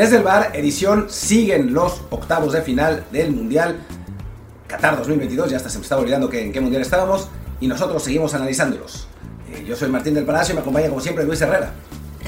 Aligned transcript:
Desde 0.00 0.16
el 0.16 0.22
bar, 0.22 0.52
edición, 0.54 1.08
siguen 1.10 1.74
los 1.74 2.00
octavos 2.08 2.54
de 2.54 2.62
final 2.62 3.04
del 3.12 3.32
Mundial 3.32 3.76
Qatar 4.66 4.96
2022. 4.96 5.50
Ya 5.50 5.58
hasta 5.58 5.68
se 5.68 5.76
me 5.76 5.82
estaba 5.82 6.00
olvidando 6.00 6.30
que, 6.30 6.42
en 6.42 6.52
qué 6.52 6.60
Mundial 6.62 6.80
estábamos 6.80 7.28
y 7.60 7.66
nosotros 7.66 8.02
seguimos 8.02 8.32
analizándolos. 8.32 9.08
Eh, 9.52 9.62
yo 9.68 9.76
soy 9.76 9.90
Martín 9.90 10.14
del 10.14 10.24
Palacio 10.24 10.52
y 10.52 10.54
me 10.54 10.62
acompaña 10.62 10.88
como 10.88 11.02
siempre 11.02 11.22
Luis 11.24 11.42
Herrera. 11.42 11.74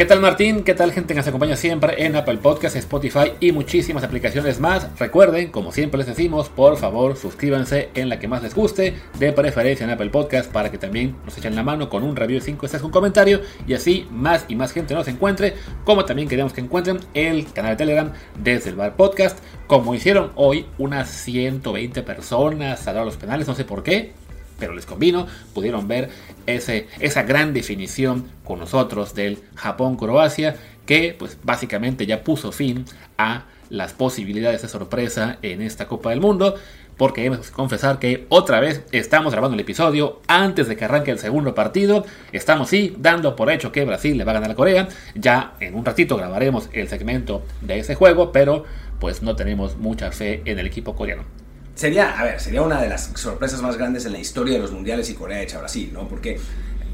¿Qué 0.03 0.09
tal 0.09 0.19
Martín? 0.19 0.65
¿Qué 0.65 0.75
tal 0.75 0.91
gente 0.91 1.15
que 1.15 1.19
nos 1.21 1.29
acompaña 1.29 1.55
siempre 1.55 2.05
en 2.05 2.17
Apple 2.17 2.39
Podcasts, 2.39 2.77
Spotify 2.77 3.35
y 3.39 3.53
muchísimas 3.53 4.03
aplicaciones 4.03 4.59
más? 4.59 4.89
Recuerden, 4.99 5.53
como 5.53 5.71
siempre 5.71 5.99
les 5.99 6.09
decimos, 6.09 6.49
por 6.49 6.77
favor 6.77 7.17
suscríbanse 7.17 7.89
en 7.95 8.09
la 8.09 8.19
que 8.19 8.27
más 8.27 8.43
les 8.43 8.53
guste, 8.53 8.97
de 9.21 9.33
preferencia 9.33 9.85
en 9.85 9.91
Apple 9.91 10.11
Podcasts 10.11 10.53
para 10.53 10.73
que 10.73 10.79
también 10.79 11.15
nos 11.25 11.39
echen 11.39 11.55
la 11.55 11.63
mano 11.63 11.89
con 11.89 12.03
un 12.03 12.17
review 12.17 12.41
de 12.41 12.45
5 12.45 12.67
estrellas, 12.67 12.85
un 12.85 12.91
comentario 12.91 13.43
y 13.65 13.75
así 13.75 14.09
más 14.11 14.45
y 14.49 14.57
más 14.57 14.73
gente 14.73 14.93
nos 14.93 15.07
encuentre, 15.07 15.55
como 15.85 16.05
también 16.05 16.29
queremos 16.29 16.53
que 16.53 16.63
encuentren 16.63 16.99
el 17.15 17.53
canal 17.53 17.75
de 17.75 17.77
Telegram 17.77 18.13
desde 18.43 18.71
el 18.71 18.75
Bar 18.75 18.97
Podcast, 18.97 19.39
como 19.69 19.95
hicieron 19.95 20.33
hoy 20.35 20.67
unas 20.79 21.11
120 21.11 22.03
personas 22.03 22.89
a 22.89 23.05
los 23.05 23.17
penales, 23.17 23.47
no 23.47 23.55
sé 23.55 23.65
por 23.65 23.85
qué, 23.85 24.15
pero 24.63 24.75
les 24.75 24.87
convino, 24.87 25.27
pudieron 25.55 25.89
ver 25.89 26.09
ese, 26.47 26.87
esa 27.01 27.25
gran 27.25 27.53
definición 27.53 28.29
con 28.45 28.61
nosotros 28.61 29.13
del 29.13 29.41
Japón-Croacia, 29.57 30.55
que 30.87 31.17
pues 31.19 31.37
básicamente 31.43 32.07
ya 32.07 32.23
puso 32.23 32.53
fin 32.53 32.85
a 33.19 33.47
las 33.71 33.93
posibilidades 33.93 34.63
de 34.63 34.69
sorpresa 34.69 35.39
en 35.43 35.63
esta 35.63 35.89
Copa 35.89 36.11
del 36.11 36.21
Mundo, 36.21 36.55
porque 36.97 37.23
debemos 37.23 37.51
confesar 37.51 37.99
que 37.99 38.25
otra 38.29 38.61
vez 38.61 38.85
estamos 38.93 39.33
grabando 39.33 39.55
el 39.57 39.61
episodio 39.61 40.21
antes 40.29 40.69
de 40.69 40.77
que 40.77 40.85
arranque 40.85 41.11
el 41.11 41.19
segundo 41.19 41.57
partido, 41.57 42.07
estamos 42.31 42.69
sí 42.69 42.95
dando 42.97 43.35
por 43.35 43.51
hecho 43.51 43.73
que 43.73 43.85
Brasil 43.85 44.17
le 44.17 44.23
va 44.23 44.31
a 44.31 44.35
ganar 44.35 44.53
a 44.53 44.55
Corea, 44.55 44.89
ya 45.17 45.55
en 45.59 45.75
un 45.75 45.85
ratito 45.85 46.17
grabaremos 46.17 46.71
el 46.73 46.87
segmento 46.87 47.43
de 47.63 47.81
ese 47.81 47.97
juego, 47.97 48.31
pero 48.31 48.65
pues 49.01 49.23
no 49.23 49.35
tenemos 49.35 49.77
mucha 49.77 50.13
fe 50.13 50.41
en 50.45 50.61
el 50.61 50.69
equipo 50.69 50.95
coreano. 50.95 51.42
Sería, 51.75 52.19
a 52.19 52.25
ver, 52.25 52.41
sería 52.41 52.63
una 52.63 52.81
de 52.81 52.89
las 52.89 53.11
sorpresas 53.15 53.63
más 53.63 53.77
grandes 53.77 54.05
en 54.05 54.13
la 54.13 54.19
historia 54.19 54.55
de 54.55 54.61
los 54.61 54.73
mundiales 54.73 55.09
y 55.11 55.15
Corea 55.15 55.43
hecha 55.43 55.59
Brasil, 55.59 55.91
¿no? 55.93 56.07
Porque, 56.07 56.39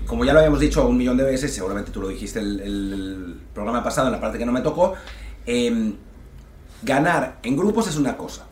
como 0.06 0.24
ya 0.24 0.32
lo 0.32 0.38
habíamos 0.38 0.60
dicho 0.60 0.86
un 0.86 0.96
millón 0.96 1.16
de 1.16 1.24
veces, 1.24 1.52
seguramente 1.52 1.90
tú 1.90 2.00
lo 2.00 2.08
dijiste 2.08 2.38
el, 2.38 2.60
el 2.60 3.40
programa 3.52 3.82
pasado, 3.82 4.06
en 4.06 4.12
la 4.12 4.20
parte 4.20 4.38
que 4.38 4.46
no 4.46 4.52
me 4.52 4.60
tocó, 4.60 4.94
eh, 5.46 5.94
ganar 6.82 7.38
en 7.42 7.56
grupos 7.56 7.88
es 7.88 7.96
una 7.96 8.16
cosa, 8.16 8.46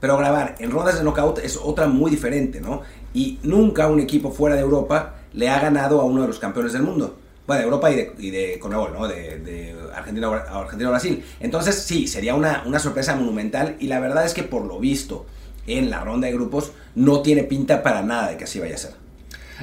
pero 0.00 0.16
grabar 0.16 0.54
en 0.58 0.70
rondas 0.70 0.96
de 0.96 1.04
knockout 1.04 1.38
es 1.40 1.56
otra 1.56 1.86
muy 1.86 2.10
diferente, 2.10 2.60
¿no? 2.60 2.82
Y 3.12 3.38
nunca 3.42 3.88
un 3.88 4.00
equipo 4.00 4.30
fuera 4.30 4.56
de 4.56 4.62
Europa 4.62 5.16
le 5.32 5.48
ha 5.48 5.60
ganado 5.60 6.00
a 6.00 6.04
uno 6.04 6.22
de 6.22 6.28
los 6.28 6.38
campeones 6.38 6.72
del 6.72 6.82
mundo. 6.82 7.18
Bueno, 7.46 7.60
de 7.60 7.64
Europa 7.64 7.90
y 7.90 7.96
de, 7.96 8.12
y 8.18 8.60
¿no? 8.60 9.08
De, 9.08 9.38
de 9.38 9.74
Argentina 9.94 10.28
a 10.28 10.60
Argentina 10.60 10.90
Brasil. 10.90 11.24
Entonces, 11.40 11.76
sí, 11.76 12.06
sería 12.06 12.34
una, 12.34 12.62
una 12.66 12.78
sorpresa 12.78 13.16
monumental 13.16 13.76
y 13.80 13.86
la 13.86 14.00
verdad 14.00 14.26
es 14.26 14.34
que 14.34 14.42
por 14.42 14.66
lo 14.66 14.78
visto 14.78 15.24
en 15.68 15.90
la 15.90 16.02
ronda 16.02 16.26
de 16.26 16.32
grupos 16.34 16.72
no 16.94 17.20
tiene 17.20 17.44
pinta 17.44 17.82
para 17.82 18.02
nada 18.02 18.30
de 18.30 18.36
que 18.36 18.44
así 18.44 18.58
vaya 18.58 18.74
a 18.74 18.78
ser. 18.78 19.07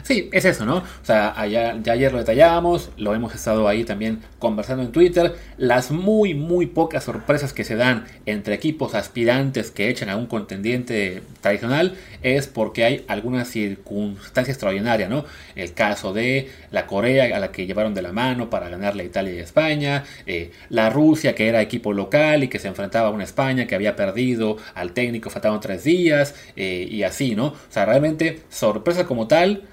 Sí, 0.04 0.30
es 0.32 0.46
eso, 0.46 0.66
¿no? 0.66 0.78
O 0.78 1.06
sea, 1.06 1.34
allá, 1.40 1.78
ya 1.82 1.94
ayer 1.94 2.12
lo 2.12 2.20
detallábamos, 2.20 2.90
lo 2.98 3.16
hemos 3.16 3.34
estado 3.34 3.68
ahí 3.68 3.84
también 3.84 4.20
conversando 4.40 4.84
en 4.84 4.92
Twitter. 4.92 5.36
Las 5.58 5.92
muy, 5.92 6.34
muy 6.34 6.66
pocas 6.66 7.04
sorpresas 7.04 7.54
que 7.54 7.64
se 7.64 7.76
dan 7.76 8.06
entre 8.26 8.56
equipos 8.56 8.94
aspirantes 8.94 9.72
que 9.72 9.90
echan 9.90 10.10
a 10.10 10.18
un 10.18 10.28
contendiente 10.28 11.24
tradicional 11.42 11.96
es 12.22 12.48
porque 12.48 12.84
hay 12.84 13.06
alguna 13.08 13.46
circunstancia 13.46 14.52
extraordinaria, 14.52 15.08
¿no? 15.08 15.26
El 15.56 15.74
caso 15.74 16.14
de 16.14 16.50
la 16.72 16.88
Corea 16.88 17.36
a 17.36 17.40
la 17.40 17.52
que 17.52 17.66
llevaron 17.66 17.94
de 17.94 18.02
la 18.02 18.12
mano 18.12 18.50
para 18.50 18.70
ganarle 18.70 19.04
a 19.04 19.06
Italia 19.06 19.34
y 19.34 19.40
España, 19.40 20.04
eh, 20.26 20.52
la 20.70 20.90
Rusia 20.90 21.36
que 21.36 21.48
era 21.48 21.62
equipo 21.62 21.94
local 21.94 22.44
y 22.44 22.48
que 22.48 22.60
se 22.60 22.68
enfrentaba 22.68 23.08
a 23.08 23.12
una 23.12 23.24
España 23.24 23.66
que 23.68 23.76
había 23.76 23.96
perdido 23.96 24.58
al 24.74 24.92
técnico, 24.94 25.30
faltaban 25.30 25.60
tres 25.60 25.84
días 25.84 26.36
eh, 26.56 26.88
y 26.90 27.04
así, 27.04 27.36
¿no? 27.36 27.48
O 27.48 27.56
sea, 27.70 27.86
realmente 27.86 28.42
sorpresa 28.50 29.06
como 29.06 29.28
tal 29.28 29.64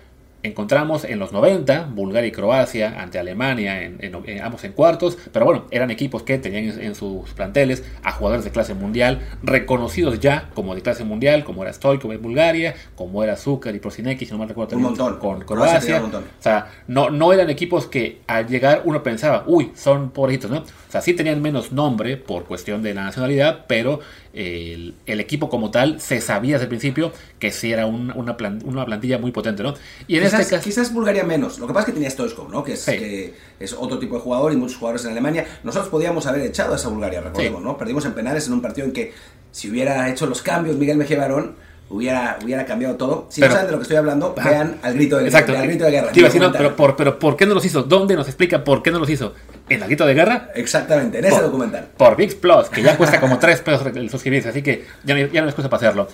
encontramos 0.42 1.04
en 1.04 1.19
los 1.19 1.32
90 1.32 1.91
Bulgaria 1.94 2.28
y 2.28 2.32
Croacia 2.32 3.00
ante 3.00 3.19
Alemania, 3.19 3.82
en, 3.82 3.98
en, 4.00 4.14
en, 4.26 4.42
ambos 4.42 4.64
en 4.64 4.72
cuartos, 4.72 5.19
pero 5.32 5.44
bueno, 5.44 5.66
eran 5.70 5.91
equipos 5.91 6.22
que 6.22 6.38
tenían 6.38 6.64
en, 6.64 6.82
en, 6.82 6.94
sus 6.94 7.30
planteles 7.30 7.84
a 8.03 8.12
jugadores 8.12 8.44
de 8.44 8.50
clase 8.50 8.75
mundial, 8.75 9.20
reconocidos 9.42 10.20
ya 10.20 10.50
como 10.54 10.75
de 10.75 10.82
clase 10.82 11.04
mundial, 11.04 11.44
como 11.44 11.62
era 11.62 11.72
Stoikov 11.72 12.12
en 12.12 12.22
Bulgaria, 12.22 12.75
como 12.97 13.22
era 13.22 13.36
Zucker 13.36 13.75
y 13.75 13.78
Prosinecki, 13.78 14.26
si 14.26 14.32
no 14.32 14.38
me 14.38 14.47
recuerdo, 14.47 14.76
un 14.76 14.82
montón. 14.82 15.19
con 15.19 15.41
Croacia. 15.42 16.03
Un 16.03 16.14
o 16.14 16.22
sea, 16.41 16.70
no, 16.86 17.10
no 17.10 17.32
eran 17.32 17.50
equipos 17.50 17.86
que 17.86 18.20
al 18.26 18.47
llegar 18.47 18.82
uno 18.84 19.03
pensaba, 19.03 19.44
uy, 19.47 19.72
son 19.74 20.10
pobrecitos, 20.10 20.50
¿no? 20.50 20.59
O 20.59 20.92
sea, 20.92 21.00
sí 21.00 21.14
tenían 21.14 21.41
menos 21.41 21.72
nombre 21.72 22.16
por 22.16 22.44
cuestión 22.44 22.82
de 22.82 22.92
la 22.94 23.04
nacionalidad, 23.04 23.64
pero 23.66 24.00
el, 24.34 24.94
el, 25.06 25.20
equipo 25.20 25.48
como 25.48 25.70
tal 25.70 26.00
se 26.00 26.20
sabía 26.20 26.54
desde 26.54 26.64
el 26.64 26.69
principio 26.69 27.12
que 27.38 27.50
sí 27.50 27.72
era 27.72 27.86
un, 27.86 28.12
una, 28.14 28.36
plan, 28.36 28.60
una, 28.64 28.84
plantilla 28.84 29.19
muy 29.19 29.30
potente, 29.30 29.62
¿no? 29.62 29.74
Y 30.06 30.16
en 30.16 30.24
quizás, 30.32 30.41
este 30.41 30.56
caso... 30.56 30.65
quizás 30.65 30.93
Bulgaria 30.93 31.25
menos. 31.25 31.59
Lo 31.59 31.66
que 31.66 31.72
pasa 31.72 31.81
es 31.81 31.87
que 31.87 31.93
tenía 31.93 32.10
Stoichkov, 32.10 32.50
¿no? 32.50 32.65
Que 32.65 32.75
es, 32.75 32.81
sí. 32.81 32.93
que 32.93 33.34
es, 33.60 33.72
otro 33.72 33.98
tipo 33.98 34.16
de 34.16 34.20
jugador 34.20 34.53
y 34.53 34.56
muchos 34.56 34.76
jugadores 34.76 35.04
en 35.04 35.12
Alemania. 35.12 35.47
Nosotros 35.62 35.91
podíamos 35.91 36.26
haber 36.26 36.43
echado 36.43 36.72
a 36.72 36.76
esa 36.76 36.88
Bulgaria, 36.88 37.20
recordemos, 37.20 37.60
sí. 37.60 37.66
¿no? 37.66 37.78
Perdimos 37.78 38.04
en 38.04 38.15
penales 38.15 38.47
en 38.47 38.54
un 38.54 38.62
partido 38.62 38.87
en 38.87 38.92
que 38.92 39.12
si 39.50 39.71
hubiera 39.71 40.09
hecho 40.10 40.26
los 40.26 40.42
cambios 40.42 40.76
Miguel 40.76 40.97
Mejía 40.97 41.19
Barón, 41.19 41.56
hubiera, 41.92 42.38
hubiera 42.42 42.64
cambiado 42.64 42.97
todo. 42.97 43.26
Si 43.28 43.41
pero, 43.41 43.50
no 43.50 43.54
saben 43.54 43.66
de 43.66 43.72
lo 43.72 43.78
que 43.78 43.82
estoy 43.82 43.97
hablando, 43.97 44.34
ajá. 44.36 44.50
vean 44.50 44.78
al 44.82 44.94
grito 44.94 45.19
de, 45.19 45.26
Exacto. 45.26 45.56
al 45.56 45.66
grito 45.66 45.84
de 45.84 45.91
guerra. 45.91 46.10
Iba 46.14 46.28
no, 46.28 46.53
pero, 46.53 46.75
por, 46.75 46.97
pero 46.97 47.19
¿por 47.19 47.36
qué 47.36 47.47
no 47.47 47.54
los 47.54 47.64
hizo? 47.64 47.82
¿Dónde 47.82 48.16
nos 48.16 48.26
explica 48.26 48.64
por 48.64 48.82
qué 48.82 48.91
no 48.91 48.98
los 48.98 49.10
hizo? 49.10 49.34
¿En 49.69 49.80
el 49.80 49.86
grito 49.86 50.06
de 50.06 50.14
guerra? 50.14 50.50
Exactamente, 50.54 51.19
en 51.19 51.26
ese 51.26 51.41
documental. 51.41 51.88
Por 51.97 52.16
VIX 52.16 52.34
Plus, 52.36 52.68
que 52.68 52.83
ya 52.83 52.97
cuesta 52.97 53.21
como 53.21 53.39
3 53.41 53.60
pesos 53.60 53.86
el 53.94 54.10
suscribirse, 54.10 54.48
así 54.48 54.62
que 54.62 54.84
ya 55.04 55.16
ya 55.28 55.42
no 55.42 55.48
es 55.48 55.54
cosa 55.54 55.68
para 55.68 55.89
hacerlo. 55.89 56.09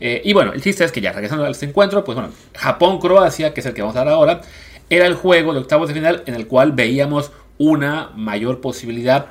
Eh, 0.00 0.20
y 0.24 0.32
bueno, 0.32 0.52
el 0.52 0.62
chiste 0.62 0.84
es 0.84 0.92
que 0.92 1.00
ya 1.00 1.12
regresando 1.12 1.44
a 1.44 1.50
este 1.50 1.66
encuentro, 1.66 2.04
pues 2.04 2.16
bueno, 2.16 2.32
Japón-Croacia, 2.54 3.54
que 3.54 3.60
es 3.60 3.66
el 3.66 3.74
que 3.74 3.82
vamos 3.82 3.96
a 3.96 4.00
dar 4.00 4.08
ahora, 4.08 4.42
era 4.90 5.06
el 5.06 5.14
juego 5.14 5.54
de 5.54 5.60
octavos 5.60 5.88
de 5.88 5.94
final 5.94 6.22
en 6.26 6.34
el 6.34 6.46
cual 6.46 6.72
veíamos 6.72 7.32
una 7.58 8.10
mayor 8.14 8.60
posibilidad, 8.60 9.26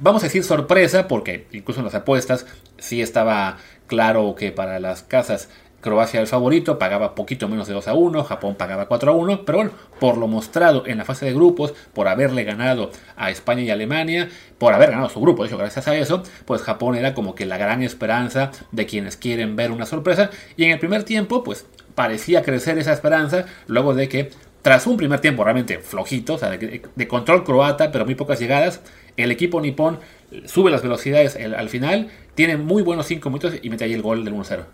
vamos 0.00 0.22
a 0.22 0.26
decir 0.26 0.42
sorpresa, 0.44 1.06
porque 1.08 1.46
incluso 1.52 1.80
en 1.80 1.86
las 1.86 1.94
apuestas 1.94 2.46
sí 2.78 3.00
estaba 3.02 3.58
claro 3.94 4.34
que 4.34 4.50
para 4.50 4.80
las 4.80 5.02
casas 5.02 5.48
Croacia 5.80 6.18
el 6.18 6.26
favorito, 6.26 6.78
pagaba 6.78 7.14
poquito 7.14 7.46
menos 7.46 7.68
de 7.68 7.74
2 7.74 7.88
a 7.88 7.94
1, 7.94 8.24
Japón 8.24 8.54
pagaba 8.54 8.88
4 8.88 9.12
a 9.12 9.14
1, 9.14 9.44
pero 9.44 9.58
bueno, 9.58 9.70
por 10.00 10.16
lo 10.16 10.26
mostrado 10.26 10.84
en 10.86 10.96
la 10.96 11.04
fase 11.04 11.26
de 11.26 11.34
grupos, 11.34 11.74
por 11.92 12.08
haberle 12.08 12.42
ganado 12.42 12.90
a 13.16 13.30
España 13.30 13.60
y 13.60 13.70
Alemania, 13.70 14.30
por 14.56 14.72
haber 14.72 14.92
ganado 14.92 15.10
su 15.10 15.20
grupo, 15.20 15.42
de 15.42 15.48
hecho, 15.48 15.58
gracias 15.58 15.86
a 15.86 15.94
eso, 15.94 16.22
pues 16.46 16.62
Japón 16.62 16.94
era 16.96 17.12
como 17.12 17.34
que 17.34 17.44
la 17.44 17.58
gran 17.58 17.82
esperanza 17.82 18.50
de 18.72 18.86
quienes 18.86 19.18
quieren 19.18 19.56
ver 19.56 19.70
una 19.70 19.84
sorpresa, 19.84 20.30
y 20.56 20.64
en 20.64 20.70
el 20.70 20.78
primer 20.78 21.04
tiempo, 21.04 21.44
pues 21.44 21.66
parecía 21.94 22.42
crecer 22.42 22.78
esa 22.78 22.94
esperanza, 22.94 23.44
luego 23.66 23.94
de 23.94 24.08
que 24.08 24.30
tras 24.64 24.86
un 24.86 24.96
primer 24.96 25.20
tiempo 25.20 25.44
realmente 25.44 25.78
flojito, 25.78 26.34
o 26.34 26.38
sea, 26.38 26.48
de, 26.50 27.08
control 27.08 27.44
croata, 27.44 27.92
pero 27.92 28.06
muy 28.06 28.14
pocas 28.14 28.40
llegadas, 28.40 28.80
el 29.18 29.30
equipo 29.30 29.60
nipón 29.60 29.98
sube 30.46 30.70
las 30.70 30.82
velocidades 30.82 31.36
el- 31.36 31.54
al 31.54 31.68
final, 31.68 32.08
tiene 32.34 32.56
muy 32.56 32.82
buenos 32.82 33.04
5 33.06 33.28
minutos 33.28 33.54
y 33.62 33.68
mete 33.68 33.84
ahí 33.84 33.92
el 33.92 34.00
gol 34.00 34.24
del 34.24 34.32
1-0. 34.32 34.64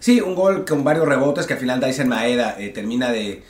Sí, 0.00 0.20
un 0.20 0.34
gol 0.34 0.66
con 0.66 0.84
varios 0.84 1.08
rebotes 1.08 1.46
que 1.46 1.54
al 1.54 1.58
final 1.60 1.80
Dyson 1.80 2.08
Maeda 2.08 2.56
eh, 2.58 2.68
termina 2.68 3.10
de, 3.10 3.42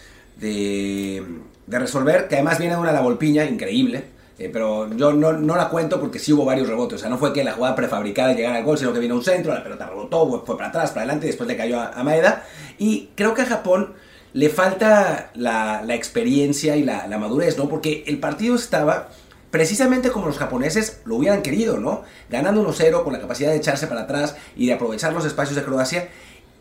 resolver, 1.67 2.29
que 2.29 2.37
además 2.37 2.59
viene 2.61 2.77
una 2.77 2.93
la 2.93 3.01
volpiña 3.01 3.44
increíble. 3.44 4.05
eh, 4.39 4.49
pero 4.53 4.89
yo 4.97 5.12
no, 5.12 5.33
no 5.33 5.56
la 5.56 5.69
cuento 5.69 5.99
porque 6.01 6.21
sí 6.21 6.33
hubo 6.33 6.44
varios 6.44 6.69
rebotes. 6.69 6.94
O 6.94 6.99
sea, 7.01 7.11
no 7.11 7.19
fue 7.19 7.33
que 7.33 7.43
la 7.43 7.55
jugada 7.55 7.75
prefabricada 7.75 8.35
llegara 8.35 8.56
al 8.59 8.62
gol, 8.65 8.79
sino 8.79 8.93
que 8.93 9.01
vino 9.01 9.17
un 9.17 9.25
centro, 9.25 9.53
la 9.53 9.65
pelota 9.65 9.89
rebotó, 9.89 10.29
fue- 10.31 10.41
fue 10.47 10.56
para 10.56 10.69
atrás, 10.69 10.91
para 10.91 11.01
adelante 11.03 11.27
y 11.27 11.31
después 11.31 11.49
le 11.49 11.56
cayó 11.56 11.81
a, 11.81 11.89
a 11.89 12.05
Maeda. 12.05 12.44
Y 12.79 13.09
creo 13.17 13.35
que 13.35 13.43
a 13.43 13.47
Japón 13.47 13.94
le 14.33 14.49
falta 14.51 15.31
la, 15.35 15.83
experiencia 15.91 16.77
y 16.77 16.85
la, 16.85 17.07
madurez, 17.19 17.57
¿no? 17.59 17.69
Porque 17.69 18.05
el 18.07 18.19
partido 18.19 18.55
estaba 18.55 19.09
precisamente 19.51 20.11
como 20.11 20.27
los 20.27 20.39
japoneses 20.39 21.01
lo 21.05 21.17
hubieran 21.17 21.43
querido, 21.43 21.79
¿no? 21.79 22.03
Ganando 22.29 22.67
1-0 22.67 23.03
con 23.03 23.13
la 23.13 23.21
capacidad 23.21 23.51
de 23.51 23.57
echarse 23.57 23.87
para 23.87 24.03
atrás 24.03 24.37
y 24.57 24.67
de 24.67 24.75
aprovechar 24.75 25.13
los 25.13 25.25
espacios 25.25 25.57
de 25.57 25.65
Croacia. 25.65 26.09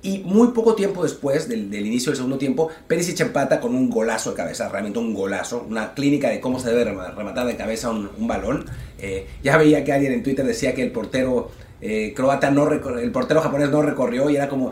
Y 0.04 0.19
muy 0.19 0.50
poco 0.50 0.75
tiempo 0.75 1.04
después 1.04 1.50
del, 1.50 1.74
inicio 1.74 2.12
del 2.12 2.18
segundo 2.18 2.38
tiempo, 2.38 2.69
Perisic 2.88 3.19
empata 3.19 3.60
con 3.60 3.75
un 3.75 3.90
golazo 3.90 4.30
de 4.30 4.36
cabeza, 4.38 4.69
realmente 4.69 5.00
un 5.00 5.14
golazo, 5.14 5.66
una 5.68 5.96
clínica 5.96 6.30
de 6.30 6.40
cómo 6.40 6.60
se 6.60 6.69
debe 6.69 6.86
rema- 6.86 7.14
rematar 7.16 7.48
de 7.48 7.58
cabeza 7.58 7.90
un, 7.90 8.28
balón. 8.28 8.66
Eh, 9.00 9.28
ya 9.44 9.58
veía 9.58 9.84
que 9.84 9.92
alguien 9.92 10.14
en 10.14 10.24
Twitter 10.24 10.46
decía 10.46 10.75
que 10.75 10.84
el 10.84 10.92
portero 10.92 11.50
eh, 11.81 12.14
croata 12.16 12.52
no 12.52 12.72
el 12.72 13.12
portero 13.12 13.42
japonés 13.42 13.69
no 13.69 13.81
recorrió 13.81 14.30
y 14.30 14.36
era 14.36 14.48
como 14.48 14.72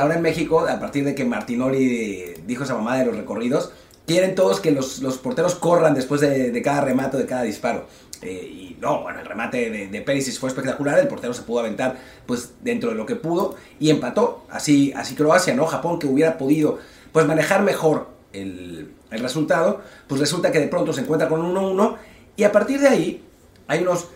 ahora 0.00 0.14
en 0.14 0.22
México, 0.22 0.60
a 0.60 0.80
partir 0.80 1.04
de 1.04 1.14
que 1.14 1.24
Martinoli 1.24 2.34
dijo 2.46 2.64
esa 2.64 2.74
mamá 2.74 2.98
de 2.98 3.06
los 3.06 3.16
recorridos, 3.16 3.72
quieren 4.06 4.34
todos 4.34 4.60
que 4.60 4.70
los, 4.70 5.00
los 5.00 5.18
porteros 5.18 5.54
corran 5.54 5.94
después 5.94 6.20
de, 6.20 6.50
de 6.50 6.62
cada 6.62 6.80
remate, 6.80 7.16
de 7.16 7.26
cada 7.26 7.42
disparo. 7.42 7.86
Eh, 8.22 8.48
y 8.48 8.76
no, 8.80 9.02
bueno, 9.02 9.20
el 9.20 9.26
remate 9.26 9.68
de, 9.68 9.88
de 9.88 10.22
fue 10.38 10.48
espectacular, 10.48 10.98
el 10.98 11.08
portero 11.08 11.34
se 11.34 11.42
pudo 11.42 11.60
aventar 11.60 11.96
pues 12.24 12.52
dentro 12.60 12.90
de 12.90 12.96
lo 12.96 13.04
que 13.04 13.16
pudo 13.16 13.56
y 13.80 13.90
empató. 13.90 14.46
Así, 14.48 14.92
así 14.96 15.14
Croacia, 15.14 15.54
¿no? 15.54 15.66
Japón 15.66 15.98
que 15.98 16.06
hubiera 16.06 16.38
podido 16.38 16.78
pues 17.12 17.26
manejar 17.26 17.62
mejor 17.62 18.08
el, 18.32 18.92
el 19.10 19.20
resultado, 19.20 19.82
pues 20.06 20.20
resulta 20.20 20.52
que 20.52 20.60
de 20.60 20.68
pronto 20.68 20.92
se 20.92 21.02
encuentra 21.02 21.28
con 21.28 21.40
un 21.40 21.54
1-1 21.54 21.96
y 22.36 22.44
a 22.44 22.52
partir 22.52 22.80
de 22.80 22.88
ahí 22.88 23.24
hay 23.66 23.82
unos 23.82 24.08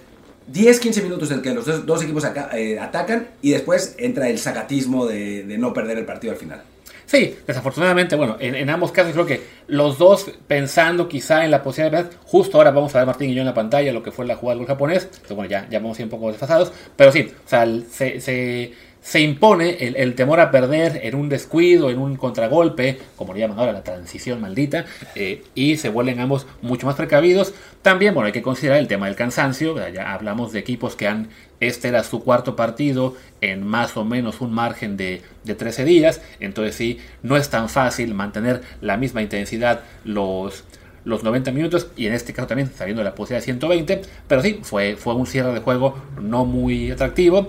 10-15 0.52 1.02
minutos 1.02 1.30
en 1.30 1.42
que 1.42 1.52
los 1.52 1.86
dos, 1.86 2.02
equipos 2.02 2.24
eh, 2.54 2.78
atacan 2.78 3.28
y 3.42 3.50
después 3.50 3.94
entra 3.98 4.28
el 4.28 4.38
sacatismo 4.38 5.06
de, 5.06 5.44
de 5.44 5.58
no 5.58 5.72
perder 5.72 5.98
el 5.98 6.04
partido 6.04 6.32
al 6.32 6.38
final. 6.38 6.62
Sí, 7.06 7.36
desafortunadamente, 7.46 8.16
bueno, 8.16 8.36
en, 8.40 8.68
ambos 8.68 8.90
casos 8.90 9.12
creo 9.12 9.26
que 9.26 9.40
los 9.68 9.96
dos 9.96 10.28
pensando 10.48 11.08
quizá 11.08 11.44
en 11.44 11.52
la 11.52 11.62
posibilidad, 11.62 12.10
justo 12.24 12.58
ahora 12.58 12.72
vamos 12.72 12.92
a 12.94 12.98
ver 12.98 13.06
Martín 13.06 13.30
y 13.30 13.34
yo 13.34 13.42
en 13.42 13.46
la 13.46 13.54
pantalla 13.54 13.92
lo 13.92 14.02
que 14.02 14.10
fue 14.10 14.26
la 14.26 14.34
jugada 14.34 14.56
del 14.56 14.66
gol 14.66 14.74
japonés, 14.74 15.04
entonces 15.04 15.36
bueno, 15.36 15.48
ya, 15.48 15.68
ya 15.70 15.78
vamos 15.78 15.96
a 15.96 16.02
ir 16.02 16.06
un 16.06 16.10
poco 16.10 16.28
desfasados, 16.32 16.72
pero 16.96 17.12
sí, 17.12 17.32
o 17.32 17.48
sea, 17.48 17.64
se, 17.88 18.20
se, 18.20 18.72
se 19.06 19.20
impone 19.20 19.76
el, 19.78 20.16
temor 20.16 20.40
a 20.40 20.50
perder 20.50 20.98
en 21.04 21.14
un 21.14 21.28
descuido, 21.28 21.90
en 21.90 21.98
un 22.00 22.16
contragolpe, 22.16 22.98
como 23.14 23.34
le 23.34 23.38
llaman 23.38 23.60
ahora, 23.60 23.72
la 23.72 23.84
transición 23.84 24.40
maldita, 24.40 24.84
eh, 25.14 25.44
y 25.54 25.76
se 25.76 25.90
vuelven 25.90 26.18
ambos 26.18 26.48
mucho 26.60 26.88
más 26.88 26.96
precavidos. 26.96 27.54
También, 27.82 28.14
bueno, 28.14 28.26
hay 28.26 28.32
que 28.32 28.42
considerar 28.42 28.80
el 28.80 28.88
tema 28.88 29.06
del 29.06 29.14
cansancio, 29.14 29.76
ya 29.90 30.12
hablamos 30.12 30.50
de 30.50 30.58
equipos 30.58 30.96
que 30.96 31.06
han, 31.06 31.28
este 31.60 31.86
era 31.86 32.02
su 32.02 32.24
cuarto 32.24 32.56
partido 32.56 33.14
en 33.40 33.64
más 33.64 33.96
o 33.96 34.04
menos 34.04 34.40
un 34.40 34.52
margen 34.52 34.96
de, 34.96 35.22
de 35.44 35.54
13 35.54 35.84
días, 35.84 36.20
entonces 36.40 36.74
sí, 36.74 36.98
no 37.22 37.36
es 37.36 37.48
tan 37.48 37.68
fácil 37.68 38.12
mantener 38.12 38.62
la 38.80 38.96
misma 38.96 39.22
intensidad 39.22 39.82
los, 40.02 40.64
los 41.04 41.22
90 41.22 41.52
minutos 41.52 41.92
y 41.96 42.08
en 42.08 42.12
este 42.12 42.32
caso 42.32 42.48
también 42.48 42.72
sabiendo 42.74 43.04
la 43.04 43.14
posibilidad 43.14 43.40
de 43.40 43.52
120, 43.52 44.02
pero 44.26 44.42
sí, 44.42 44.58
fue, 44.62 44.96
fue 44.96 45.14
un 45.14 45.28
cierre 45.28 45.52
de 45.52 45.60
juego 45.60 45.96
no 46.20 46.44
muy 46.44 46.90
atractivo 46.90 47.46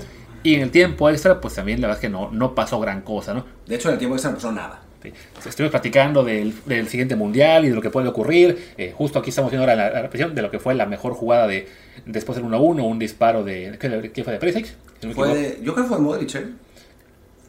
y 0.51 0.55
en 0.55 0.61
el 0.61 0.71
tiempo 0.71 1.09
extra 1.09 1.39
pues 1.41 1.55
también 1.55 1.81
la 1.81 1.87
verdad 1.87 1.97
es 2.03 2.07
que 2.07 2.09
no, 2.09 2.29
no 2.31 2.53
pasó 2.55 2.79
gran 2.79 3.01
cosa, 3.01 3.33
¿no? 3.33 3.45
De 3.65 3.75
hecho, 3.75 3.89
en 3.89 3.93
el 3.93 3.99
tiempo 3.99 4.15
extra 4.15 4.31
no 4.31 4.37
pasó 4.37 4.51
nada. 4.51 4.81
Sí. 5.03 5.13
Estuvimos 5.47 5.71
platicando 5.71 6.23
del, 6.23 6.53
del 6.65 6.87
siguiente 6.87 7.15
mundial 7.15 7.65
y 7.65 7.69
de 7.69 7.75
lo 7.75 7.81
que 7.81 7.91
puede 7.91 8.07
ocurrir. 8.07 8.73
Eh, 8.77 8.93
justo 8.97 9.19
aquí 9.19 9.29
estamos 9.29 9.51
viendo 9.51 9.63
ahora 9.63 9.75
la, 9.75 9.91
la 9.91 10.01
repetición 10.01 10.33
de 10.33 10.41
lo 10.41 10.49
que 10.49 10.57
fue 10.59 10.73
la 10.73 10.85
mejor 10.87 11.13
jugada 11.13 11.45
de 11.47 11.67
después 12.05 12.35
del 12.35 12.45
1-1, 12.45 12.83
un 12.83 12.97
disparo 12.99 13.43
de. 13.43 13.77
¿Qué, 13.79 14.11
qué 14.13 14.23
fue 14.23 14.33
de 14.33 14.39
Perisic? 14.39 14.65
Si 14.65 14.73
no 15.03 15.09
me 15.09 15.13
Fue 15.13 15.33
de- 15.35 15.59
yo 15.63 15.73
creo 15.73 15.85
que 15.85 15.89
fue 15.89 15.97
de 15.97 16.03
Modric, 16.03 16.35
¿eh? 16.35 16.47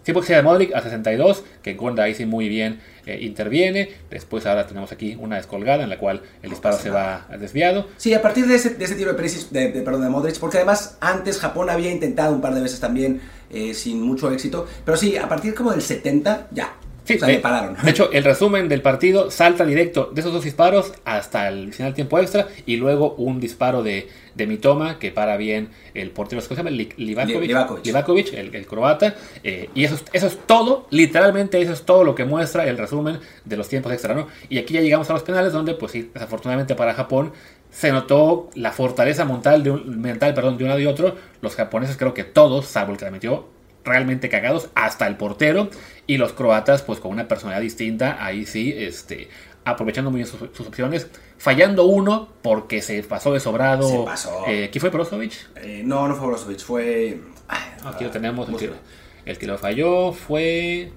Sí, 0.08 0.14
porque 0.14 0.28
sea 0.28 0.38
de 0.38 0.42
Modric 0.42 0.74
a 0.74 0.80
62, 0.80 1.44
que 1.62 1.74
Gonda 1.74 2.04
ahí 2.04 2.14
sí 2.14 2.24
muy 2.24 2.48
bien 2.48 2.80
eh, 3.04 3.18
interviene. 3.20 3.90
Después 4.08 4.46
ahora 4.46 4.66
tenemos 4.66 4.90
aquí 4.90 5.18
una 5.20 5.36
descolgada 5.36 5.82
en 5.84 5.90
la 5.90 5.98
cual 5.98 6.22
el 6.42 6.48
disparo 6.48 6.78
se 6.78 6.88
va 6.88 7.26
desviado. 7.38 7.88
Sí, 7.98 8.14
a 8.14 8.22
partir 8.22 8.46
de 8.46 8.54
ese, 8.54 8.70
de 8.70 8.84
ese 8.86 8.94
tiro 8.94 9.10
de 9.10 9.16
Perisic, 9.16 9.50
de, 9.50 9.70
de- 9.70 9.82
perdón, 9.82 10.00
de 10.04 10.08
Modric, 10.08 10.38
porque 10.38 10.56
además 10.56 10.96
antes 11.02 11.38
Japón 11.38 11.68
había 11.68 11.90
intentado 11.92 12.32
un 12.34 12.40
par 12.40 12.54
de 12.54 12.62
veces 12.62 12.80
también 12.80 13.20
eh, 13.50 13.74
sin 13.74 14.00
mucho 14.00 14.30
éxito, 14.32 14.66
pero 14.82 14.96
sí, 14.96 15.18
a 15.18 15.28
partir 15.28 15.54
como 15.54 15.72
del 15.72 15.82
70, 15.82 16.48
ya. 16.52 16.72
Sí, 17.08 17.14
o 17.16 17.18
sea, 17.20 17.28
le 17.28 17.38
pararon. 17.38 17.76
de 17.82 17.90
hecho, 17.90 18.10
el 18.12 18.22
resumen 18.22 18.68
del 18.68 18.82
partido 18.82 19.30
salta 19.30 19.64
directo 19.64 20.10
de 20.12 20.20
esos 20.20 20.32
dos 20.32 20.44
disparos 20.44 20.92
hasta 21.04 21.48
el 21.48 21.72
final 21.72 21.94
tiempo 21.94 22.18
extra 22.18 22.48
y 22.66 22.76
luego 22.76 23.14
un 23.14 23.40
disparo 23.40 23.82
de, 23.82 24.08
de 24.34 24.46
Mitoma 24.46 24.98
que 24.98 25.10
para 25.10 25.36
bien 25.36 25.70
el 25.94 26.10
portero, 26.10 26.40
¿cómo 26.42 26.48
se 26.50 26.56
llama? 26.56 26.70
Li- 26.70 26.90
Livakovic, 26.98 27.40
Livakovic. 27.86 28.32
El, 28.34 28.54
el 28.54 28.66
croata. 28.66 29.14
eh, 29.42 29.70
y 29.74 29.84
eso, 29.84 29.94
es- 29.96 30.04
eso 30.12 30.26
es 30.26 30.38
todo, 30.46 30.86
literalmente 30.90 31.60
eso 31.60 31.72
es 31.72 31.82
todo 31.82 32.04
lo 32.04 32.14
que 32.14 32.24
muestra 32.24 32.66
el 32.66 32.76
resumen 32.78 33.18
de 33.44 33.56
los 33.56 33.68
tiempos 33.68 33.90
extra, 33.92 34.14
¿no? 34.14 34.28
Y 34.48 34.58
aquí 34.58 34.74
ya 34.74 34.80
llegamos 34.80 35.08
a 35.10 35.14
los 35.14 35.22
penales 35.22 35.52
donde, 35.52 35.74
pues 35.74 35.92
sí, 35.92 36.10
desafortunadamente 36.12 36.74
para 36.74 36.94
Japón 36.94 37.32
se 37.70 37.90
notó 37.92 38.48
la 38.54 38.72
fortaleza 38.72 39.24
mental 39.24 39.62
de 39.62 39.70
un, 39.70 40.00
mental, 40.00 40.34
perdón, 40.34 40.56
de 40.58 40.64
un 40.64 40.68
lado 40.68 40.80
y 40.80 40.86
otro. 40.86 41.16
Los 41.40 41.54
japoneses 41.54 41.96
creo 41.96 42.12
que 42.14 42.24
todos, 42.24 42.66
salvo 42.66 42.92
el 42.92 42.98
que 42.98 43.04
la 43.06 43.10
metió, 43.10 43.46
realmente 43.84 44.28
cagados, 44.28 44.68
hasta 44.74 45.06
el 45.06 45.16
portero. 45.16 45.68
Y 46.08 46.16
los 46.16 46.32
croatas, 46.32 46.82
pues 46.82 46.98
con 46.98 47.12
una 47.12 47.28
personalidad 47.28 47.60
distinta, 47.62 48.16
ahí 48.24 48.46
sí, 48.46 48.74
este, 48.76 49.28
aprovechando 49.64 50.10
muy 50.10 50.18
bien 50.22 50.26
sus, 50.26 50.40
sus 50.52 50.66
opciones. 50.66 51.06
Fallando 51.36 51.84
uno 51.84 52.30
porque 52.42 52.82
se 52.82 53.00
pasó 53.04 53.32
de 53.32 53.38
sobrado. 53.38 53.88
Se 53.88 53.98
pasó. 53.98 54.42
Eh, 54.48 54.70
¿Quién 54.72 54.80
fue 54.80 54.90
Brozovic? 54.90 55.34
Eh, 55.56 55.82
no, 55.84 56.08
no 56.08 56.16
fue 56.16 56.26
Brozovic, 56.26 56.60
fue... 56.60 57.20
ay, 57.46 57.60
Aquí 57.84 58.02
lo 58.04 58.10
tenemos. 58.10 58.48
El 58.48 58.56
que, 58.56 58.66
búscalo. 58.68 58.82
el 59.26 59.38
que 59.38 59.46
lo 59.46 59.58
falló 59.58 60.12
fue. 60.12 60.92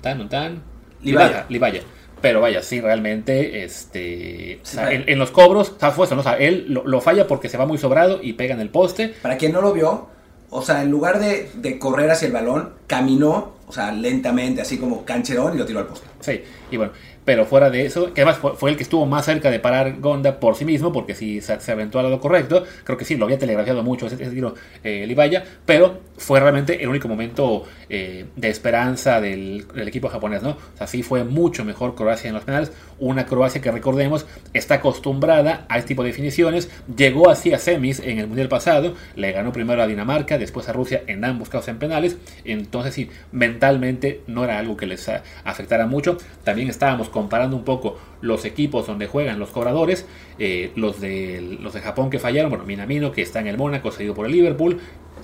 Tan, 0.00 0.28
tan. 0.28 0.62
Libaya. 1.02 1.46
Libaya. 1.48 1.80
Pero 2.20 2.42
vaya, 2.42 2.62
sí, 2.62 2.82
realmente, 2.82 3.64
este. 3.64 4.60
o 4.62 4.66
sea, 4.66 4.84
vaya. 4.84 4.96
en, 4.96 5.08
en 5.08 5.18
los 5.18 5.30
cobros, 5.30 5.70
o 5.70 5.78
sea, 5.80 5.90
fue 5.90 6.04
eso, 6.04 6.14
¿no? 6.14 6.20
O 6.20 6.24
sea, 6.24 6.34
él 6.34 6.66
lo, 6.68 6.86
lo 6.86 7.00
falla 7.00 7.26
porque 7.26 7.48
se 7.48 7.56
va 7.56 7.64
muy 7.64 7.78
sobrado 7.78 8.20
y 8.22 8.34
pega 8.34 8.52
en 8.52 8.60
el 8.60 8.68
poste. 8.68 9.14
Para 9.22 9.38
quien 9.38 9.52
no 9.52 9.62
lo 9.62 9.72
vio, 9.72 10.08
o 10.50 10.60
sea, 10.62 10.82
en 10.82 10.90
lugar 10.90 11.18
de, 11.18 11.50
de 11.54 11.78
correr 11.78 12.10
hacia 12.10 12.26
el 12.26 12.32
balón, 12.32 12.74
caminó, 12.86 13.54
o 13.70 13.72
sea, 13.72 13.92
lentamente, 13.92 14.60
así 14.60 14.78
como 14.78 15.04
cancherón 15.04 15.54
y 15.54 15.58
lo 15.58 15.64
tiró 15.64 15.78
al 15.78 15.86
poste. 15.86 16.08
Sí, 16.18 16.42
y 16.72 16.76
bueno, 16.76 16.92
pero 17.30 17.46
fuera 17.46 17.70
de 17.70 17.86
eso, 17.86 18.12
que 18.12 18.22
además 18.22 18.38
fue, 18.38 18.56
fue 18.56 18.70
el 18.70 18.76
que 18.76 18.82
estuvo 18.82 19.06
más 19.06 19.24
cerca 19.24 19.52
de 19.52 19.60
parar 19.60 20.00
Gonda 20.00 20.40
por 20.40 20.56
sí 20.56 20.64
mismo, 20.64 20.92
porque 20.92 21.14
si 21.14 21.40
se, 21.40 21.60
se 21.60 21.70
aventó 21.70 22.00
al 22.00 22.06
lado 22.06 22.18
correcto, 22.18 22.64
creo 22.82 22.98
que 22.98 23.04
sí, 23.04 23.14
lo 23.14 23.26
había 23.26 23.38
telegrafiado 23.38 23.84
mucho 23.84 24.08
ese, 24.08 24.16
ese 24.16 24.32
tiro 24.32 24.56
eh, 24.82 25.06
Libaya, 25.06 25.44
pero 25.64 26.00
fue 26.16 26.40
realmente 26.40 26.82
el 26.82 26.88
único 26.88 27.06
momento 27.06 27.66
eh, 27.88 28.26
de 28.34 28.48
esperanza 28.48 29.20
del, 29.20 29.64
del 29.72 29.86
equipo 29.86 30.08
japonés, 30.08 30.42
¿no? 30.42 30.50
O 30.50 30.76
sea, 30.76 30.88
sí 30.88 31.04
fue 31.04 31.22
mucho 31.22 31.64
mejor 31.64 31.94
Croacia 31.94 32.26
en 32.26 32.34
los 32.34 32.42
penales, 32.42 32.72
una 32.98 33.26
Croacia 33.26 33.60
que 33.60 33.70
recordemos 33.70 34.26
está 34.52 34.74
acostumbrada 34.74 35.66
a 35.68 35.78
este 35.78 35.90
tipo 35.90 36.02
de 36.02 36.08
definiciones, 36.08 36.68
llegó 36.96 37.30
así 37.30 37.52
a 37.52 37.60
semis 37.60 38.00
en 38.00 38.18
el 38.18 38.26
Mundial 38.26 38.48
pasado, 38.48 38.96
le 39.14 39.30
ganó 39.30 39.52
primero 39.52 39.80
a 39.80 39.86
Dinamarca, 39.86 40.36
después 40.36 40.68
a 40.68 40.72
Rusia 40.72 41.04
en 41.06 41.24
ambos 41.24 41.48
casos 41.48 41.68
en 41.68 41.78
penales, 41.78 42.16
entonces 42.44 42.92
sí, 42.92 43.08
mentalmente 43.30 44.22
no 44.26 44.42
era 44.42 44.58
algo 44.58 44.76
que 44.76 44.86
les 44.86 45.08
afectara 45.44 45.86
mucho, 45.86 46.18
también 46.42 46.68
estábamos 46.68 47.08
comparando 47.20 47.54
un 47.56 47.64
poco 47.64 47.98
los 48.22 48.44
equipos 48.46 48.86
donde 48.86 49.06
juegan 49.06 49.38
los 49.38 49.50
cobradores, 49.50 50.06
eh, 50.38 50.72
los, 50.74 51.00
de, 51.00 51.58
los 51.60 51.74
de 51.74 51.80
Japón 51.80 52.08
que 52.08 52.18
fallaron, 52.18 52.48
bueno, 52.50 52.64
Minamino 52.64 53.12
que 53.12 53.20
está 53.20 53.40
en 53.40 53.46
el 53.46 53.58
Mónaco, 53.58 53.90
seguido 53.90 54.14
por 54.14 54.24
el 54.26 54.32
Liverpool, 54.32 54.78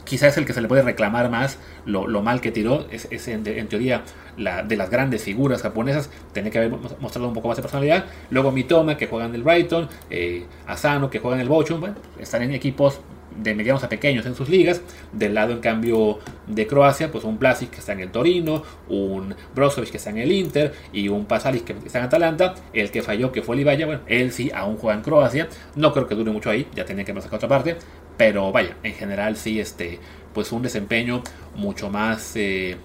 quizás 0.05 0.37
el 0.37 0.45
que 0.45 0.53
se 0.53 0.61
le 0.61 0.69
puede 0.69 0.83
reclamar 0.83 1.31
más 1.31 1.59
lo, 1.87 2.07
mal 2.23 2.41
que 2.43 2.53
tiró, 2.53 2.87
es, 2.91 3.09
en, 3.29 3.43
teoría 3.69 4.03
la, 4.37 4.63
de 4.63 4.77
las 4.77 4.91
grandes 4.91 5.23
figuras 5.25 5.63
japonesas, 5.63 6.11
tenía 6.35 6.51
que 6.51 6.59
haber 6.59 6.71
mos- 6.71 6.97
mostrado 7.01 7.29
un 7.29 7.35
poco 7.35 7.49
más 7.49 7.57
de 7.57 7.63
personalidad, 7.63 8.05
luego 8.31 8.53
Mitoma 8.53 8.97
que 8.99 9.07
juega 9.07 9.25
en 9.25 9.35
el 9.35 9.43
Brighton, 9.43 9.89
eh, 10.11 10.45
Asano 10.67 11.09
que 11.09 11.19
juega 11.19 11.37
en 11.37 11.41
el 11.43 11.49
Bochum, 11.49 11.81
bueno, 11.81 11.97
están 12.21 12.43
en 12.43 12.53
equipos 12.53 13.01
de 13.43 13.55
medianos 13.55 13.85
a 13.85 13.89
pequeños 13.89 14.27
en 14.27 14.35
sus 14.35 14.49
ligas. 14.49 14.81
Del 15.13 15.35
lado, 15.35 15.53
en 15.53 15.61
cambio, 15.61 16.19
de 16.47 16.67
Croacia, 16.67 17.11
pues 17.11 17.25
un 17.25 17.39
Plasic 17.39 17.71
que 17.71 17.79
está 17.81 17.93
en 17.93 18.01
el 18.01 18.11
Torino, 18.11 18.63
un 18.89 19.35
Brozovic 19.55 19.91
que 19.91 19.97
está 19.97 20.11
en 20.11 20.19
el 20.19 20.33
Inter 20.33 20.73
y 20.93 21.09
un 21.09 21.27
Pasalic 21.27 21.65
que 21.65 21.73
está 21.87 21.99
en 21.99 22.05
Atalanta. 22.07 22.55
El 22.73 22.91
que 22.91 23.03
falló, 23.03 23.33
que 23.33 23.43
fue 23.43 23.57
Libaya, 23.57 23.87
bueno, 23.87 24.03
él 24.07 24.33
sí 24.33 24.51
aún 24.55 24.77
juega 24.77 24.97
en 24.97 25.03
Croacia. 25.03 25.49
No 25.75 25.93
creo 25.93 26.07
que 26.07 26.15
dure 26.15 26.31
mucho 26.31 26.51
ahí, 26.51 26.67
ya 26.75 26.85
tenía 26.85 27.05
que 27.05 27.15
pasar 27.15 27.33
a 27.33 27.37
otra 27.37 27.49
parte. 27.49 27.77
Pero 28.17 28.51
vaya, 28.53 28.77
en 28.83 28.95
general 28.95 29.37
sí, 29.37 29.61
este, 29.61 29.99
pues 30.33 30.53
un 30.53 30.63
desempeño 30.63 31.23
mucho 31.55 31.91
más, 31.91 32.33
eh, 32.37 32.77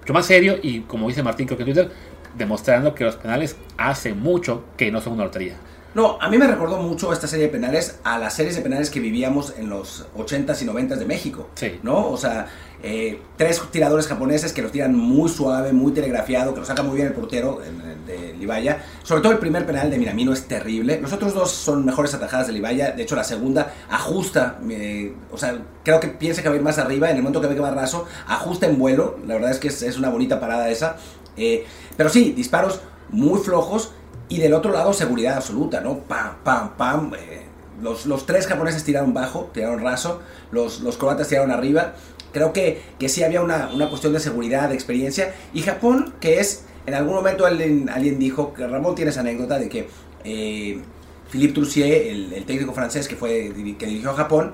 mucho 0.00 0.12
más 0.12 0.26
serio 0.26 0.58
y 0.62 0.80
como 0.80 1.08
dice 1.08 1.22
Martín, 1.22 1.46
creo 1.46 1.56
que 1.56 1.64
en 1.64 1.72
Twitter, 1.72 1.90
demostrando 2.36 2.94
que 2.94 3.04
los 3.04 3.16
penales 3.16 3.56
hace 3.76 4.14
mucho 4.14 4.64
que 4.76 4.90
no 4.90 5.00
son 5.00 5.14
una 5.14 5.24
lotería. 5.24 5.56
No, 5.94 6.18
a 6.20 6.28
mí 6.28 6.36
me 6.38 6.46
recordó 6.46 6.76
mucho 6.76 7.12
esta 7.12 7.26
serie 7.26 7.46
de 7.46 7.52
penales 7.52 7.98
a 8.04 8.18
las 8.18 8.34
series 8.34 8.54
de 8.54 8.62
penales 8.62 8.90
que 8.90 9.00
vivíamos 9.00 9.54
en 9.56 9.70
los 9.70 10.06
80s 10.16 10.62
y 10.62 10.66
90s 10.66 10.96
de 10.96 11.06
México. 11.06 11.48
Sí. 11.54 11.80
¿No? 11.82 12.10
O 12.10 12.16
sea, 12.16 12.46
eh, 12.82 13.20
tres 13.36 13.60
tiradores 13.72 14.06
japoneses 14.06 14.52
que 14.52 14.62
los 14.62 14.70
tiran 14.70 14.94
muy 14.94 15.28
suave, 15.28 15.72
muy 15.72 15.92
telegrafiado, 15.92 16.54
que 16.54 16.60
lo 16.60 16.66
saca 16.66 16.82
muy 16.82 16.96
bien 16.96 17.08
el 17.08 17.14
portero 17.14 17.60
de 18.06 18.34
Libaya. 18.38 18.84
Sobre 19.02 19.22
todo 19.22 19.32
el 19.32 19.38
primer 19.38 19.66
penal 19.66 19.90
de 19.90 19.98
Miramino 19.98 20.32
es 20.32 20.46
terrible. 20.46 21.00
Los 21.00 21.12
otros 21.12 21.34
dos 21.34 21.50
son 21.50 21.84
mejores 21.84 22.14
atajadas 22.14 22.46
de 22.46 22.52
Libaya. 22.52 22.92
De 22.92 23.02
hecho, 23.02 23.16
la 23.16 23.24
segunda 23.24 23.72
ajusta. 23.90 24.58
eh, 24.68 25.14
o 25.32 25.38
sea, 25.38 25.58
creo 25.84 25.98
que 26.00 26.08
piensa 26.08 26.42
que 26.42 26.48
va 26.48 26.54
a 26.54 26.58
ir 26.58 26.62
más 26.62 26.78
arriba. 26.78 27.10
En 27.10 27.16
el 27.16 27.22
momento 27.22 27.40
que 27.40 27.48
ve 27.48 27.54
que 27.54 27.60
va 27.60 27.70
raso, 27.70 28.06
ajusta 28.26 28.66
en 28.66 28.78
vuelo. 28.78 29.18
La 29.26 29.34
verdad 29.34 29.50
es 29.50 29.58
que 29.58 29.68
es, 29.68 29.82
es 29.82 29.98
una 29.98 30.10
bonita 30.10 30.38
parada 30.38 30.68
esa. 30.68 30.96
Eh, 31.36 31.66
pero 31.96 32.08
sí, 32.10 32.32
disparos 32.32 32.80
muy 33.10 33.40
flojos. 33.40 33.92
Y 34.28 34.38
del 34.38 34.52
otro 34.52 34.72
lado, 34.72 34.92
seguridad 34.92 35.36
absoluta, 35.36 35.80
¿no? 35.80 35.98
Pam, 36.00 36.36
pam, 36.44 36.76
pam. 36.76 37.12
eh, 37.14 37.42
los, 37.82 38.06
los 38.06 38.26
tres 38.26 38.46
japoneses 38.46 38.84
tiraron 38.84 39.14
bajo, 39.14 39.50
tiraron 39.54 39.82
raso. 39.82 40.20
Los, 40.50 40.80
los 40.80 40.96
croatas 40.96 41.28
tiraron 41.28 41.50
arriba. 41.50 41.94
Creo 42.32 42.52
que, 42.52 42.82
que 42.98 43.08
sí 43.08 43.22
había 43.22 43.40
una, 43.40 43.70
una 43.72 43.88
cuestión 43.88 44.12
de 44.12 44.20
seguridad, 44.20 44.68
de 44.68 44.74
experiencia. 44.74 45.34
Y 45.54 45.62
Japón, 45.62 46.14
que 46.20 46.40
es, 46.40 46.64
en 46.86 46.94
algún 46.94 47.14
momento 47.14 47.46
alguien, 47.46 47.88
alguien 47.88 48.18
dijo, 48.18 48.52
que 48.52 48.66
Ramón 48.66 48.94
tiene 48.94 49.10
esa 49.10 49.20
anécdota 49.20 49.58
de 49.58 49.68
que 49.68 49.88
eh, 50.24 50.82
Philippe 51.30 51.54
Troussier, 51.54 52.08
el, 52.08 52.32
el 52.32 52.44
técnico 52.44 52.72
francés 52.74 53.08
que, 53.08 53.16
fue, 53.16 53.52
que 53.78 53.86
dirigió 53.86 54.10
a 54.10 54.14
Japón, 54.14 54.52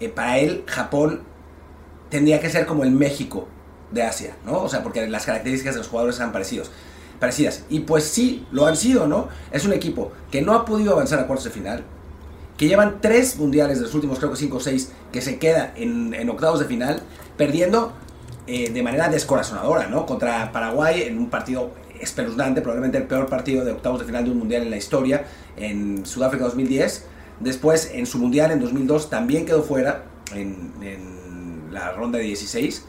eh, 0.00 0.08
para 0.08 0.38
él 0.38 0.64
Japón 0.66 1.22
tendría 2.10 2.40
que 2.40 2.50
ser 2.50 2.66
como 2.66 2.84
el 2.84 2.90
México 2.90 3.48
de 3.90 4.02
Asia, 4.02 4.36
¿no? 4.44 4.62
O 4.62 4.68
sea, 4.68 4.82
porque 4.82 5.06
las 5.06 5.24
características 5.24 5.74
de 5.74 5.78
los 5.78 5.88
jugadores 5.88 6.16
eran 6.16 6.32
parecidos, 6.32 6.70
parecidas. 7.24 7.64
Y 7.70 7.80
pues 7.80 8.04
sí, 8.04 8.46
lo 8.52 8.66
han 8.66 8.76
sido, 8.76 9.06
¿no? 9.06 9.28
Es 9.50 9.64
un 9.64 9.72
equipo 9.72 10.12
que 10.30 10.42
no 10.42 10.52
ha 10.52 10.66
podido 10.66 10.92
avanzar 10.92 11.18
a 11.20 11.26
cuartos 11.26 11.44
de 11.44 11.50
final, 11.50 11.82
que 12.58 12.68
llevan 12.68 12.98
tres 13.00 13.38
mundiales 13.38 13.78
de 13.78 13.84
los 13.84 13.94
últimos, 13.94 14.18
creo 14.18 14.30
que 14.30 14.36
cinco 14.36 14.58
o 14.58 14.60
seis, 14.60 14.92
que 15.10 15.22
se 15.22 15.38
queda 15.38 15.72
en, 15.74 16.12
en 16.12 16.28
octavos 16.28 16.60
de 16.60 16.66
final, 16.66 17.00
perdiendo 17.38 17.92
eh, 18.46 18.70
de 18.70 18.82
manera 18.82 19.08
descorazonadora, 19.08 19.88
¿no? 19.88 20.04
Contra 20.04 20.52
Paraguay 20.52 21.04
en 21.04 21.16
un 21.16 21.30
partido 21.30 21.70
espeluznante, 21.98 22.60
probablemente 22.60 22.98
el 22.98 23.04
peor 23.04 23.26
partido 23.26 23.64
de 23.64 23.72
octavos 23.72 24.00
de 24.00 24.04
final 24.04 24.24
de 24.24 24.30
un 24.30 24.38
mundial 24.38 24.62
en 24.62 24.70
la 24.70 24.76
historia, 24.76 25.24
en 25.56 26.04
Sudáfrica 26.04 26.44
2010. 26.44 27.06
Después, 27.40 27.90
en 27.94 28.04
su 28.04 28.18
mundial 28.18 28.50
en 28.50 28.60
2002, 28.60 29.08
también 29.08 29.46
quedó 29.46 29.62
fuera 29.62 30.04
en, 30.34 30.72
en 30.82 31.72
la 31.72 31.92
ronda 31.92 32.18
de 32.18 32.24
16. 32.24 32.84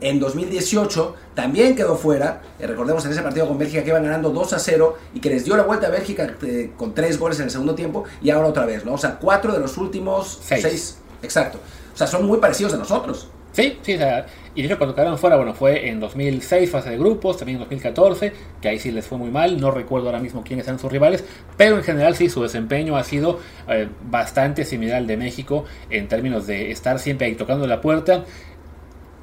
En 0.00 0.20
2018 0.20 1.14
también 1.34 1.74
quedó 1.74 1.96
fuera. 1.96 2.42
Eh, 2.58 2.66
recordemos 2.66 3.04
en 3.06 3.12
ese 3.12 3.22
partido 3.22 3.48
con 3.48 3.58
Bélgica 3.58 3.82
que 3.82 3.90
iban 3.90 4.04
ganando 4.04 4.30
2 4.30 4.52
a 4.52 4.58
0 4.58 4.96
y 5.14 5.20
que 5.20 5.30
les 5.30 5.44
dio 5.44 5.56
la 5.56 5.62
vuelta 5.62 5.86
a 5.86 5.90
Bélgica 5.90 6.34
eh, 6.42 6.72
con 6.76 6.94
3 6.94 7.18
goles 7.18 7.38
en 7.38 7.44
el 7.44 7.50
segundo 7.50 7.74
tiempo 7.74 8.04
y 8.22 8.30
ahora 8.30 8.48
otra 8.48 8.66
vez, 8.66 8.84
¿no? 8.84 8.94
O 8.94 8.98
sea, 8.98 9.18
4 9.18 9.52
de 9.52 9.58
los 9.58 9.76
últimos 9.78 10.40
Seis. 10.42 10.62
6. 10.62 10.98
Exacto. 11.22 11.58
O 11.94 11.96
sea, 11.96 12.06
son 12.06 12.26
muy 12.26 12.38
parecidos 12.38 12.74
a 12.74 12.76
nosotros. 12.76 13.28
Sí, 13.56 13.78
sí, 13.80 13.94
o 13.94 13.96
sea, 13.96 14.26
y 14.54 14.60
de 14.60 14.68
hecho 14.68 14.76
cuando 14.76 14.94
quedaron 14.94 15.16
fuera, 15.16 15.36
bueno, 15.36 15.54
fue 15.54 15.88
en 15.88 15.98
2006 15.98 16.70
fase 16.70 16.90
de 16.90 16.98
grupos, 16.98 17.38
también 17.38 17.56
en 17.56 17.60
2014, 17.60 18.34
que 18.60 18.68
ahí 18.68 18.78
sí 18.78 18.90
les 18.90 19.06
fue 19.06 19.16
muy 19.16 19.30
mal, 19.30 19.58
no 19.58 19.70
recuerdo 19.70 20.08
ahora 20.08 20.20
mismo 20.20 20.44
quiénes 20.44 20.66
eran 20.66 20.78
sus 20.78 20.92
rivales, 20.92 21.24
pero 21.56 21.78
en 21.78 21.82
general 21.82 22.14
sí, 22.14 22.28
su 22.28 22.42
desempeño 22.42 22.98
ha 22.98 23.04
sido 23.04 23.40
eh, 23.66 23.88
bastante 24.10 24.66
similar 24.66 24.98
al 24.98 25.06
de 25.06 25.16
México 25.16 25.64
en 25.88 26.06
términos 26.06 26.46
de 26.46 26.70
estar 26.70 26.98
siempre 26.98 27.28
ahí 27.28 27.34
tocando 27.34 27.66
la 27.66 27.80
puerta, 27.80 28.26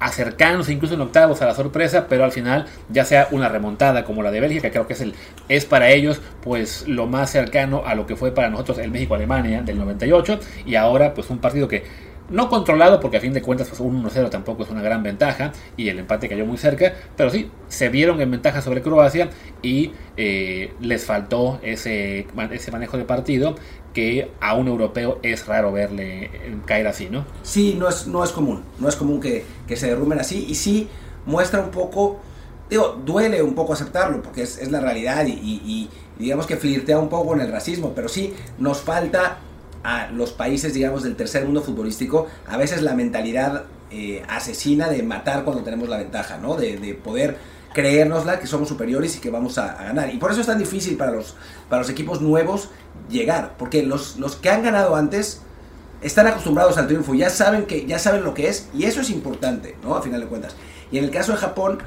acercándose 0.03 0.73
incluso 0.73 0.95
en 0.95 1.01
octavos 1.01 1.41
a 1.41 1.45
la 1.45 1.55
sorpresa, 1.55 2.07
pero 2.09 2.25
al 2.25 2.31
final 2.31 2.65
ya 2.89 3.05
sea 3.05 3.29
una 3.31 3.47
remontada 3.47 4.03
como 4.03 4.21
la 4.21 4.31
de 4.31 4.41
Bélgica, 4.41 4.69
creo 4.69 4.85
que 4.85 4.93
es 4.93 5.01
el 5.01 5.13
es 5.47 5.65
para 5.65 5.89
ellos 5.91 6.21
pues 6.41 6.85
lo 6.87 7.07
más 7.07 7.29
cercano 7.29 7.83
a 7.85 7.95
lo 7.95 8.05
que 8.05 8.17
fue 8.17 8.33
para 8.33 8.49
nosotros 8.49 8.79
el 8.79 8.91
México-Alemania 8.91 9.61
del 9.61 9.77
98 9.77 10.39
y 10.65 10.75
ahora 10.75 11.13
pues 11.13 11.29
un 11.29 11.39
partido 11.39 11.69
que 11.69 11.83
no 12.29 12.49
controlado 12.49 12.99
porque 12.99 13.17
a 13.17 13.19
fin 13.19 13.33
de 13.33 13.41
cuentas 13.41 13.67
pues 13.67 13.79
un 13.79 14.03
1-0 14.03 14.29
tampoco 14.29 14.63
es 14.63 14.69
una 14.69 14.81
gran 14.81 15.03
ventaja 15.03 15.51
y 15.77 15.89
el 15.89 15.99
empate 15.99 16.29
cayó 16.29 16.45
muy 16.45 16.57
cerca, 16.57 16.93
pero 17.15 17.29
sí, 17.29 17.49
se 17.67 17.89
vieron 17.89 18.21
en 18.21 18.31
ventaja 18.31 18.61
sobre 18.61 18.81
Croacia 18.81 19.29
y 19.61 19.91
eh, 20.17 20.73
les 20.79 21.05
faltó 21.05 21.59
ese, 21.63 22.25
ese 22.51 22.71
manejo 22.71 22.97
de 22.97 23.05
partido 23.05 23.55
que 23.93 24.31
a 24.41 24.55
un 24.55 24.67
europeo 24.67 25.19
es 25.21 25.45
raro 25.45 25.71
verle 25.71 26.25
eh, 26.25 26.55
caer 26.65 26.87
así, 26.87 27.09
¿no? 27.11 27.25
Sí, 27.43 27.75
no 27.77 27.87
es, 27.89 28.07
no 28.07 28.23
es 28.23 28.31
común. 28.31 28.63
No 28.79 28.89
es 28.89 28.95
común 28.95 29.19
que, 29.21 29.45
que 29.67 29.75
se 29.75 29.87
derrumben 29.87 30.19
así. 30.19 30.47
Y 30.49 30.55
sí 30.55 30.87
muestra 31.27 31.59
un 31.61 31.69
poco. 31.69 32.19
Digo, 32.71 32.99
duele 33.05 33.43
un 33.43 33.53
poco 33.53 33.73
aceptarlo 33.73 34.23
porque 34.23 34.41
es, 34.41 34.57
es 34.57 34.71
la 34.71 34.79
realidad 34.79 35.27
y, 35.27 35.31
y- 35.33 35.89
digamos 36.17 36.45
que 36.47 36.57
flirtea 36.57 36.97
un 36.97 37.09
poco 37.09 37.27
con 37.29 37.41
el 37.41 37.51
racismo. 37.51 37.91
Pero 37.93 38.07
sí 38.09 38.33
nos 38.57 38.81
falta 38.81 39.37
a 39.83 40.07
los 40.11 40.31
países, 40.31 40.73
digamos, 40.73 41.03
del 41.03 41.15
tercer 41.15 41.45
mundo 41.45 41.61
futbolístico 41.61 42.27
a 42.47 42.57
veces 42.57 42.81
la 42.81 42.93
mentalidad 42.93 43.63
eh, 43.91 44.23
asesina 44.27 44.89
de 44.89 45.03
matar 45.03 45.43
cuando 45.43 45.63
tenemos 45.63 45.89
la 45.89 45.97
ventaja, 45.97 46.37
¿no? 46.37 46.55
De, 46.55 46.77
de 46.77 46.93
poder 46.93 47.37
creérnosla 47.73 48.39
que 48.39 48.47
somos 48.47 48.69
superiores 48.69 49.15
y 49.17 49.19
que 49.19 49.29
vamos 49.29 49.57
a, 49.57 49.73
a 49.73 49.83
ganar. 49.85 50.13
Y 50.13 50.17
por 50.17 50.31
eso 50.31 50.41
es 50.41 50.47
tan 50.47 50.59
difícil 50.59 50.95
para 50.95 51.11
los, 51.11 51.35
para 51.69 51.81
los 51.81 51.89
equipos 51.89 52.21
nuevos 52.21 52.69
llegar. 53.09 53.55
Porque 53.57 53.83
los, 53.83 54.17
los 54.17 54.35
que 54.35 54.49
han 54.49 54.63
ganado 54.63 54.95
antes 54.95 55.41
están 56.01 56.27
acostumbrados 56.27 56.77
al 56.77 56.87
triunfo, 56.87 57.13
ya 57.13 57.29
saben 57.29 57.65
que 57.65 57.85
ya 57.85 57.99
saben 57.99 58.23
lo 58.23 58.33
que 58.33 58.47
es 58.47 58.69
y 58.73 58.85
eso 58.85 59.01
es 59.01 59.09
importante, 59.09 59.75
¿no? 59.83 59.95
A 59.95 60.01
final 60.01 60.21
de 60.21 60.27
cuentas. 60.27 60.55
Y 60.91 60.97
en 60.97 61.05
el 61.05 61.11
caso 61.11 61.31
de 61.31 61.37
Japón, 61.37 61.79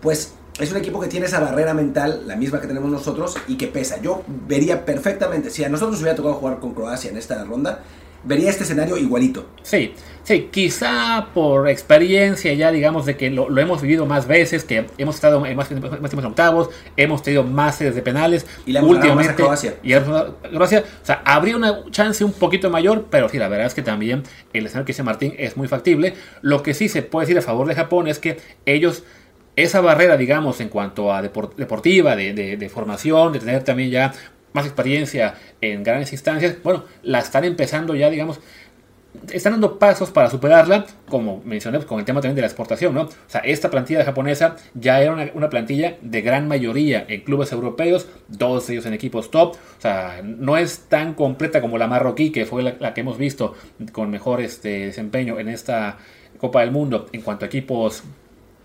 pues 0.00 0.34
es 0.58 0.70
un 0.72 0.78
equipo 0.78 1.00
que 1.00 1.08
tiene 1.08 1.26
esa 1.26 1.40
barrera 1.40 1.74
mental, 1.74 2.22
la 2.26 2.36
misma 2.36 2.60
que 2.60 2.66
tenemos 2.66 2.90
nosotros 2.90 3.36
y 3.46 3.56
que 3.56 3.68
pesa. 3.68 4.00
Yo 4.00 4.24
vería 4.26 4.84
perfectamente, 4.84 5.50
si 5.50 5.64
a 5.64 5.68
nosotros 5.68 5.92
nos 5.92 6.02
hubiera 6.02 6.16
tocado 6.16 6.34
jugar 6.34 6.58
con 6.58 6.74
Croacia 6.74 7.10
en 7.10 7.16
esta 7.16 7.42
ronda, 7.44 7.82
vería 8.24 8.50
este 8.50 8.64
escenario 8.64 8.96
igualito. 8.96 9.46
Sí, 9.62 9.94
sí, 10.24 10.48
quizá 10.50 11.28
por 11.32 11.68
experiencia 11.68 12.52
ya 12.54 12.72
digamos 12.72 13.06
de 13.06 13.16
que 13.16 13.30
lo, 13.30 13.48
lo 13.48 13.60
hemos 13.60 13.82
vivido 13.82 14.06
más 14.06 14.26
veces, 14.26 14.64
que 14.64 14.86
hemos 14.98 15.14
estado 15.14 15.44
en 15.46 15.56
más, 15.56 15.70
más 15.70 16.12
en 16.12 16.24
octavos, 16.24 16.70
hemos 16.96 17.22
tenido 17.22 17.44
más 17.44 17.76
series 17.76 17.94
de 17.94 18.02
penales 18.02 18.44
Y 18.66 18.76
hemos 18.76 18.96
ganado 18.96 19.14
más 19.14 19.28
a 19.28 19.36
Croacia. 19.36 19.74
Y 19.82 19.92
a 19.92 20.04
Croacia, 20.04 20.84
o 21.02 21.06
sea, 21.06 21.22
habría 21.24 21.56
una 21.56 21.84
chance 21.90 22.24
un 22.24 22.32
poquito 22.32 22.70
mayor, 22.70 23.06
pero 23.10 23.28
sí, 23.28 23.38
la 23.38 23.48
verdad 23.48 23.66
es 23.66 23.74
que 23.74 23.82
también 23.82 24.24
el 24.52 24.66
escenario 24.66 24.86
que 24.86 24.92
dice 24.92 25.02
Martín 25.02 25.34
es 25.38 25.56
muy 25.56 25.68
factible. 25.68 26.14
Lo 26.42 26.62
que 26.62 26.74
sí 26.74 26.88
se 26.88 27.02
puede 27.02 27.26
decir 27.26 27.38
a 27.38 27.42
favor 27.42 27.68
de 27.68 27.74
Japón 27.74 28.08
es 28.08 28.18
que 28.18 28.38
ellos 28.66 29.04
esa 29.62 29.80
barrera, 29.80 30.16
digamos, 30.16 30.60
en 30.60 30.68
cuanto 30.68 31.12
a 31.12 31.22
depor- 31.22 31.54
deportiva, 31.54 32.14
de, 32.16 32.70
formación, 32.72 33.32
de 33.32 33.40
tener 33.40 33.64
también 33.64 33.90
ya 33.90 34.12
más 34.52 34.64
experiencia 34.64 35.34
en 35.60 35.82
grandes 35.82 36.12
instancias, 36.12 36.56
bueno, 36.62 36.84
la 37.02 37.18
están 37.18 37.44
empezando 37.44 37.94
ya, 37.94 38.08
digamos, 38.08 38.40
están 39.32 39.52
dando 39.54 39.78
pasos 39.78 40.10
para 40.10 40.30
superarla, 40.30 40.86
como 41.08 41.42
mencioné, 41.44 41.78
pues, 41.78 41.88
con 41.88 41.98
el 41.98 42.04
tema 42.04 42.20
también 42.20 42.36
de 42.36 42.42
la 42.42 42.46
exportación, 42.46 42.94
¿no? 42.94 43.02
O 43.02 43.10
sea, 43.26 43.40
esta 43.40 43.68
plantilla 43.70 44.04
japonesa 44.04 44.56
ya 44.74 45.00
era 45.00 45.12
una, 45.12 45.30
una 45.34 45.50
plantilla 45.50 45.96
de 46.02 46.20
gran 46.22 46.46
mayoría 46.46 47.04
en 47.08 47.22
clubes 47.22 47.50
europeos, 47.50 48.06
dos 48.28 48.66
de 48.66 48.74
ellos 48.74 48.86
en 48.86 48.92
equipos 48.92 49.30
top, 49.30 49.54
o 49.54 49.80
sea, 49.80 50.20
no 50.22 50.56
es 50.56 50.86
tan 50.88 51.14
completa 51.14 51.60
como 51.60 51.78
la 51.78 51.88
marroquí, 51.88 52.30
que 52.30 52.46
fue 52.46 52.62
la, 52.62 52.76
la 52.78 52.94
que 52.94 53.00
hemos 53.00 53.18
visto 53.18 53.54
con 53.92 54.10
mejor 54.10 54.40
este, 54.40 54.86
desempeño 54.86 55.40
en 55.40 55.48
esta 55.48 55.98
Copa 56.38 56.60
del 56.60 56.70
Mundo 56.70 57.06
en 57.12 57.22
cuanto 57.22 57.44
a 57.44 57.48
equipos 57.48 58.04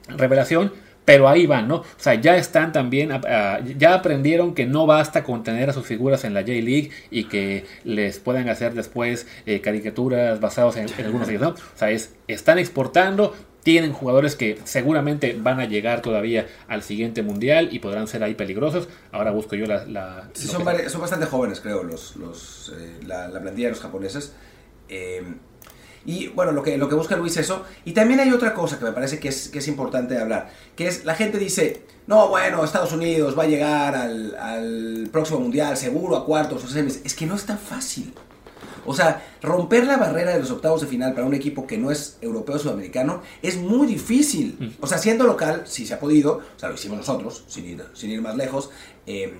revelación, 0.07 0.71
pero 1.05 1.27
ahí 1.27 1.45
van, 1.48 1.67
¿no? 1.67 1.77
O 1.77 1.86
sea, 1.98 2.15
ya 2.15 2.38
están 2.38 2.72
también, 2.72 3.12
ah, 3.12 3.60
ya 3.77 3.93
aprendieron 3.93 4.53
que 4.55 4.65
no 4.65 4.86
basta 4.86 5.24
con 5.24 5.43
tener 5.43 5.69
a 5.69 5.74
sus 5.74 5.86
figuras 5.86 6.24
en 6.24 6.33
la 6.33 6.41
J-League 6.41 6.91
y 7.12 7.25
que 7.25 7.65
les 7.83 8.19
puedan 8.19 8.48
hacer 8.50 8.74
después 8.74 9.27
eh, 9.45 9.60
caricaturas 9.62 10.39
basadas 10.39 10.77
en, 10.77 10.88
en 10.98 11.05
algunos 11.05 11.27
de 11.27 11.36
ellos, 11.36 11.48
¿no? 11.50 11.53
O 11.55 11.77
sea, 11.77 11.91
es, 11.91 12.13
están 12.27 12.57
exportando, 12.60 13.36
tienen 13.63 13.93
jugadores 13.93 14.36
que 14.36 14.57
seguramente 14.65 15.38
van 15.39 15.60
a 15.60 15.65
llegar 15.65 16.01
todavía 16.01 16.48
al 16.67 16.83
siguiente 16.83 17.22
mundial 17.24 17.69
y 17.72 17.79
podrán 17.79 18.07
ser 18.07 18.24
ahí 18.24 18.36
peligrosos. 18.36 18.88
Ahora 19.12 19.31
busco 19.31 19.55
yo 19.55 19.65
la... 19.65 19.86
la- 19.86 20.29
Sí, 20.33 20.48
son, 20.48 20.65
que- 20.65 20.89
son 20.89 21.01
bastante 21.01 21.25
jóvenes, 21.27 21.60
creo, 21.62 21.83
los, 21.83 22.15
los, 22.17 22.74
eh, 22.77 23.00
la, 23.05 23.27
la 23.29 23.41
plantilla 23.41 23.67
de 23.67 23.72
los 23.72 23.79
japoneses. 23.81 24.33
Eh, 24.89 25.24
y 26.05 26.27
bueno, 26.27 26.51
lo 26.51 26.63
que, 26.63 26.77
lo 26.77 26.89
que 26.89 26.95
busca 26.95 27.15
Luis 27.15 27.33
es 27.38 27.45
eso. 27.45 27.63
Y 27.86 27.93
también 27.93 28.19
hay 28.19 28.31
otra 28.31 28.53
cosa 28.53 28.77
que 28.77 28.86
me 28.86 28.91
parece 28.91 29.19
que 29.19 29.29
es, 29.29 29.50
que 29.50 29.60
es 29.60 29.67
importante 29.67 30.17
hablar, 30.17 30.50
que 30.75 30.88
es 30.88 31.05
la 31.05 31.15
gente 31.15 31.38
dice, 31.38 31.86
no, 32.07 32.27
bueno, 32.29 32.63
Estados 32.63 32.91
Unidos 32.91 33.38
va 33.38 33.43
a 33.43 33.48
llegar 33.48 33.95
al, 33.95 34.36
al 34.36 35.10
próximo 35.12 35.39
mundial, 35.39 35.77
seguro 35.77 36.17
a 36.17 36.25
cuartos 36.25 36.63
o 36.63 36.67
semis. 36.67 37.01
Es 37.03 37.15
que 37.15 37.25
no 37.25 37.36
es 37.36 37.45
tan 37.45 37.57
fácil. 37.57 38.13
O 38.86 38.93
sea, 38.93 39.25
romper 39.41 39.86
la 39.86 39.98
barrera 39.98 40.33
de 40.33 40.39
los 40.39 40.51
octavos 40.51 40.81
de 40.81 40.88
final 40.88 41.13
para 41.13 41.25
un 41.25 41.33
equipo 41.33 41.65
que 41.65 41.77
no 41.77 41.91
es 41.91 42.17
europeo 42.22 42.55
o 42.55 42.60
sudamericano 42.60 43.22
es 43.41 43.57
muy 43.57 43.88
difícil. 43.88 44.75
O 44.81 44.88
sea, 44.88 44.98
siendo 44.98 45.25
local, 45.25 45.63
sí 45.65 45.86
se 45.86 45.93
ha 45.93 46.00
podido, 46.00 46.41
o 46.55 46.60
sea, 46.60 46.69
lo 46.69 46.75
hicimos 46.75 46.98
nosotros, 46.98 47.45
sin 47.48 47.65
ir, 47.65 47.83
sin 47.93 48.12
ir 48.12 48.22
más 48.22 48.36
lejos, 48.36 48.72
eh, 49.05 49.33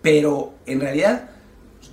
pero 0.00 0.54
en 0.66 0.80
realidad 0.80 1.30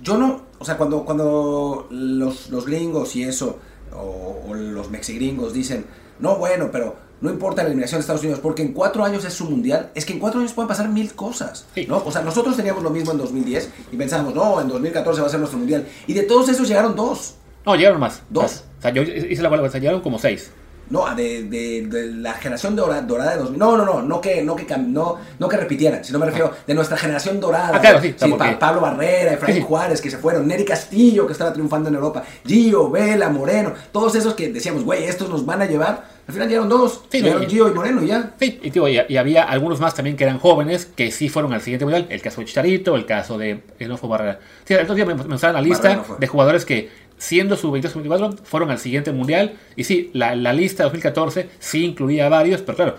yo 0.02 0.16
no, 0.16 0.42
o 0.58 0.64
sea, 0.64 0.76
cuando, 0.76 1.04
cuando 1.04 1.88
los, 1.90 2.50
los 2.50 2.66
gringos 2.66 3.16
y 3.16 3.24
eso, 3.24 3.58
o, 3.92 4.44
o 4.48 4.54
los 4.54 4.90
mexigringos 4.90 5.52
dicen, 5.52 5.86
no, 6.18 6.36
bueno, 6.36 6.70
pero 6.72 6.96
no 7.20 7.30
importa 7.30 7.62
la 7.62 7.68
eliminación 7.68 7.98
de 7.98 8.02
Estados 8.02 8.22
Unidos, 8.22 8.40
porque 8.40 8.62
en 8.62 8.72
cuatro 8.72 9.04
años 9.04 9.24
es 9.24 9.32
su 9.32 9.44
mundial, 9.44 9.90
es 9.94 10.04
que 10.04 10.12
en 10.12 10.18
cuatro 10.18 10.40
años 10.40 10.52
pueden 10.52 10.68
pasar 10.68 10.88
mil 10.88 11.14
cosas. 11.14 11.66
¿no? 11.88 12.02
O 12.04 12.12
sea, 12.12 12.22
nosotros 12.22 12.56
teníamos 12.56 12.82
lo 12.82 12.90
mismo 12.90 13.12
en 13.12 13.18
2010 13.18 13.70
y 13.92 13.96
pensábamos, 13.96 14.34
no, 14.34 14.60
en 14.60 14.68
2014 14.68 15.20
va 15.20 15.26
a 15.26 15.30
ser 15.30 15.40
nuestro 15.40 15.58
mundial. 15.58 15.86
Y 16.06 16.12
de 16.12 16.22
todos 16.22 16.48
esos 16.48 16.68
llegaron 16.68 16.94
dos. 16.94 17.36
No, 17.64 17.74
llegaron 17.74 18.00
más. 18.00 18.22
Dos. 18.28 18.42
Más. 18.42 18.64
O 18.78 18.82
sea, 18.82 18.90
yo 18.92 19.02
hice 19.02 19.42
la 19.42 19.50
o 19.50 19.70
sea, 19.70 19.80
llegaron 19.80 20.02
como 20.02 20.18
seis. 20.18 20.50
No, 20.88 21.12
de, 21.14 21.42
de, 21.44 21.86
de 21.86 22.06
la 22.12 22.34
generación 22.34 22.76
dora- 22.76 23.02
dorada 23.02 23.32
de 23.32 23.38
2000. 23.38 23.58
No, 23.58 23.76
no, 23.76 23.84
no, 23.84 24.02
no 24.02 24.20
que, 24.20 24.42
no 24.42 24.54
que, 24.54 24.64
no, 24.78 25.16
no 25.38 25.48
que 25.48 25.56
repitieran, 25.56 26.04
sino 26.04 26.18
me 26.18 26.26
refiero 26.26 26.52
de 26.66 26.74
nuestra 26.74 26.96
generación 26.96 27.40
dorada. 27.40 27.72
Ah, 27.74 27.80
claro, 27.80 28.00
sí, 28.00 28.14
Pa- 28.18 28.28
porque- 28.28 28.56
Pablo 28.60 28.80
Barrera, 28.80 29.32
Efraín 29.32 29.56
Sí. 29.56 29.62
Juárez, 29.62 30.00
que 30.00 30.10
se 30.10 30.18
fueron, 30.18 30.46
Nery 30.46 30.64
Castillo, 30.64 31.26
que 31.26 31.32
estaba 31.32 31.52
triunfando 31.52 31.88
en 31.88 31.96
Europa, 31.96 32.22
Gio, 32.46 32.90
Vela, 32.90 33.28
Moreno, 33.30 33.72
todos 33.92 34.14
esos 34.14 34.34
que 34.34 34.48
decíamos, 34.52 34.84
güey, 34.84 35.04
estos 35.04 35.28
nos 35.28 35.44
van 35.44 35.62
a 35.62 35.66
llevar. 35.66 36.16
Al 36.28 36.32
final 36.34 36.48
llegaron 36.48 36.68
dos. 36.68 37.02
Sí, 37.10 37.18
llegaron 37.22 37.42
no, 37.42 37.48
y- 37.48 37.50
Gio 37.50 37.68
y 37.68 37.72
Moreno 37.72 38.02
y 38.02 38.06
ya. 38.08 38.32
Sí, 38.38 38.58
y, 38.62 38.70
digo, 38.70 38.88
y, 38.88 39.00
y 39.08 39.16
había 39.16 39.44
algunos 39.44 39.78
más 39.80 39.94
también 39.94 40.16
que 40.16 40.24
eran 40.24 40.38
jóvenes 40.38 40.86
que 40.86 41.10
sí 41.12 41.28
fueron 41.28 41.52
al 41.52 41.60
siguiente 41.62 41.84
mundial. 41.84 42.06
El 42.10 42.20
caso 42.20 42.40
de 42.40 42.46
Chicharito, 42.46 42.96
el 42.96 43.06
caso 43.06 43.38
de 43.38 43.60
no 43.80 43.96
fue 43.96 44.08
Barrera. 44.08 44.40
Sí, 44.64 44.74
el 44.74 44.80
otro 44.82 44.94
día 44.96 45.04
me, 45.04 45.14
me 45.14 45.24
mostraron 45.24 45.54
la 45.54 45.62
lista 45.62 45.94
no 45.96 46.16
de 46.18 46.26
jugadores 46.26 46.64
que, 46.64 46.90
siendo 47.18 47.56
su 47.56 47.70
22 47.70 47.94
24 47.94 48.44
fueron 48.44 48.70
al 48.70 48.78
siguiente 48.78 49.12
mundial. 49.12 49.54
Y 49.76 49.84
sí, 49.84 50.10
la, 50.12 50.36
la 50.36 50.52
lista 50.52 50.82
de 50.82 50.84
2014 50.84 51.48
sí 51.58 51.84
incluía 51.84 52.26
a 52.26 52.28
varios, 52.28 52.62
pero 52.62 52.76
claro, 52.76 52.96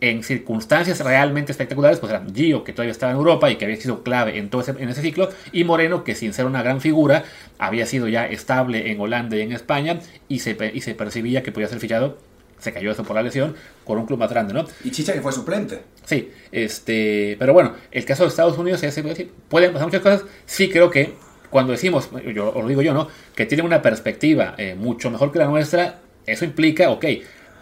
en 0.00 0.22
circunstancias 0.22 1.00
realmente 1.00 1.52
espectaculares, 1.52 1.98
pues 1.98 2.10
eran 2.10 2.34
Gio, 2.34 2.64
que 2.64 2.72
todavía 2.72 2.92
estaba 2.92 3.12
en 3.12 3.18
Europa 3.18 3.50
y 3.50 3.56
que 3.56 3.66
había 3.66 3.76
sido 3.76 4.02
clave 4.02 4.38
en, 4.38 4.48
todo 4.48 4.62
ese, 4.62 4.70
en 4.72 4.88
ese 4.88 5.02
ciclo, 5.02 5.28
y 5.52 5.64
Moreno, 5.64 6.04
que 6.04 6.14
sin 6.14 6.32
ser 6.32 6.46
una 6.46 6.62
gran 6.62 6.80
figura, 6.80 7.24
había 7.58 7.86
sido 7.86 8.08
ya 8.08 8.26
estable 8.26 8.90
en 8.90 9.00
Holanda 9.00 9.36
y 9.36 9.42
en 9.42 9.52
España, 9.52 10.00
y 10.28 10.40
se, 10.40 10.56
y 10.72 10.80
se 10.80 10.94
percibía 10.94 11.42
que 11.42 11.52
podía 11.52 11.68
ser 11.68 11.80
fichado. 11.80 12.18
Se 12.58 12.74
cayó 12.74 12.90
eso 12.90 13.04
por 13.04 13.16
la 13.16 13.22
lesión, 13.22 13.54
con 13.84 13.98
un 13.98 14.04
club 14.04 14.18
más 14.18 14.28
grande, 14.28 14.52
¿no? 14.52 14.66
Y 14.84 14.90
Chicha 14.90 15.14
que 15.14 15.22
fue 15.22 15.32
suplente. 15.32 15.80
Sí, 16.04 16.30
este, 16.52 17.36
pero 17.38 17.54
bueno, 17.54 17.74
el 17.90 18.04
caso 18.04 18.24
de 18.24 18.28
Estados 18.28 18.58
Unidos 18.58 18.82
es, 18.82 19.00
pueden 19.48 19.72
pasar 19.72 19.86
muchas 19.86 20.02
cosas. 20.02 20.24
Sí 20.44 20.68
creo 20.68 20.90
que 20.90 21.14
cuando 21.50 21.72
decimos, 21.72 22.08
yo 22.34 22.50
os 22.50 22.62
lo 22.62 22.68
digo 22.68 22.82
yo, 22.82 22.94
¿no? 22.94 23.08
Que 23.34 23.46
tienen 23.46 23.66
una 23.66 23.82
perspectiva 23.82 24.54
eh, 24.56 24.74
mucho 24.74 25.10
mejor 25.10 25.32
que 25.32 25.38
la 25.38 25.46
nuestra, 25.46 25.98
eso 26.26 26.44
implica, 26.44 26.90
ok, 26.90 27.04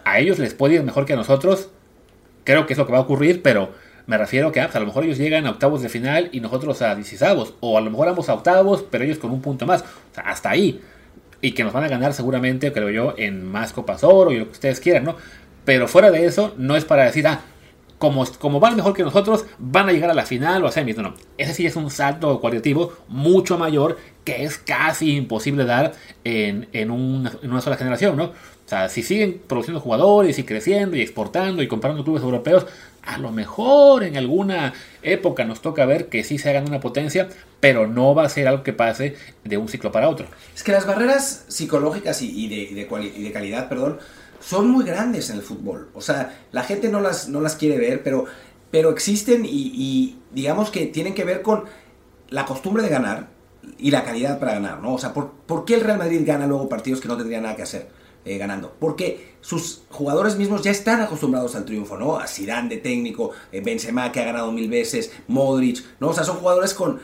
a 0.05 0.19
ellos 0.19 0.39
les 0.39 0.53
puede 0.53 0.75
ir 0.75 0.83
mejor 0.83 1.05
que 1.05 1.13
a 1.13 1.15
nosotros. 1.15 1.69
Creo 2.43 2.65
que 2.65 2.73
es 2.73 2.79
lo 2.79 2.85
que 2.85 2.91
va 2.91 2.99
a 2.99 3.01
ocurrir, 3.01 3.41
pero 3.41 3.71
me 4.07 4.17
refiero 4.17 4.51
que 4.51 4.59
ah, 4.59 4.65
pues, 4.65 4.75
a 4.75 4.79
lo 4.79 4.87
mejor 4.87 5.03
ellos 5.03 5.17
llegan 5.17 5.45
a 5.45 5.51
octavos 5.51 5.81
de 5.81 5.89
final 5.89 6.29
y 6.31 6.39
nosotros 6.39 6.81
a 6.81 6.95
16 6.95 7.53
o 7.59 7.77
a 7.77 7.81
lo 7.81 7.91
mejor 7.91 8.07
ambos 8.07 8.29
a 8.29 8.33
octavos, 8.33 8.83
pero 8.89 9.03
ellos 9.03 9.19
con 9.19 9.31
un 9.31 9.41
punto 9.41 9.65
más. 9.65 9.81
O 9.81 10.15
sea, 10.15 10.23
hasta 10.23 10.49
ahí. 10.49 10.81
Y 11.41 11.51
que 11.51 11.63
nos 11.63 11.73
van 11.73 11.83
a 11.83 11.87
ganar 11.87 12.13
seguramente, 12.13 12.73
creo 12.73 12.89
yo, 12.89 13.13
en 13.17 13.45
más 13.45 13.71
Copas 13.71 14.03
Oro 14.03 14.31
y 14.31 14.39
lo 14.39 14.45
que 14.45 14.51
ustedes 14.53 14.79
quieran, 14.79 15.03
¿no? 15.03 15.15
Pero 15.63 15.87
fuera 15.87 16.09
de 16.11 16.25
eso, 16.25 16.53
no 16.57 16.75
es 16.75 16.85
para 16.85 17.05
decir, 17.05 17.27
ah, 17.27 17.41
como, 17.99 18.25
como 18.39 18.59
van 18.59 18.75
mejor 18.75 18.93
que 18.93 19.03
nosotros, 19.03 19.45
van 19.59 19.89
a 19.89 19.91
llegar 19.91 20.09
a 20.09 20.13
la 20.13 20.25
final 20.25 20.63
o 20.63 20.67
a 20.67 20.71
semis. 20.71 20.97
No. 20.97 21.13
Ese 21.37 21.53
sí 21.53 21.65
es 21.65 21.75
un 21.75 21.91
salto 21.91 22.39
cualitativo 22.39 22.93
mucho 23.09 23.57
mayor 23.57 23.97
que 24.23 24.43
es 24.43 24.57
casi 24.57 25.15
imposible 25.15 25.65
dar 25.65 25.93
en, 26.23 26.69
en, 26.71 26.91
una, 26.91 27.61
sola 27.61 27.75
generación, 27.77 28.15
¿no? 28.15 28.25
O 28.25 28.69
sea, 28.69 28.87
si 28.87 29.03
siguen 29.03 29.41
produciendo 29.45 29.81
jugadores 29.81 30.39
y 30.39 30.43
creciendo 30.43 30.95
y 30.95 31.01
exportando 31.01 31.61
y 31.61 31.67
comprando 31.67 32.03
clubes 32.03 32.23
europeos, 32.23 32.67
a 33.03 33.17
lo 33.17 33.31
mejor 33.31 34.03
en 34.03 34.15
alguna 34.15 34.73
época 35.01 35.43
nos 35.43 35.61
toca 35.61 35.85
ver 35.85 36.07
que 36.07 36.23
sí 36.23 36.37
se 36.37 36.49
hagan 36.49 36.67
una 36.67 36.79
potencia, 36.79 37.27
pero 37.59 37.87
no 37.87 38.13
va 38.13 38.23
a 38.23 38.29
ser 38.29 38.47
algo 38.47 38.63
que 38.63 38.71
pase 38.71 39.15
de 39.43 39.57
un 39.57 39.67
ciclo 39.67 39.91
para 39.91 40.07
otro. 40.07 40.27
Es 40.55 40.63
que 40.63 40.71
las 40.71 40.85
barreras 40.85 41.45
psicológicas 41.47 42.21
y, 42.21 42.47
de, 42.47 42.55
y, 42.55 42.73
de 42.75 43.13
y 43.17 43.23
de 43.23 43.31
calidad, 43.31 43.67
perdón, 43.67 43.99
son 44.39 44.69
muy 44.69 44.85
grandes 44.85 45.29
en 45.29 45.37
el 45.37 45.41
fútbol. 45.41 45.89
O 45.93 46.01
sea, 46.01 46.45
la 46.51 46.63
gente 46.63 46.89
no 46.89 47.01
las, 47.01 47.29
no 47.29 47.41
las 47.41 47.55
quiere 47.55 47.77
ver, 47.77 48.03
pero, 48.03 48.25
pero 48.71 48.89
existen 48.89 49.45
y, 49.45 50.17
digamos 50.31 50.69
que 50.69 50.85
tienen 50.87 51.13
que 51.13 51.23
ver 51.23 51.41
con 51.41 51.65
la 52.29 52.45
costumbre 52.45 52.83
de 52.83 52.89
ganar 52.89 53.29
y 53.77 53.91
la 53.91 54.03
calidad 54.03 54.39
para 54.39 54.53
ganar, 54.53 54.81
¿no? 54.81 54.93
O 54.93 54.97
sea, 54.97 55.13
¿por, 55.13 55.31
por 55.31 55.65
qué 55.65 55.75
el 55.75 55.81
Real 55.81 55.97
Madrid 55.97 56.21
gana 56.23 56.47
luego 56.47 56.69
partidos 56.69 57.01
que 57.01 57.07
no 57.07 57.17
tendría 57.17 57.41
nada 57.41 57.55
que 57.55 57.63
hacer? 57.63 57.89
eh, 58.25 58.37
ganando. 58.37 58.75
Porque 58.79 59.35
sus 59.41 59.83
jugadores 59.89 60.35
mismos 60.35 60.61
ya 60.61 60.71
están 60.71 61.01
acostumbrados 61.01 61.55
al 61.55 61.65
triunfo, 61.65 61.97
¿no? 61.97 62.17
A 62.17 62.27
Zidane 62.27 62.69
de 62.69 62.77
técnico, 62.77 63.31
eh, 63.51 63.61
Benzema 63.61 64.11
que 64.11 64.19
ha 64.19 64.25
ganado 64.25 64.51
mil 64.51 64.69
veces, 64.69 65.11
Modric, 65.27 65.83
¿no? 65.99 66.09
O 66.09 66.13
sea, 66.13 66.23
son 66.23 66.37
jugadores 66.37 66.73
con, 66.73 66.99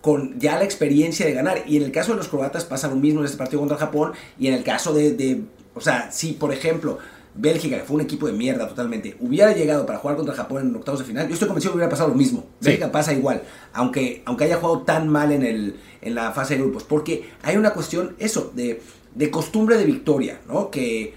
con 0.00 0.38
ya 0.38 0.56
la 0.56 0.64
experiencia 0.64 1.26
de 1.26 1.32
ganar. 1.32 1.64
Y 1.66 1.76
en 1.76 1.82
el 1.82 1.92
caso 1.92 2.12
de 2.12 2.18
los 2.18 2.28
croatas 2.28 2.64
pasa 2.64 2.88
lo 2.88 2.96
mismo 2.96 3.20
en 3.20 3.26
este 3.26 3.36
partido 3.36 3.60
contra 3.60 3.78
Japón. 3.78 4.12
Y 4.38 4.46
en 4.46 4.54
el 4.54 4.64
caso 4.64 4.94
de 4.94 5.42
o 5.74 5.80
sea, 5.80 6.10
si 6.12 6.32
por 6.32 6.52
ejemplo 6.52 6.98
Bélgica, 7.34 7.78
que 7.78 7.84
fue 7.84 7.96
un 7.96 8.02
equipo 8.02 8.26
de 8.26 8.32
mierda 8.32 8.68
totalmente, 8.68 9.16
hubiera 9.20 9.52
llegado 9.52 9.86
para 9.86 9.98
jugar 9.98 10.16
contra 10.16 10.34
Japón 10.34 10.68
en 10.68 10.74
octavos 10.74 11.00
de 11.00 11.06
final, 11.06 11.28
yo 11.28 11.34
estoy 11.34 11.48
convencido 11.48 11.72
que 11.72 11.76
hubiera 11.76 11.90
pasado 11.90 12.08
lo 12.08 12.14
mismo. 12.14 12.46
Sí. 12.60 12.66
Bélgica 12.66 12.90
pasa 12.90 13.12
igual, 13.12 13.42
aunque, 13.72 14.22
aunque 14.24 14.44
haya 14.44 14.56
jugado 14.56 14.82
tan 14.82 15.08
mal 15.08 15.32
en, 15.32 15.44
el, 15.44 15.76
en 16.02 16.14
la 16.14 16.32
fase 16.32 16.54
de 16.54 16.62
grupos, 16.62 16.84
porque 16.84 17.30
hay 17.42 17.56
una 17.56 17.72
cuestión, 17.72 18.16
eso, 18.18 18.52
de, 18.54 18.82
de 19.14 19.30
costumbre 19.30 19.76
de 19.76 19.84
victoria, 19.84 20.40
¿no? 20.48 20.70
Que, 20.70 21.14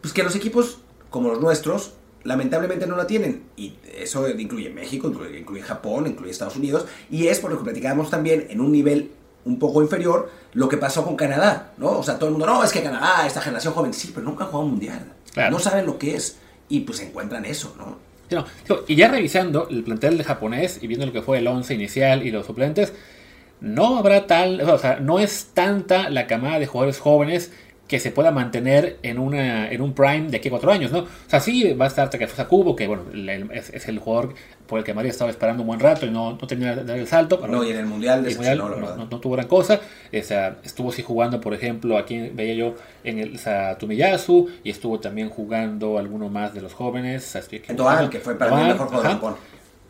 pues 0.00 0.12
que 0.12 0.22
los 0.22 0.34
equipos 0.34 0.80
como 1.10 1.30
los 1.30 1.40
nuestros 1.40 1.94
lamentablemente 2.24 2.86
no 2.86 2.96
la 2.96 3.06
tienen. 3.06 3.44
Y 3.56 3.74
eso 3.96 4.28
incluye 4.28 4.70
México, 4.70 5.08
incluye, 5.08 5.38
incluye 5.38 5.62
Japón, 5.62 6.06
incluye 6.06 6.30
Estados 6.30 6.56
Unidos. 6.56 6.86
Y 7.10 7.28
es 7.28 7.40
por 7.40 7.50
lo 7.50 7.58
que 7.58 7.64
platicábamos 7.64 8.10
también 8.10 8.46
en 8.50 8.60
un 8.60 8.72
nivel 8.72 9.10
un 9.44 9.58
poco 9.58 9.82
inferior 9.82 10.30
lo 10.52 10.68
que 10.68 10.76
pasó 10.76 11.04
con 11.04 11.16
Canadá, 11.16 11.72
¿no? 11.78 11.98
O 11.98 12.02
sea, 12.02 12.16
todo 12.16 12.26
el 12.26 12.32
mundo, 12.32 12.46
no, 12.46 12.64
es 12.64 12.72
que 12.72 12.82
Canadá, 12.82 13.26
esta 13.26 13.40
generación 13.40 13.74
joven, 13.74 13.94
sí, 13.94 14.12
pero 14.14 14.26
nunca 14.26 14.44
han 14.44 14.50
jugado 14.50 14.66
un 14.66 14.72
mundial. 14.72 15.12
Claro. 15.32 15.50
No 15.50 15.58
saben 15.58 15.86
lo 15.86 15.98
que 15.98 16.16
es. 16.16 16.38
Y 16.68 16.80
pues 16.80 17.00
encuentran 17.00 17.44
eso, 17.44 17.74
¿no? 17.78 17.96
Sí, 18.28 18.34
no, 18.34 18.44
digo, 18.66 18.84
y 18.86 18.96
ya 18.96 19.08
revisando 19.08 19.68
el 19.70 19.84
plantel 19.84 20.18
de 20.18 20.24
japonés 20.24 20.80
y 20.82 20.86
viendo 20.86 21.06
lo 21.06 21.12
que 21.12 21.22
fue 21.22 21.38
el 21.38 21.46
11 21.46 21.74
inicial 21.74 22.26
y 22.26 22.30
los 22.30 22.44
suplentes, 22.44 22.92
no 23.60 23.98
habrá 23.98 24.26
tal, 24.26 24.60
o 24.60 24.78
sea, 24.78 25.00
no 25.00 25.18
es 25.18 25.48
tanta 25.54 26.10
la 26.10 26.26
camada 26.26 26.58
de 26.58 26.66
jugadores 26.66 27.00
jóvenes 27.00 27.52
que 27.88 27.98
se 27.98 28.10
pueda 28.12 28.30
mantener 28.30 28.98
en, 29.02 29.18
una, 29.18 29.70
en 29.72 29.80
un 29.80 29.94
prime 29.94 30.28
de 30.28 30.36
aquí 30.36 30.48
a 30.48 30.50
cuatro 30.50 30.70
años, 30.70 30.92
¿no? 30.92 30.98
O 31.00 31.06
sea, 31.26 31.40
sí 31.40 31.72
va 31.72 31.86
a 31.86 31.88
estar 31.88 32.10
Takefusa 32.10 32.46
Kubo, 32.46 32.76
que 32.76 32.86
bueno, 32.86 33.02
es, 33.52 33.70
es 33.70 33.88
el 33.88 33.98
jugador 33.98 34.34
por 34.66 34.78
el 34.78 34.84
que 34.84 34.92
María 34.92 35.10
estaba 35.10 35.30
esperando 35.30 35.62
un 35.62 35.68
buen 35.68 35.80
rato 35.80 36.04
y 36.04 36.10
no, 36.10 36.32
no 36.32 36.46
tenía 36.46 36.72
el 36.74 37.06
salto. 37.06 37.40
pero 37.40 37.50
No, 37.50 37.64
y 37.64 37.70
en 37.70 37.78
el 37.78 37.86
Mundial 37.86 38.26
el 38.26 38.34
Mundial 38.34 38.58
no, 38.58 38.68
verdad. 38.68 38.96
no- 38.96 39.06
no 39.06 39.18
tuvo 39.20 39.32
gran 39.36 39.48
cosa. 39.48 39.80
O 40.12 40.22
sea, 40.22 40.58
estuvo 40.62 40.92
sí 40.92 41.02
jugando, 41.02 41.40
por 41.40 41.54
ejemplo, 41.54 41.96
aquí 41.96 42.28
veía 42.34 42.54
yo 42.54 42.74
en 43.04 43.18
el 43.20 43.34
o 43.36 43.38
sea, 43.38 43.78
Tumiyasu 43.78 44.50
y 44.62 44.68
estuvo 44.70 45.00
también 45.00 45.30
jugando 45.30 45.96
alguno 45.98 46.28
más 46.28 46.52
de 46.52 46.60
los 46.60 46.74
jóvenes. 46.74 47.34
o 47.34 47.40
sea. 47.42 47.74
Doan, 47.74 48.10
que 48.10 48.20
fue 48.20 48.36
para 48.36 48.54
mí 48.54 48.60
el 48.60 48.68
mejor 48.68 48.88
jugador 48.88 49.06
de. 49.08 49.14
Japón. 49.14 49.34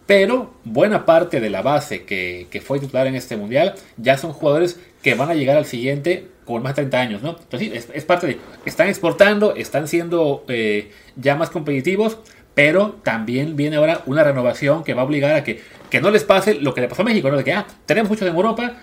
Pero 0.07 0.55
buena 0.65 1.05
parte 1.05 1.39
de 1.41 1.51
la 1.51 1.61
base 1.63 2.05
que, 2.05 2.47
que 2.51 2.61
fue 2.61 2.79
titular 2.81 3.07
en 3.09 3.15
este 3.15 3.37
mundial 3.37 3.75
ya 3.99 4.17
son 4.17 4.33
jugadores 4.33 4.81
que 5.03 5.15
van 5.15 5.29
a 5.31 5.35
llegar 5.35 5.57
al 5.59 5.67
siguiente 5.67 6.29
con 6.49 6.63
más 6.63 6.73
de 6.75 6.83
30 6.83 7.01
años, 7.01 7.23
¿no? 7.23 7.37
Entonces, 7.39 7.91
es 7.93 8.05
parte 8.07 8.27
de. 8.27 8.39
Están 8.65 8.89
exportando, 8.89 9.55
están 9.55 9.87
siendo 9.87 10.45
eh, 10.49 10.91
ya 11.15 11.37
más 11.37 11.51
competitivos, 11.51 12.19
pero 12.55 12.97
también 13.03 13.55
viene 13.55 13.77
ahora 13.77 14.01
una 14.07 14.25
renovación 14.25 14.83
que 14.83 14.95
va 14.95 15.03
a 15.03 15.05
obligar 15.05 15.35
a 15.35 15.45
que, 15.45 15.61
que 15.91 16.01
no 16.01 16.11
les 16.11 16.25
pase 16.25 16.55
lo 16.55 16.73
que 16.73 16.81
le 16.81 16.89
pasó 16.89 17.03
a 17.03 17.05
México, 17.05 17.31
¿no? 17.31 17.37
De 17.37 17.45
que, 17.45 17.53
ah, 17.53 17.67
tenemos 17.85 18.09
muchos 18.09 18.27
en 18.27 18.35
Europa 18.35 18.79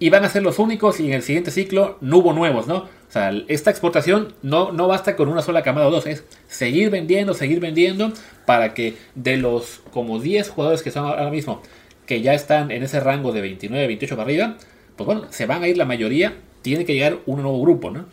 y 0.00 0.10
van 0.10 0.24
a 0.24 0.28
ser 0.28 0.42
los 0.42 0.58
únicos 0.58 0.98
y 0.98 1.06
en 1.06 1.12
el 1.12 1.22
siguiente 1.22 1.52
ciclo 1.52 1.98
no 2.00 2.18
hubo 2.18 2.32
nuevos, 2.32 2.66
¿no? 2.66 2.78
O 2.78 3.10
sea, 3.14 3.32
esta 3.46 3.70
exportación 3.70 4.34
no, 4.42 4.72
no 4.72 4.88
basta 4.88 5.14
con 5.14 5.28
una 5.28 5.40
sola 5.40 5.62
camada 5.62 5.86
o 5.86 5.92
dos, 5.92 6.06
es 6.06 6.24
seguir 6.48 6.90
vendiendo, 6.90 7.32
seguir 7.32 7.60
vendiendo 7.60 8.12
para 8.44 8.74
que 8.74 8.96
de 9.14 9.36
los 9.36 9.82
como 9.92 10.18
10 10.18 10.48
jugadores 10.50 10.82
que 10.82 10.90
son 10.90 11.06
ahora 11.06 11.30
mismo, 11.30 11.62
que 12.06 12.22
ya 12.22 12.34
están 12.34 12.72
en 12.72 12.82
ese 12.82 12.98
rango 12.98 13.30
de 13.30 13.40
29, 13.40 13.86
28 13.86 14.16
para 14.16 14.24
arriba, 14.24 14.56
pues 14.96 15.06
bueno, 15.06 15.26
se 15.30 15.46
van 15.46 15.62
a 15.62 15.68
ir 15.68 15.78
la 15.78 15.84
mayoría, 15.84 16.34
tiene 16.64 16.86
que 16.86 16.94
llegar 16.94 17.20
un 17.26 17.42
nuevo 17.42 17.60
grupo, 17.60 17.90
¿no? 17.90 18.06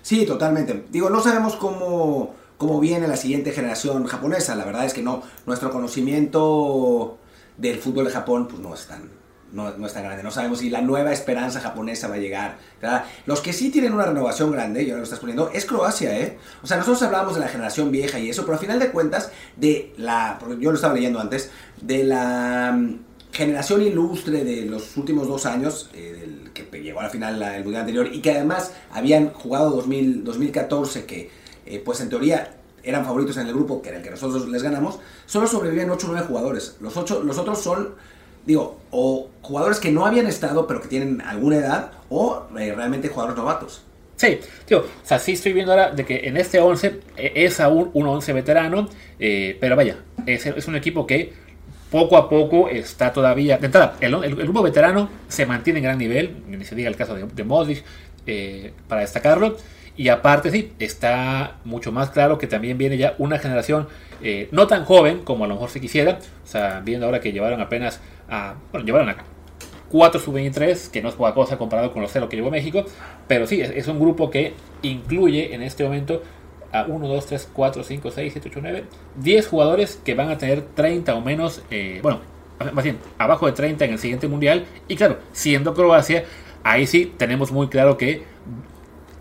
Sí, 0.00 0.24
totalmente. 0.24 0.86
Digo, 0.90 1.10
no 1.10 1.20
sabemos 1.20 1.54
cómo, 1.54 2.34
cómo 2.56 2.80
viene 2.80 3.06
la 3.06 3.18
siguiente 3.18 3.52
generación 3.52 4.06
japonesa. 4.06 4.56
La 4.56 4.64
verdad 4.64 4.86
es 4.86 4.94
que 4.94 5.02
no. 5.02 5.22
Nuestro 5.44 5.70
conocimiento 5.70 7.18
del 7.58 7.78
fútbol 7.78 8.06
de 8.06 8.10
Japón, 8.10 8.48
pues 8.48 8.58
no 8.62 8.72
es 8.72 8.86
tan, 8.86 9.10
no, 9.52 9.76
no 9.76 9.86
es 9.86 9.92
tan 9.92 10.04
grande. 10.04 10.22
No 10.22 10.30
sabemos 10.30 10.60
si 10.60 10.70
la 10.70 10.80
nueva 10.80 11.12
esperanza 11.12 11.60
japonesa 11.60 12.08
va 12.08 12.14
a 12.14 12.18
llegar. 12.18 12.56
Los 13.26 13.42
que 13.42 13.52
sí 13.52 13.70
tienen 13.70 13.92
una 13.92 14.06
renovación 14.06 14.50
grande, 14.50 14.82
y 14.82 14.86
ahora 14.86 15.00
lo 15.00 15.04
estás 15.04 15.20
poniendo, 15.20 15.50
es 15.52 15.66
Croacia, 15.66 16.18
¿eh? 16.18 16.38
O 16.62 16.66
sea, 16.66 16.78
nosotros 16.78 17.02
hablábamos 17.02 17.34
de 17.34 17.40
la 17.40 17.48
generación 17.48 17.90
vieja 17.90 18.18
y 18.18 18.30
eso, 18.30 18.44
pero 18.44 18.54
al 18.54 18.60
final 18.60 18.78
de 18.78 18.90
cuentas, 18.92 19.30
de 19.56 19.92
la. 19.98 20.38
Yo 20.58 20.70
lo 20.70 20.76
estaba 20.76 20.94
leyendo 20.94 21.20
antes, 21.20 21.50
de 21.82 22.04
la 22.04 22.72
mm, 22.74 22.98
generación 23.30 23.82
ilustre 23.82 24.42
de 24.42 24.64
los 24.64 24.96
últimos 24.96 25.28
dos 25.28 25.44
años, 25.44 25.90
eh, 25.92 26.16
del 26.18 26.39
llegó 26.72 27.00
a 27.00 27.04
la 27.04 27.10
final 27.10 27.42
el 27.42 27.62
mundial 27.62 27.82
anterior 27.82 28.08
y 28.12 28.20
que 28.20 28.32
además 28.32 28.72
habían 28.92 29.32
jugado 29.32 29.70
2000, 29.70 30.24
2014, 30.24 31.04
que 31.04 31.30
eh, 31.66 31.82
pues 31.84 32.00
en 32.00 32.08
teoría 32.08 32.56
eran 32.82 33.04
favoritos 33.04 33.36
en 33.36 33.46
el 33.46 33.52
grupo, 33.52 33.82
que 33.82 33.90
era 33.90 33.98
el 33.98 34.04
que 34.04 34.10
nosotros 34.10 34.48
les 34.48 34.62
ganamos, 34.62 34.98
solo 35.26 35.46
sobreviven 35.46 35.90
8 35.90 36.06
o 36.06 36.10
9 36.10 36.26
jugadores. 36.26 36.76
Los, 36.80 36.96
ocho, 36.96 37.22
los 37.22 37.38
otros 37.38 37.60
son, 37.60 37.94
digo, 38.46 38.78
o 38.90 39.28
jugadores 39.42 39.80
que 39.80 39.92
no 39.92 40.06
habían 40.06 40.26
estado 40.26 40.66
pero 40.66 40.80
que 40.80 40.88
tienen 40.88 41.20
alguna 41.20 41.56
edad, 41.56 41.92
o 42.08 42.46
eh, 42.58 42.72
realmente 42.74 43.08
jugadores 43.08 43.36
novatos. 43.36 43.82
Sí, 44.20 44.38
tío, 44.66 44.80
o 44.80 45.06
sea, 45.06 45.18
sí 45.18 45.32
estoy 45.32 45.54
viendo 45.54 45.72
ahora 45.72 45.92
de 45.92 46.04
que 46.04 46.28
en 46.28 46.36
este 46.36 46.60
11 46.60 47.00
eh, 47.16 47.32
es 47.36 47.58
aún 47.58 47.90
un 47.94 48.06
11 48.06 48.34
veterano, 48.34 48.86
eh, 49.18 49.56
pero 49.58 49.76
vaya, 49.76 49.96
es, 50.26 50.68
un 50.68 50.76
equipo 50.76 51.06
que 51.06 51.32
poco 51.90 52.16
a 52.16 52.28
poco 52.28 52.68
está 52.68 53.12
todavía... 53.12 53.58
De 53.58 53.66
entrada, 53.66 53.96
el, 54.00 54.36
grupo 54.36 54.62
veterano 54.62 55.08
se 55.28 55.46
mantiene 55.46 55.80
en 55.80 55.84
gran 55.84 55.98
nivel, 55.98 56.36
ni 56.46 56.64
se 56.64 56.74
diga 56.74 56.88
el 56.88 56.96
caso 56.96 57.14
de, 57.14 57.24
de 57.24 57.44
Modric, 57.44 57.84
eh, 58.26 58.72
para 58.88 59.00
destacarlo, 59.00 59.56
y 59.96 60.08
aparte 60.08 60.50
sí, 60.50 60.72
está 60.78 61.56
mucho 61.64 61.92
más 61.92 62.10
claro 62.10 62.38
que 62.38 62.46
también 62.46 62.78
viene 62.78 62.96
ya 62.96 63.14
una 63.18 63.38
generación 63.38 63.88
eh, 64.22 64.48
no 64.52 64.66
tan 64.66 64.84
joven 64.84 65.20
como 65.24 65.44
a 65.44 65.48
lo 65.48 65.54
mejor 65.54 65.70
se 65.70 65.80
quisiera, 65.80 66.18
o 66.44 66.46
sea, 66.46 66.80
viendo 66.80 67.06
ahora 67.06 67.20
que 67.20 67.32
llevaron 67.32 67.60
apenas 67.60 68.00
a... 68.28 68.54
Bueno, 68.72 68.86
llevaron 68.86 69.08
a 69.08 69.16
4 69.90 70.20
sub-23, 70.20 70.90
que 70.90 71.02
no 71.02 71.08
es 71.08 71.16
poca 71.16 71.34
cosa 71.34 71.58
comparado 71.58 71.92
con 71.92 72.02
los 72.02 72.12
0 72.12 72.28
que 72.28 72.36
llevó 72.36 72.50
México, 72.50 72.84
pero 73.26 73.46
sí, 73.46 73.60
es, 73.60 73.88
un 73.88 73.98
grupo 73.98 74.30
que 74.30 74.54
incluye 74.82 75.54
en 75.54 75.62
este 75.62 75.82
momento 75.82 76.22
a 76.72 76.84
1, 76.84 77.08
2, 77.08 77.26
3, 77.26 77.50
4, 77.52 77.82
5, 77.84 78.10
6, 78.10 78.32
7, 78.32 78.48
8, 78.50 78.58
9, 78.62 78.84
10 79.16 79.46
jugadores 79.48 80.00
que 80.04 80.14
van 80.14 80.30
a 80.30 80.38
tener 80.38 80.62
30 80.62 81.14
o 81.14 81.20
menos, 81.20 81.62
eh, 81.70 82.00
bueno, 82.02 82.20
más 82.72 82.84
bien, 82.84 82.98
abajo 83.18 83.46
de 83.46 83.52
30 83.52 83.84
en 83.86 83.92
el 83.92 83.98
siguiente 83.98 84.28
mundial, 84.28 84.66
y 84.88 84.96
claro, 84.96 85.18
siendo 85.32 85.74
Croacia, 85.74 86.24
ahí 86.62 86.86
sí 86.86 87.12
tenemos 87.16 87.52
muy 87.52 87.68
claro 87.68 87.96
que 87.96 88.24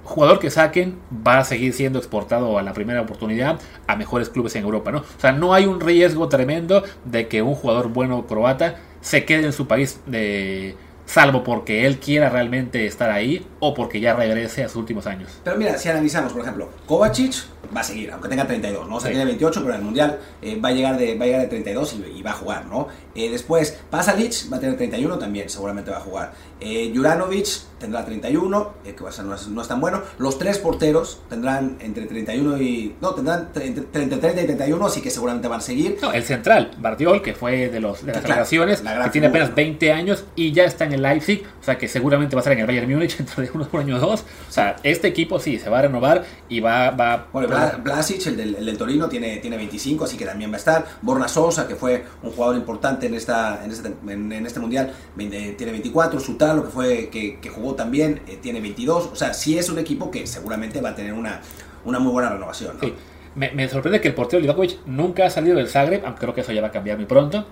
jugador 0.03 0.39
que 0.39 0.49
saquen 0.49 0.97
va 1.25 1.37
a 1.37 1.43
seguir 1.43 1.71
siendo 1.73 1.99
exportado 1.99 2.57
a 2.57 2.63
la 2.63 2.73
primera 2.73 3.01
oportunidad 3.01 3.59
a 3.85 3.95
mejores 3.95 4.29
clubes 4.29 4.55
en 4.55 4.63
Europa, 4.63 4.91
¿no? 4.91 4.99
O 4.99 5.19
sea, 5.19 5.31
no 5.31 5.53
hay 5.53 5.65
un 5.65 5.79
riesgo 5.79 6.27
tremendo 6.27 6.83
de 7.05 7.27
que 7.27 7.43
un 7.43 7.53
jugador 7.53 7.89
bueno 7.89 8.25
croata 8.25 8.77
se 9.01 9.23
quede 9.25 9.45
en 9.45 9.53
su 9.53 9.67
país 9.67 10.01
de 10.07 10.75
salvo 11.09 11.43
porque 11.43 11.87
él 11.87 11.99
quiera 11.99 12.29
realmente 12.29 12.85
estar 12.85 13.09
ahí 13.09 13.45
o 13.59 13.73
porque 13.73 13.99
ya 13.99 14.13
regrese 14.13 14.63
a 14.63 14.67
sus 14.67 14.77
últimos 14.77 15.07
años. 15.07 15.39
Pero 15.43 15.57
mira, 15.57 15.77
si 15.77 15.89
analizamos, 15.89 16.31
por 16.31 16.43
ejemplo, 16.43 16.69
Kovacic 16.85 17.33
va 17.75 17.81
a 17.81 17.83
seguir, 17.83 18.11
aunque 18.11 18.29
tenga 18.29 18.45
32, 18.45 18.87
¿no? 18.87 18.95
O 18.95 18.99
sea, 18.99 19.09
sí. 19.09 19.15
tiene 19.15 19.25
28, 19.25 19.61
pero 19.61 19.73
en 19.73 19.79
el 19.79 19.85
Mundial 19.85 20.19
eh, 20.41 20.59
va, 20.63 20.69
a 20.69 20.71
llegar 20.71 20.97
de, 20.97 21.17
va 21.17 21.23
a 21.23 21.27
llegar 21.27 21.41
de 21.41 21.47
32 21.47 21.93
y, 21.93 22.19
y 22.19 22.21
va 22.21 22.31
a 22.31 22.33
jugar, 22.33 22.65
¿no? 22.67 22.87
Eh, 23.15 23.29
después, 23.29 23.77
Pasalic 23.89 24.51
va 24.51 24.57
a 24.57 24.59
tener 24.59 24.77
31 24.77 25.17
también, 25.17 25.49
seguramente 25.49 25.91
va 25.91 25.97
a 25.97 26.01
jugar. 26.01 26.31
Eh, 26.61 26.91
Juranovic 26.95 27.47
tendrá 27.79 28.05
31, 28.05 28.73
eh, 28.85 28.93
que 28.93 29.03
va 29.03 29.09
a 29.09 29.13
ser, 29.13 29.25
no, 29.25 29.35
es, 29.35 29.47
no, 29.47 29.61
es, 29.61 29.67
tan 29.67 29.81
bueno. 29.81 30.01
Los 30.17 30.37
tres 30.37 30.57
porteros 30.57 31.21
tendrán 31.29 31.77
entre 31.81 32.05
31 32.05 32.61
y... 32.61 32.95
No, 33.01 33.13
tendrán 33.13 33.49
entre 33.55 33.83
30 33.83 34.41
y 34.41 34.45
31, 34.45 34.85
así 34.85 35.01
que 35.01 35.09
seguramente 35.09 35.47
van 35.47 35.59
a 35.59 35.61
seguir. 35.61 35.97
No, 36.01 36.13
el 36.13 36.23
central, 36.23 36.71
Bardiol, 36.77 37.21
que 37.21 37.33
fue 37.33 37.69
de, 37.69 37.79
los, 37.79 38.05
de 38.05 38.13
las 38.13 38.21
generaciones, 38.21 38.83
la 38.83 39.03
que 39.05 39.09
tiene 39.09 39.27
apenas 39.27 39.55
20 39.55 39.91
años 39.91 40.25
y 40.35 40.51
ya 40.51 40.65
está 40.65 40.85
en 40.85 40.93
el 40.93 40.98
Leipzig, 41.01 41.43
o 41.59 41.63
sea 41.63 41.77
que 41.77 41.87
seguramente 41.87 42.35
va 42.35 42.39
a 42.39 42.41
estar 42.41 42.53
en 42.53 42.59
el 42.59 42.67
Bayern 42.67 42.91
Múnich 42.91 43.17
dentro 43.17 43.43
de 43.43 43.49
unos 43.53 43.67
por 43.67 43.81
año 43.81 43.97
o 43.97 43.99
dos. 43.99 44.25
O 44.47 44.51
sea, 44.51 44.75
este 44.83 45.07
equipo 45.07 45.39
sí, 45.39 45.59
se 45.59 45.69
va 45.69 45.79
a 45.79 45.81
renovar 45.83 46.25
y 46.47 46.59
va... 46.59 46.91
va 46.91 47.27
bueno, 47.31 47.49
Blasic, 47.83 48.25
el 48.27 48.37
del, 48.37 48.55
el 48.55 48.65
del, 48.65 48.77
Torino, 48.77 49.07
tiene, 49.09 49.37
tiene 49.37 49.57
25, 49.57 50.05
así 50.05 50.17
que 50.17 50.25
también 50.25 50.51
va 50.51 50.55
a 50.55 50.59
estar. 50.59 50.85
Borna 51.01 51.27
Sosa, 51.27 51.67
que 51.67 51.75
fue 51.75 52.03
un 52.23 52.31
jugador 52.31 52.55
importante 52.55 53.07
en, 53.07 53.15
esta, 53.15 53.63
en, 53.63 53.71
este, 53.71 53.93
en, 54.07 54.31
en 54.31 54.45
este 54.45 54.59
mundial, 54.59 54.93
tiene 55.17 55.71
24. 55.71 56.19
Sutalo, 56.19 56.65
que, 56.65 56.69
fue, 56.69 57.09
que, 57.09 57.39
que 57.39 57.49
jugó 57.49 57.75
también, 57.75 58.21
eh, 58.27 58.37
tiene 58.41 58.61
22. 58.61 59.09
O 59.11 59.15
sea, 59.15 59.33
sí 59.33 59.57
es 59.57 59.69
un 59.69 59.79
equipo 59.79 60.11
que 60.11 60.27
seguramente 60.27 60.81
va 60.81 60.89
a 60.89 60.95
tener 60.95 61.13
una, 61.13 61.41
una 61.85 61.99
muy 61.99 62.11
buena 62.11 62.29
renovación. 62.29 62.77
¿no? 62.77 62.87
Sí. 62.87 62.93
Me, 63.35 63.51
me, 63.51 63.69
sorprende 63.69 64.01
que 64.01 64.07
el 64.07 64.15
portero 64.15 64.41
Livakovic 64.41 64.85
nunca 64.85 65.25
ha 65.25 65.29
salido 65.29 65.57
del 65.57 65.69
Zagreb, 65.69 66.03
aunque 66.05 66.19
creo 66.19 66.33
que 66.33 66.41
eso 66.41 66.51
ya 66.51 66.61
va 66.61 66.67
a 66.67 66.71
cambiar 66.71 66.97
muy 66.97 67.05
pronto. 67.05 67.45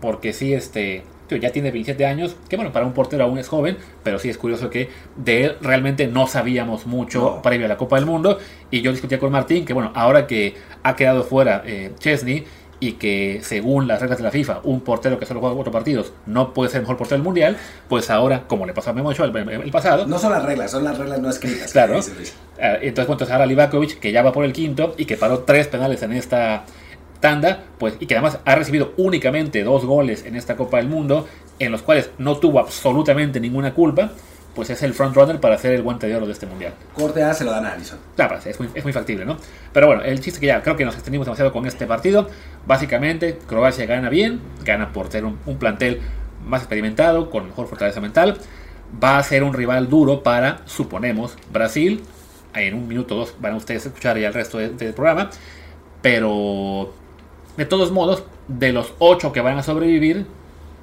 Porque 0.00 0.32
sí, 0.32 0.52
este, 0.52 1.02
tío, 1.28 1.38
ya 1.38 1.50
tiene 1.50 1.70
27 1.70 2.06
años, 2.06 2.36
que 2.48 2.56
bueno, 2.56 2.72
para 2.72 2.86
un 2.86 2.92
portero 2.92 3.24
aún 3.24 3.38
es 3.38 3.48
joven, 3.48 3.76
pero 4.02 4.18
sí 4.18 4.28
es 4.28 4.38
curioso 4.38 4.70
que 4.70 4.88
de 5.16 5.44
él 5.44 5.56
realmente 5.60 6.06
no 6.06 6.26
sabíamos 6.26 6.86
mucho 6.86 7.20
no. 7.36 7.42
previo 7.42 7.66
a 7.66 7.68
la 7.68 7.76
Copa 7.76 7.96
del 7.96 8.06
Mundo. 8.06 8.38
Y 8.70 8.80
yo 8.80 8.90
discutía 8.90 9.18
con 9.18 9.30
Martín 9.30 9.64
que, 9.64 9.72
bueno, 9.72 9.92
ahora 9.94 10.26
que 10.26 10.56
ha 10.82 10.96
quedado 10.96 11.22
fuera 11.24 11.62
eh, 11.64 11.92
Chesney 11.98 12.44
y 12.80 12.92
que 12.92 13.40
según 13.42 13.88
las 13.88 14.00
reglas 14.00 14.18
de 14.18 14.24
la 14.24 14.30
FIFA, 14.30 14.60
un 14.64 14.80
portero 14.80 15.18
que 15.18 15.26
solo 15.26 15.40
juega 15.40 15.54
cuatro 15.54 15.72
partidos 15.72 16.12
no 16.26 16.54
puede 16.54 16.70
ser 16.70 16.78
el 16.78 16.82
mejor 16.82 16.96
portero 16.96 17.16
del 17.16 17.24
mundial, 17.24 17.56
pues 17.88 18.08
ahora, 18.08 18.44
como 18.46 18.66
le 18.66 18.72
pasó 18.72 18.90
a 18.90 18.92
Memo 18.92 19.10
el, 19.10 19.36
el, 19.36 19.70
pasado. 19.70 20.06
No 20.06 20.18
son 20.18 20.32
las 20.32 20.44
reglas, 20.44 20.70
son 20.70 20.84
las 20.84 20.96
reglas 20.96 21.20
no 21.20 21.28
escritas. 21.28 21.72
Claro. 21.72 21.94
Entonces, 21.94 22.34
bueno, 22.56 22.78
entonces 22.82 23.30
ahora 23.30 23.46
Livakovic, 23.46 23.98
que 23.98 24.12
ya 24.12 24.22
va 24.22 24.32
por 24.32 24.44
el 24.44 24.52
quinto 24.52 24.94
y 24.96 25.06
que 25.06 25.16
paró 25.16 25.40
tres 25.40 25.66
penales 25.66 26.02
en 26.02 26.12
esta 26.12 26.64
tanda, 27.20 27.64
pues, 27.78 27.94
y 28.00 28.06
que 28.06 28.14
además 28.14 28.38
ha 28.44 28.54
recibido 28.54 28.92
únicamente 28.96 29.64
dos 29.64 29.84
goles 29.84 30.24
en 30.24 30.36
esta 30.36 30.56
Copa 30.56 30.78
del 30.78 30.88
Mundo, 30.88 31.26
en 31.58 31.72
los 31.72 31.82
cuales 31.82 32.10
no 32.18 32.36
tuvo 32.36 32.60
absolutamente 32.60 33.40
ninguna 33.40 33.74
culpa, 33.74 34.12
pues 34.54 34.70
es 34.70 34.82
el 34.82 34.92
frontrunner 34.92 35.40
para 35.40 35.54
hacer 35.54 35.72
el 35.72 35.82
guante 35.82 36.08
de 36.08 36.16
oro 36.16 36.26
de 36.26 36.32
este 36.32 36.46
mundial. 36.46 36.74
Corte 36.94 37.22
A 37.22 37.32
se 37.32 37.44
lo 37.44 37.52
dan 37.52 37.66
a 37.66 37.72
Allison. 37.72 37.98
Claro, 38.16 38.38
es 38.44 38.58
muy, 38.58 38.68
es 38.74 38.82
muy 38.82 38.92
factible, 38.92 39.24
¿no? 39.24 39.36
Pero 39.72 39.86
bueno, 39.86 40.02
el 40.02 40.20
chiste 40.20 40.40
que 40.40 40.46
ya 40.46 40.62
creo 40.62 40.76
que 40.76 40.84
nos 40.84 40.94
extendimos 40.94 41.26
demasiado 41.26 41.52
con 41.52 41.66
este 41.66 41.86
partido. 41.86 42.28
Básicamente, 42.66 43.38
Croacia 43.46 43.86
gana 43.86 44.08
bien, 44.08 44.40
gana 44.64 44.92
por 44.92 45.10
ser 45.12 45.24
un, 45.24 45.38
un 45.46 45.58
plantel 45.58 46.00
más 46.44 46.62
experimentado, 46.62 47.30
con 47.30 47.46
mejor 47.46 47.68
fortaleza 47.68 48.00
mental. 48.00 48.38
Va 49.02 49.18
a 49.18 49.22
ser 49.22 49.44
un 49.44 49.52
rival 49.52 49.88
duro 49.88 50.22
para, 50.22 50.62
suponemos, 50.64 51.36
Brasil. 51.52 52.02
En 52.54 52.74
un 52.74 52.88
minuto 52.88 53.14
o 53.14 53.18
dos 53.18 53.36
van 53.38 53.52
a 53.52 53.56
ustedes 53.56 53.86
escuchar 53.86 54.18
ya 54.18 54.28
el 54.28 54.34
resto 54.34 54.58
de, 54.58 54.70
del 54.70 54.94
programa. 54.94 55.30
Pero, 56.02 56.92
de 57.58 57.66
todos 57.66 57.90
modos, 57.90 58.22
de 58.46 58.72
los 58.72 58.94
ocho 59.00 59.32
que 59.32 59.40
van 59.40 59.58
a 59.58 59.64
sobrevivir, 59.64 60.26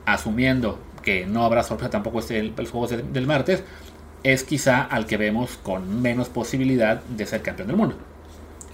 asumiendo 0.06 0.78
que 1.02 1.26
no 1.26 1.46
habrá 1.46 1.64
sorpresa 1.64 1.90
tampoco 1.90 2.20
este, 2.20 2.38
el, 2.38 2.54
los 2.58 2.70
juegos 2.70 2.90
de, 2.90 2.98
del 2.98 3.26
martes, 3.26 3.64
es 4.24 4.44
quizá 4.44 4.82
al 4.82 5.06
que 5.06 5.16
vemos 5.16 5.58
con 5.64 6.02
menos 6.02 6.28
posibilidad 6.28 7.02
de 7.04 7.26
ser 7.26 7.42
campeón 7.42 7.70
del 7.70 7.78
mundo. 7.78 7.96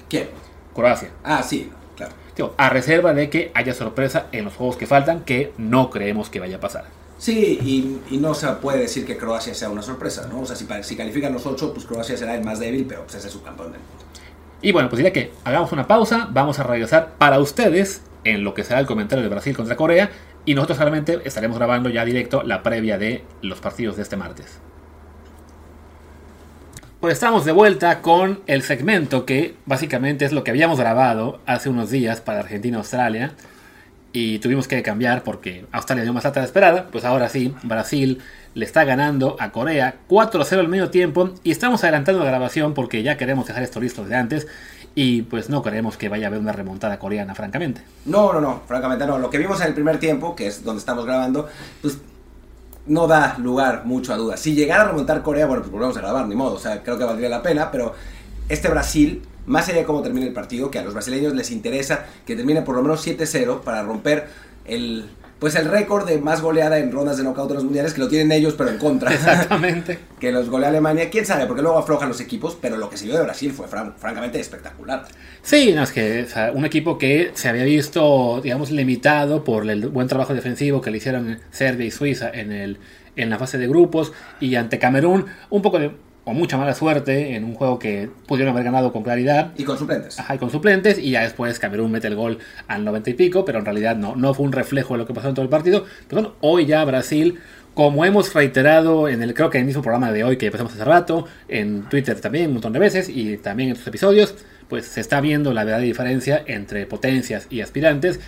¿Quién? 0.09 0.29
Croacia. 0.73 1.09
Ah, 1.23 1.43
sí, 1.43 1.69
claro. 1.95 2.13
Tío, 2.33 2.55
a 2.57 2.69
reserva 2.69 3.13
de 3.13 3.29
que 3.29 3.51
haya 3.53 3.75
sorpresa 3.75 4.25
en 4.31 4.45
los 4.45 4.55
juegos 4.55 4.77
que 4.77 4.87
faltan, 4.87 5.23
que 5.23 5.53
no 5.59 5.91
creemos 5.91 6.31
que 6.31 6.39
vaya 6.39 6.55
a 6.55 6.59
pasar. 6.59 6.85
Sí, 7.19 7.59
y, 7.61 8.15
y, 8.15 8.17
no 8.17 8.33
se 8.33 8.47
puede 8.53 8.79
decir 8.79 9.05
que 9.05 9.15
Croacia 9.15 9.53
sea 9.53 9.69
una 9.69 9.83
sorpresa, 9.83 10.25
¿no? 10.27 10.41
O 10.41 10.45
sea, 10.47 10.55
si, 10.55 10.65
si 10.81 10.95
califican 10.95 11.31
los 11.31 11.45
ocho, 11.45 11.71
pues 11.71 11.85
Croacia 11.85 12.17
será 12.17 12.33
el 12.33 12.43
más 12.43 12.59
débil, 12.59 12.87
pero 12.89 13.03
pues 13.03 13.13
ese 13.13 13.27
es 13.27 13.33
su 13.33 13.43
campeón 13.43 13.73
del 13.73 13.81
mundo. 13.81 14.10
Y 14.61 14.71
bueno, 14.71 14.89
pues 14.89 14.97
diría 14.97 15.13
que 15.13 15.31
hagamos 15.43 15.71
una 15.71 15.87
pausa, 15.87 16.27
vamos 16.31 16.59
a 16.59 16.63
regresar 16.63 17.13
para 17.17 17.39
ustedes 17.39 18.03
en 18.23 18.43
lo 18.43 18.53
que 18.53 18.63
será 18.63 18.79
el 18.79 18.85
comentario 18.85 19.23
de 19.23 19.29
Brasil 19.29 19.55
contra 19.55 19.75
Corea 19.75 20.11
y 20.45 20.53
nosotros 20.53 20.77
solamente 20.77 21.19
estaremos 21.25 21.57
grabando 21.57 21.89
ya 21.89 22.05
directo 22.05 22.43
la 22.43 22.61
previa 22.61 22.97
de 22.97 23.23
los 23.41 23.59
partidos 23.59 23.95
de 23.95 24.03
este 24.03 24.17
martes. 24.17 24.59
Pues 26.99 27.13
estamos 27.13 27.45
de 27.45 27.51
vuelta 27.51 28.01
con 28.01 28.41
el 28.45 28.61
segmento 28.61 29.25
que 29.25 29.55
básicamente 29.65 30.23
es 30.23 30.31
lo 30.31 30.43
que 30.43 30.51
habíamos 30.51 30.79
grabado 30.79 31.39
hace 31.47 31.69
unos 31.69 31.89
días 31.89 32.21
para 32.21 32.41
Argentina-Australia 32.41 33.33
y 34.13 34.39
tuvimos 34.39 34.67
que 34.67 34.81
cambiar 34.83 35.23
porque 35.23 35.65
Australia 35.71 36.03
dio 36.03 36.13
más 36.13 36.25
alta 36.25 36.41
de 36.41 36.45
esperada. 36.45 36.87
Pues 36.91 37.05
ahora 37.05 37.29
sí, 37.29 37.53
Brasil 37.63 38.19
le 38.53 38.65
está 38.65 38.83
ganando 38.83 39.37
a 39.39 39.51
Corea 39.51 39.95
4-0 40.09 40.59
al 40.59 40.67
medio 40.67 40.89
tiempo 40.89 41.31
y 41.43 41.51
estamos 41.51 41.83
adelantando 41.83 42.23
la 42.23 42.29
grabación 42.29 42.73
porque 42.73 43.03
ya 43.03 43.17
queremos 43.17 43.47
dejar 43.47 43.63
esto 43.63 43.79
listo 43.79 44.03
de 44.05 44.15
antes 44.15 44.47
y 44.93 45.21
pues 45.23 45.49
no 45.49 45.61
creemos 45.61 45.95
que 45.95 46.09
vaya 46.09 46.25
a 46.25 46.27
haber 46.27 46.39
una 46.39 46.51
remontada 46.51 46.99
coreana, 46.99 47.33
francamente. 47.33 47.81
No, 48.05 48.33
no, 48.33 48.41
no, 48.41 48.61
francamente 48.67 49.05
no. 49.05 49.17
Lo 49.17 49.29
que 49.29 49.37
vimos 49.37 49.61
en 49.61 49.67
el 49.67 49.73
primer 49.73 49.99
tiempo, 49.99 50.35
que 50.35 50.47
es 50.47 50.63
donde 50.63 50.79
estamos 50.79 51.05
grabando, 51.05 51.47
pues 51.81 51.97
no 52.87 53.07
da 53.07 53.37
lugar 53.37 53.85
mucho 53.85 54.13
a 54.13 54.17
dudas. 54.17 54.39
Si 54.39 54.53
llegara 54.53 54.83
a 54.83 54.87
remontar 54.87 55.21
Corea, 55.21 55.45
bueno, 55.45 55.61
pues 55.61 55.71
volvemos 55.71 55.95
a 55.95 56.01
grabar, 56.01 56.27
ni 56.27 56.35
modo. 56.35 56.55
O 56.55 56.59
sea, 56.59 56.83
creo 56.83 56.97
que 56.97 57.05
valdría 57.05 57.29
la 57.29 57.41
pena, 57.41 57.71
pero 57.71 57.93
este 58.49 58.67
Brasil, 58.67 59.21
más 59.45 59.67
allá 59.69 59.79
de 59.79 59.85
cómo 59.85 60.01
termine 60.01 60.27
el 60.27 60.33
partido, 60.33 60.71
que 60.71 60.79
a 60.79 60.83
los 60.83 60.93
brasileños 60.93 61.33
les 61.33 61.51
interesa 61.51 62.05
que 62.25 62.35
termine 62.35 62.61
por 62.61 62.75
lo 62.75 62.81
menos 62.81 63.05
7-0 63.05 63.61
para 63.61 63.83
romper 63.83 64.27
el, 64.65 65.09
pues 65.41 65.55
el 65.55 65.65
récord 65.65 66.07
de 66.07 66.19
más 66.19 66.39
goleada 66.41 66.77
en 66.77 66.91
rondas 66.91 67.17
de 67.17 67.23
knockout 67.23 67.49
de 67.49 67.55
los 67.55 67.63
mundiales, 67.63 67.95
que 67.95 67.99
lo 67.99 68.07
tienen 68.07 68.31
ellos, 68.31 68.53
pero 68.55 68.69
en 68.69 68.77
contra. 68.77 69.11
Exactamente. 69.15 69.97
que 70.19 70.31
los 70.31 70.49
golea 70.49 70.69
Alemania. 70.69 71.09
Quién 71.09 71.25
sabe, 71.25 71.47
porque 71.47 71.63
luego 71.63 71.79
aflojan 71.79 72.09
los 72.09 72.21
equipos, 72.21 72.55
pero 72.61 72.77
lo 72.77 72.91
que 72.91 72.97
se 72.97 73.05
vio 73.05 73.15
de 73.15 73.23
Brasil 73.23 73.51
fue 73.51 73.67
fran 73.67 73.95
francamente 73.97 74.39
espectacular. 74.39 75.05
Sí, 75.41 75.73
no, 75.73 75.81
es 75.81 75.91
que 75.91 76.21
o 76.21 76.27
sea, 76.27 76.51
un 76.53 76.63
equipo 76.63 76.99
que 76.99 77.31
se 77.33 77.49
había 77.49 77.63
visto, 77.63 78.39
digamos, 78.43 78.69
limitado 78.69 79.43
por 79.43 79.67
el 79.67 79.87
buen 79.87 80.07
trabajo 80.07 80.35
defensivo 80.35 80.79
que 80.79 80.91
le 80.91 80.97
hicieron 80.97 81.39
Serbia 81.49 81.87
y 81.87 81.91
Suiza 81.91 82.29
en, 82.31 82.51
el, 82.51 82.77
en 83.15 83.31
la 83.31 83.39
fase 83.39 83.57
de 83.57 83.67
grupos, 83.67 84.13
y 84.39 84.53
ante 84.53 84.77
Camerún, 84.77 85.25
un 85.49 85.63
poco 85.63 85.79
de 85.79 85.91
mucha 86.33 86.57
mala 86.57 86.73
suerte 86.73 87.35
en 87.35 87.43
un 87.43 87.55
juego 87.55 87.79
que 87.79 88.09
pudieron 88.27 88.53
haber 88.53 88.65
ganado 88.65 88.91
con 88.91 89.03
claridad. 89.03 89.51
Y 89.57 89.63
con 89.63 89.77
suplentes. 89.77 90.19
Ajá, 90.19 90.35
y 90.35 90.37
con 90.37 90.49
suplentes. 90.49 90.97
Y 90.97 91.11
ya 91.11 91.21
después 91.23 91.59
Camerún 91.59 91.91
mete 91.91 92.07
el 92.07 92.15
gol 92.15 92.39
al 92.67 92.83
90 92.85 93.09
y 93.09 93.13
pico, 93.13 93.45
pero 93.45 93.59
en 93.59 93.65
realidad 93.65 93.95
no, 93.95 94.15
no 94.15 94.33
fue 94.33 94.45
un 94.45 94.51
reflejo 94.51 94.93
de 94.93 94.99
lo 94.99 95.07
que 95.07 95.13
pasó 95.13 95.29
en 95.29 95.35
todo 95.35 95.43
el 95.43 95.49
partido. 95.49 95.85
Pero 96.07 96.21
bueno, 96.21 96.35
hoy 96.41 96.65
ya 96.65 96.83
Brasil, 96.85 97.39
como 97.73 98.05
hemos 98.05 98.33
reiterado 98.33 99.07
en 99.07 99.21
el, 99.21 99.33
creo 99.33 99.49
que 99.49 99.57
en 99.57 99.63
el 99.63 99.67
mismo 99.67 99.81
programa 99.81 100.11
de 100.11 100.23
hoy 100.23 100.37
que 100.37 100.47
empezamos 100.47 100.73
hace 100.73 100.85
rato, 100.85 101.25
en 101.47 101.83
Twitter 101.89 102.19
también 102.19 102.47
un 102.47 102.53
montón 102.53 102.73
de 102.73 102.79
veces 102.79 103.09
y 103.09 103.37
también 103.37 103.69
en 103.69 103.73
otros 103.73 103.87
episodios, 103.87 104.35
pues 104.67 104.85
se 104.85 105.01
está 105.01 105.21
viendo 105.21 105.53
la 105.53 105.63
verdadera 105.63 105.85
diferencia 105.85 106.43
entre 106.47 106.85
potencias 106.85 107.47
y 107.49 107.61
aspirantes. 107.61 108.19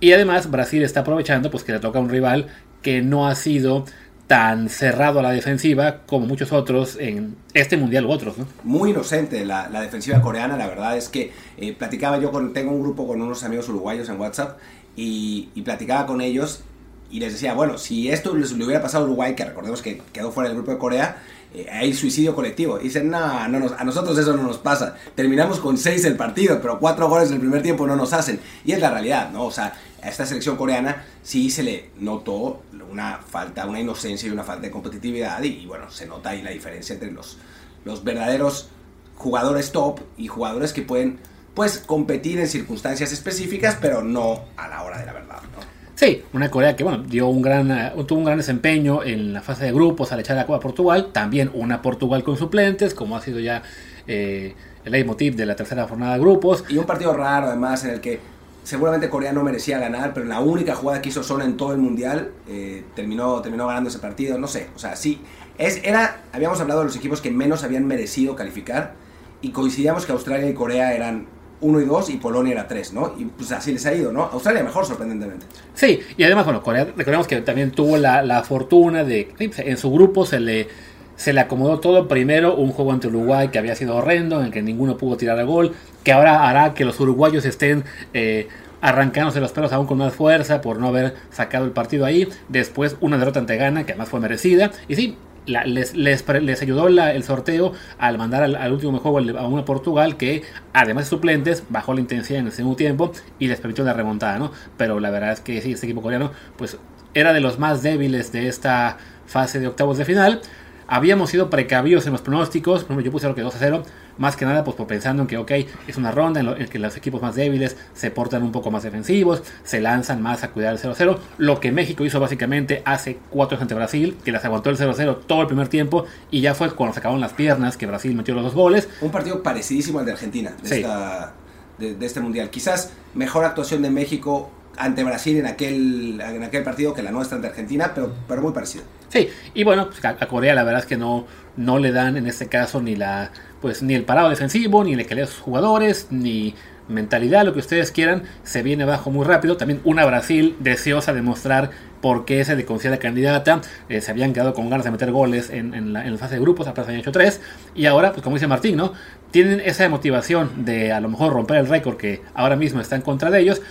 Y 0.00 0.12
además 0.12 0.50
Brasil 0.50 0.82
está 0.82 1.00
aprovechando 1.00 1.50
pues 1.50 1.64
que 1.64 1.72
le 1.72 1.80
toca 1.80 1.98
a 1.98 2.02
un 2.02 2.10
rival 2.10 2.48
que 2.82 3.02
no 3.02 3.26
ha 3.26 3.34
sido 3.34 3.84
tan 4.26 4.68
cerrado 4.70 5.20
a 5.20 5.22
la 5.22 5.30
defensiva 5.30 5.98
como 6.06 6.26
muchos 6.26 6.52
otros 6.52 6.96
en 6.98 7.36
este 7.52 7.76
mundial 7.76 8.06
u 8.06 8.10
otros. 8.10 8.38
¿no? 8.38 8.46
Muy 8.62 8.90
inocente 8.90 9.44
la, 9.44 9.68
defensiva 9.68 10.20
coreana, 10.20 10.56
la 10.56 10.66
verdad 10.66 10.96
es 10.96 11.08
que 11.08 11.32
eh, 11.58 11.74
platicaba 11.74 12.18
yo 12.18 12.32
con, 12.32 12.52
tengo 12.52 12.72
un 12.72 12.80
grupo 12.80 13.06
con 13.06 13.20
unos 13.20 13.44
amigos 13.44 13.68
uruguayos 13.68 14.08
en 14.08 14.18
WhatsApp 14.18 14.58
y, 14.96 15.50
y, 15.54 15.62
platicaba 15.62 16.06
con 16.06 16.20
ellos 16.20 16.62
y 17.10 17.20
les 17.20 17.32
decía, 17.32 17.54
bueno, 17.54 17.78
si 17.78 18.08
esto 18.08 18.34
les, 18.34 18.52
le 18.52 18.64
hubiera 18.64 18.80
pasado 18.80 19.04
a 19.04 19.06
Uruguay, 19.06 19.34
que 19.34 19.44
recordemos 19.44 19.82
que 19.82 20.00
quedó 20.12 20.32
fuera 20.32 20.48
del 20.48 20.56
grupo 20.56 20.72
de 20.72 20.78
Corea, 20.78 21.18
eh, 21.54 21.68
hay 21.70 21.94
suicidio 21.94 22.34
colectivo. 22.34 22.78
Dicen, 22.78 23.08
no, 23.08 23.48
no 23.48 23.60
nos, 23.60 23.72
a 23.72 23.84
nosotros 23.84 24.18
eso 24.18 24.36
no 24.36 24.42
nos 24.42 24.58
pasa. 24.58 24.96
Terminamos 25.14 25.60
con 25.60 25.78
seis 25.78 26.04
el 26.04 26.16
partido, 26.16 26.60
pero 26.60 26.78
cuatro 26.80 27.08
goles 27.08 27.28
en 27.28 27.34
el 27.34 27.40
primer 27.40 27.62
tiempo 27.62 27.86
no 27.86 27.94
nos 27.94 28.12
hacen. 28.12 28.40
Y 28.64 28.72
es 28.72 28.80
la 28.80 28.90
realidad, 28.90 29.30
¿no? 29.30 29.44
O 29.44 29.50
sea, 29.50 29.72
a 30.02 30.08
esta 30.08 30.26
selección 30.26 30.56
coreana 30.56 31.04
sí 31.22 31.50
se 31.50 31.62
le 31.62 31.90
notó 32.00 32.62
una 32.90 33.18
falta, 33.18 33.66
una 33.66 33.80
inocencia 33.80 34.28
y 34.28 34.32
una 34.32 34.44
falta 34.44 34.62
de 34.62 34.70
competitividad. 34.70 35.42
Y, 35.42 35.60
y 35.60 35.66
bueno, 35.66 35.90
se 35.90 36.06
nota 36.06 36.30
ahí 36.30 36.42
la 36.42 36.50
diferencia 36.50 36.94
entre 36.94 37.12
los, 37.12 37.38
los 37.84 38.02
verdaderos 38.02 38.68
jugadores 39.16 39.70
top 39.72 40.00
y 40.16 40.26
jugadores 40.26 40.72
que 40.72 40.82
pueden, 40.82 41.20
pues, 41.54 41.78
competir 41.78 42.40
en 42.40 42.48
circunstancias 42.48 43.12
específicas, 43.12 43.78
pero 43.80 44.02
no 44.02 44.44
a 44.56 44.68
la 44.68 44.82
hora 44.82 44.98
de 44.98 45.06
la 45.06 45.12
verdad, 45.12 45.40
¿no? 45.56 45.73
Sí, 45.94 46.24
una 46.32 46.50
Corea 46.50 46.74
que 46.74 46.82
bueno, 46.82 47.04
dio 47.04 47.28
un 47.28 47.40
gran, 47.40 47.70
uh, 47.70 48.04
tuvo 48.04 48.18
un 48.18 48.24
gran 48.24 48.38
desempeño 48.38 49.04
en 49.04 49.32
la 49.32 49.42
fase 49.42 49.64
de 49.64 49.72
grupos 49.72 50.10
al 50.10 50.20
echar 50.20 50.36
a 50.38 50.46
Copa 50.46 50.56
a 50.56 50.60
Portugal. 50.60 51.10
También 51.12 51.50
una 51.54 51.82
Portugal 51.82 52.24
con 52.24 52.36
suplentes, 52.36 52.94
como 52.94 53.16
ha 53.16 53.20
sido 53.20 53.38
ya 53.38 53.62
eh, 54.08 54.54
el 54.84 54.92
leitmotiv 54.92 55.36
de 55.36 55.46
la 55.46 55.54
tercera 55.54 55.86
jornada 55.86 56.14
de 56.14 56.20
grupos. 56.20 56.64
Y 56.68 56.78
un 56.78 56.84
partido 56.84 57.12
raro 57.12 57.46
además 57.46 57.84
en 57.84 57.90
el 57.90 58.00
que 58.00 58.18
seguramente 58.64 59.08
Corea 59.08 59.32
no 59.32 59.44
merecía 59.44 59.78
ganar, 59.78 60.12
pero 60.14 60.26
la 60.26 60.40
única 60.40 60.74
jugada 60.74 61.00
que 61.00 61.10
hizo 61.10 61.22
Son 61.22 61.42
en 61.42 61.56
todo 61.56 61.72
el 61.72 61.78
mundial 61.78 62.32
eh, 62.48 62.84
terminó, 62.96 63.40
terminó 63.40 63.68
ganando 63.68 63.88
ese 63.88 64.00
partido. 64.00 64.36
No 64.36 64.48
sé, 64.48 64.68
o 64.74 64.78
sea, 64.78 64.96
sí. 64.96 65.20
Es, 65.58 65.80
era, 65.84 66.22
habíamos 66.32 66.60
hablado 66.60 66.80
de 66.80 66.86
los 66.86 66.96
equipos 66.96 67.20
que 67.20 67.30
menos 67.30 67.62
habían 67.62 67.86
merecido 67.86 68.34
calificar 68.34 68.94
y 69.42 69.50
coincidíamos 69.50 70.06
que 70.06 70.12
Australia 70.12 70.48
y 70.48 70.54
Corea 70.54 70.94
eran 70.94 71.26
1 71.64 71.80
y 71.80 71.84
2 71.86 72.10
y 72.10 72.16
Polonia 72.18 72.52
era 72.52 72.68
3, 72.68 72.92
¿no? 72.92 73.14
Y 73.18 73.24
pues 73.24 73.50
así 73.52 73.72
les 73.72 73.84
ha 73.86 73.94
ido, 73.94 74.12
¿no? 74.12 74.24
Australia 74.24 74.62
mejor, 74.62 74.84
sorprendentemente. 74.84 75.46
Sí, 75.74 76.00
y 76.16 76.22
además, 76.22 76.44
bueno, 76.44 76.62
Corea, 76.62 76.84
recordemos 76.96 77.26
que 77.26 77.40
también 77.40 77.70
tuvo 77.70 77.96
la, 77.96 78.22
la 78.22 78.42
fortuna 78.42 79.02
de, 79.02 79.32
en 79.38 79.76
su 79.78 79.90
grupo 79.90 80.26
se 80.26 80.40
le, 80.40 80.68
se 81.16 81.32
le 81.32 81.40
acomodó 81.40 81.80
todo. 81.80 82.06
Primero, 82.06 82.54
un 82.54 82.70
juego 82.72 82.92
ante 82.92 83.08
Uruguay 83.08 83.48
que 83.48 83.58
había 83.58 83.74
sido 83.74 83.96
horrendo, 83.96 84.40
en 84.40 84.46
el 84.46 84.52
que 84.52 84.62
ninguno 84.62 84.98
pudo 84.98 85.16
tirar 85.16 85.38
a 85.38 85.44
gol, 85.44 85.72
que 86.02 86.12
ahora 86.12 86.48
hará 86.48 86.74
que 86.74 86.84
los 86.84 87.00
uruguayos 87.00 87.44
estén... 87.44 87.84
Eh, 88.12 88.48
arrancándose 88.84 89.40
los 89.40 89.50
pelos 89.52 89.72
aún 89.72 89.86
con 89.86 89.96
más 89.96 90.12
fuerza 90.12 90.60
por 90.60 90.78
no 90.78 90.88
haber 90.88 91.14
sacado 91.30 91.64
el 91.64 91.70
partido 91.70 92.04
ahí. 92.04 92.28
Después 92.50 92.98
una 93.00 93.16
derrota 93.16 93.40
ante 93.40 93.56
Ghana, 93.56 93.86
que 93.86 93.92
además 93.92 94.10
fue 94.10 94.20
merecida. 94.20 94.72
Y 94.88 94.94
sí, 94.94 95.16
la, 95.46 95.64
les, 95.64 95.94
les, 95.94 96.24
les, 96.42 96.62
ayudó 96.62 96.88
la, 96.88 97.12
el 97.12 97.22
sorteo 97.22 97.72
al 97.98 98.18
mandar 98.18 98.42
al, 98.42 98.72
último 98.72 98.98
juego 98.98 99.18
a 99.38 99.46
una 99.46 99.64
Portugal 99.64 100.16
que, 100.16 100.42
además 100.72 101.04
de 101.04 101.10
suplentes, 101.10 101.64
bajó 101.68 101.94
la 101.94 102.00
intensidad 102.00 102.40
en 102.40 102.46
el 102.46 102.52
segundo 102.52 102.76
tiempo 102.76 103.12
y 103.38 103.48
les 103.48 103.60
permitió 103.60 103.84
la 103.84 103.92
remontada, 103.92 104.38
¿no? 104.38 104.52
Pero 104.76 105.00
la 105.00 105.10
verdad 105.10 105.32
es 105.32 105.40
que 105.40 105.60
sí, 105.60 105.72
este 105.72 105.86
equipo 105.86 106.02
coreano, 106.02 106.30
pues 106.56 106.78
era 107.14 107.32
de 107.32 107.40
los 107.40 107.58
más 107.58 107.82
débiles 107.82 108.32
de 108.32 108.48
esta 108.48 108.98
fase 109.26 109.60
de 109.60 109.68
octavos 109.68 109.98
de 109.98 110.04
final. 110.04 110.40
Habíamos 110.86 111.30
sido 111.30 111.48
precavidos 111.48 112.06
en 112.06 112.12
los 112.12 112.22
pronósticos, 112.22 112.86
yo 113.02 113.10
puse 113.10 113.26
lo 113.26 113.34
que 113.34 113.40
2 113.40 113.54
a 113.54 113.58
0, 113.58 113.82
más 114.18 114.36
que 114.36 114.44
nada 114.44 114.64
pues 114.64 114.76
por 114.76 114.86
pensando 114.86 115.22
en 115.22 115.28
que, 115.28 115.36
ok, 115.36 115.50
es 115.86 115.96
una 115.96 116.10
ronda 116.10 116.40
en, 116.40 116.46
lo, 116.46 116.56
en, 116.56 116.68
que 116.68 116.78
los 116.78 116.96
equipos 116.96 117.22
más 117.22 117.34
débiles 117.34 117.76
se 117.94 118.10
portan 118.10 118.42
un 118.42 118.52
poco 118.52 118.70
más 118.70 118.82
defensivos, 118.82 119.42
se 119.64 119.80
lanzan 119.80 120.22
más 120.22 120.44
a 120.44 120.50
cuidar 120.50 120.74
el 120.74 120.80
0-0, 120.80 121.18
lo 121.38 121.60
que 121.60 121.72
México 121.72 122.04
hizo 122.04 122.20
básicamente 122.20 122.82
hace 122.84 123.18
4 123.30 123.56
años 123.56 123.62
ante 123.62 123.74
Brasil, 123.74 124.16
que 124.24 124.32
les 124.32 124.44
aguantó 124.44 124.70
el 124.70 124.78
0-0 124.78 125.18
todo 125.26 125.42
el 125.42 125.46
primer 125.46 125.68
tiempo 125.68 126.06
y 126.30 126.40
ya 126.40 126.54
fue 126.54 126.70
cuando 126.74 126.94
se 126.94 127.00
acabaron 127.00 127.20
las 127.20 127.32
piernas 127.32 127.76
que 127.76 127.86
Brasil 127.86 128.14
metió 128.14 128.34
los 128.34 128.44
dos 128.44 128.54
goles. 128.54 128.88
Un 129.00 129.10
partido 129.10 129.42
parecidísimo 129.42 129.98
al 129.98 130.06
de 130.06 130.12
Argentina, 130.12 130.52
de, 130.62 130.68
sí. 130.68 130.74
esta, 130.76 131.32
de, 131.78 131.94
de 131.94 132.06
este 132.06 132.20
mundial. 132.20 132.50
Quizás 132.50 132.92
mejor 133.14 133.44
actuación 133.44 133.82
de 133.82 133.90
México 133.90 134.50
ante 134.76 135.04
Brasil 135.04 135.36
en 135.38 135.46
aquel, 135.46 136.20
en 136.20 136.42
aquel 136.42 136.62
partido 136.62 136.94
que 136.94 137.02
la 137.02 137.10
nuestra 137.10 137.36
ante 137.36 137.48
Argentina, 137.48 137.92
pero, 137.94 138.12
pero 138.26 138.42
muy 138.42 138.52
parecido. 138.52 138.84
Sí, 139.08 139.28
y 139.54 139.64
bueno, 139.64 139.88
pues 139.88 140.04
a, 140.04 140.26
Corea 140.26 140.54
la 140.54 140.64
verdad 140.64 140.80
es 140.80 140.86
que 140.86 140.96
no, 140.96 141.26
no 141.56 141.78
le 141.78 141.92
dan 141.92 142.16
en 142.16 142.26
este 142.26 142.48
caso 142.48 142.80
ni 142.82 142.96
la 142.96 143.30
pues 143.60 143.82
ni 143.82 143.94
el 143.94 144.04
parado 144.04 144.28
defensivo, 144.28 144.84
ni 144.84 144.92
el 144.92 145.06
que 145.06 145.22
a 145.22 145.26
sus 145.26 145.38
jugadores, 145.38 146.08
ni 146.10 146.54
mentalidad, 146.86 147.46
lo 147.46 147.54
que 147.54 147.60
ustedes 147.60 147.90
quieran, 147.92 148.24
se 148.42 148.62
viene 148.62 148.82
abajo 148.82 149.10
muy 149.10 149.24
rápido. 149.24 149.56
También 149.56 149.80
una 149.84 150.04
Brasil 150.04 150.54
deseosa 150.60 151.14
de 151.14 151.22
mostrar 151.22 151.70
por 152.02 152.26
qué 152.26 152.44
se 152.44 152.56
le 152.56 152.66
considera 152.66 152.98
candidata. 152.98 153.62
Eh, 153.88 154.02
se 154.02 154.10
habían 154.10 154.34
quedado 154.34 154.52
con 154.52 154.68
ganas 154.68 154.84
de 154.84 154.90
meter 154.90 155.10
goles 155.12 155.48
en, 155.48 155.94
la, 155.94 156.04
en 156.04 156.12
la 156.12 156.18
fase 156.18 156.34
de 156.34 156.40
grupos, 156.42 156.66
apenas 156.66 156.88
habían 156.88 157.00
hecho 157.00 157.12
tres. 157.12 157.40
Y 157.74 157.86
ahora, 157.86 158.12
pues 158.12 158.22
como 158.22 158.36
dice 158.36 158.46
Martín, 158.46 158.76
¿no? 158.76 158.92
Tienen 159.30 159.60
esa 159.60 159.88
motivación 159.88 160.66
de 160.66 160.92
a 160.92 161.00
lo 161.00 161.08
mejor 161.08 161.32
romper 161.32 161.56
el 161.56 161.66
récord 161.66 161.96
que 161.96 162.20
ahora 162.34 162.56
mismo 162.56 162.80
está 162.80 162.96
en 162.96 163.02
contra 163.02 163.30
de 163.30 163.40
ellos. 163.40 163.62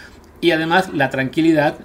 Y 0.41 0.51
además 0.51 0.91
la 0.91 1.09
tranquilidad, 1.11 1.77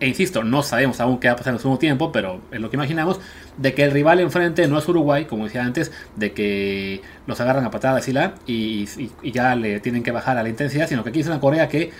e 0.00 0.08
insisto, 0.08 0.42
no 0.42 0.62
sabemos 0.62 0.98
aún 1.00 1.18
qué 1.18 1.28
va 1.28 1.34
a 1.34 1.36
pasar 1.36 1.50
en 1.50 1.56
el 1.56 1.60
segundo 1.60 1.78
tiempo, 1.78 2.10
pero 2.10 2.40
es 2.50 2.60
lo 2.60 2.70
que 2.70 2.76
imaginamos, 2.76 3.20
de 3.58 3.74
que 3.74 3.84
el 3.84 3.90
rival 3.90 4.18
enfrente 4.20 4.66
no 4.66 4.78
es 4.78 4.88
Uruguay, 4.88 5.26
como 5.26 5.44
decía 5.44 5.62
antes, 5.62 5.92
de 6.16 6.32
que 6.32 7.02
los 7.26 7.40
agarran 7.40 7.64
a 7.64 7.70
patadas 7.70 8.08
y 8.08 8.12
la, 8.12 8.34
y, 8.46 8.88
y, 8.96 9.10
y 9.22 9.30
ya 9.30 9.54
le 9.54 9.80
tienen 9.80 10.02
que 10.02 10.10
bajar 10.10 10.38
a 10.38 10.42
la 10.42 10.48
intensidad, 10.48 10.88
sino 10.88 11.04
que 11.04 11.10
aquí 11.10 11.20
es 11.20 11.26
una 11.26 11.38
Corea 11.38 11.68
que 11.68 11.90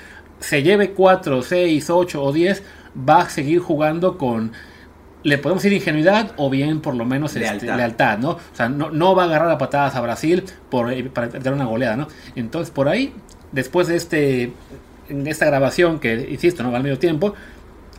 se 0.41 0.63
lleve 0.63 0.93
4, 0.93 1.43
6, 1.43 1.91
8 1.91 2.23
o 2.23 2.33
10, 2.33 2.63
va 3.09 3.21
a 3.21 3.29
seguir 3.29 3.61
jugando 3.61 4.19
con 4.19 4.53
le 5.23 5.37
podemos 5.37 5.63
decir 5.63 5.77
ingenuidad 5.77 6.33
o 6.39 6.49
bien 6.49 6.81
por 6.81 6.95
lo 6.95 7.05
menos 7.05 7.35
lealtad, 7.35 7.57
este, 7.57 7.77
lealtad 7.77 8.19
¿no? 8.19 8.31
O 8.31 8.41
sea, 8.55 8.69
no, 8.69 8.91
no, 8.91 9.15
va 9.15 9.25
a 9.25 9.27
agarrar 9.27 9.51
a 9.51 9.59
patadas 9.59 9.95
a 9.95 10.01
Brasil 10.01 10.45
por, 10.71 11.11
para 11.11 11.29
dar 11.29 11.53
una 11.53 11.67
goleada, 11.67 11.97
¿no? 11.97 12.09
Entonces, 12.37 12.71
por 12.71 12.89
ahí, 12.89 13.13
después 13.53 13.89
de 13.89 13.97
este 13.97 14.53
esta 15.11 15.45
grabación, 15.47 15.99
que 15.99 16.29
insisto, 16.31 16.63
no 16.63 16.71
va 16.71 16.79
al 16.79 16.85
medio 16.85 16.99
tiempo, 16.99 17.35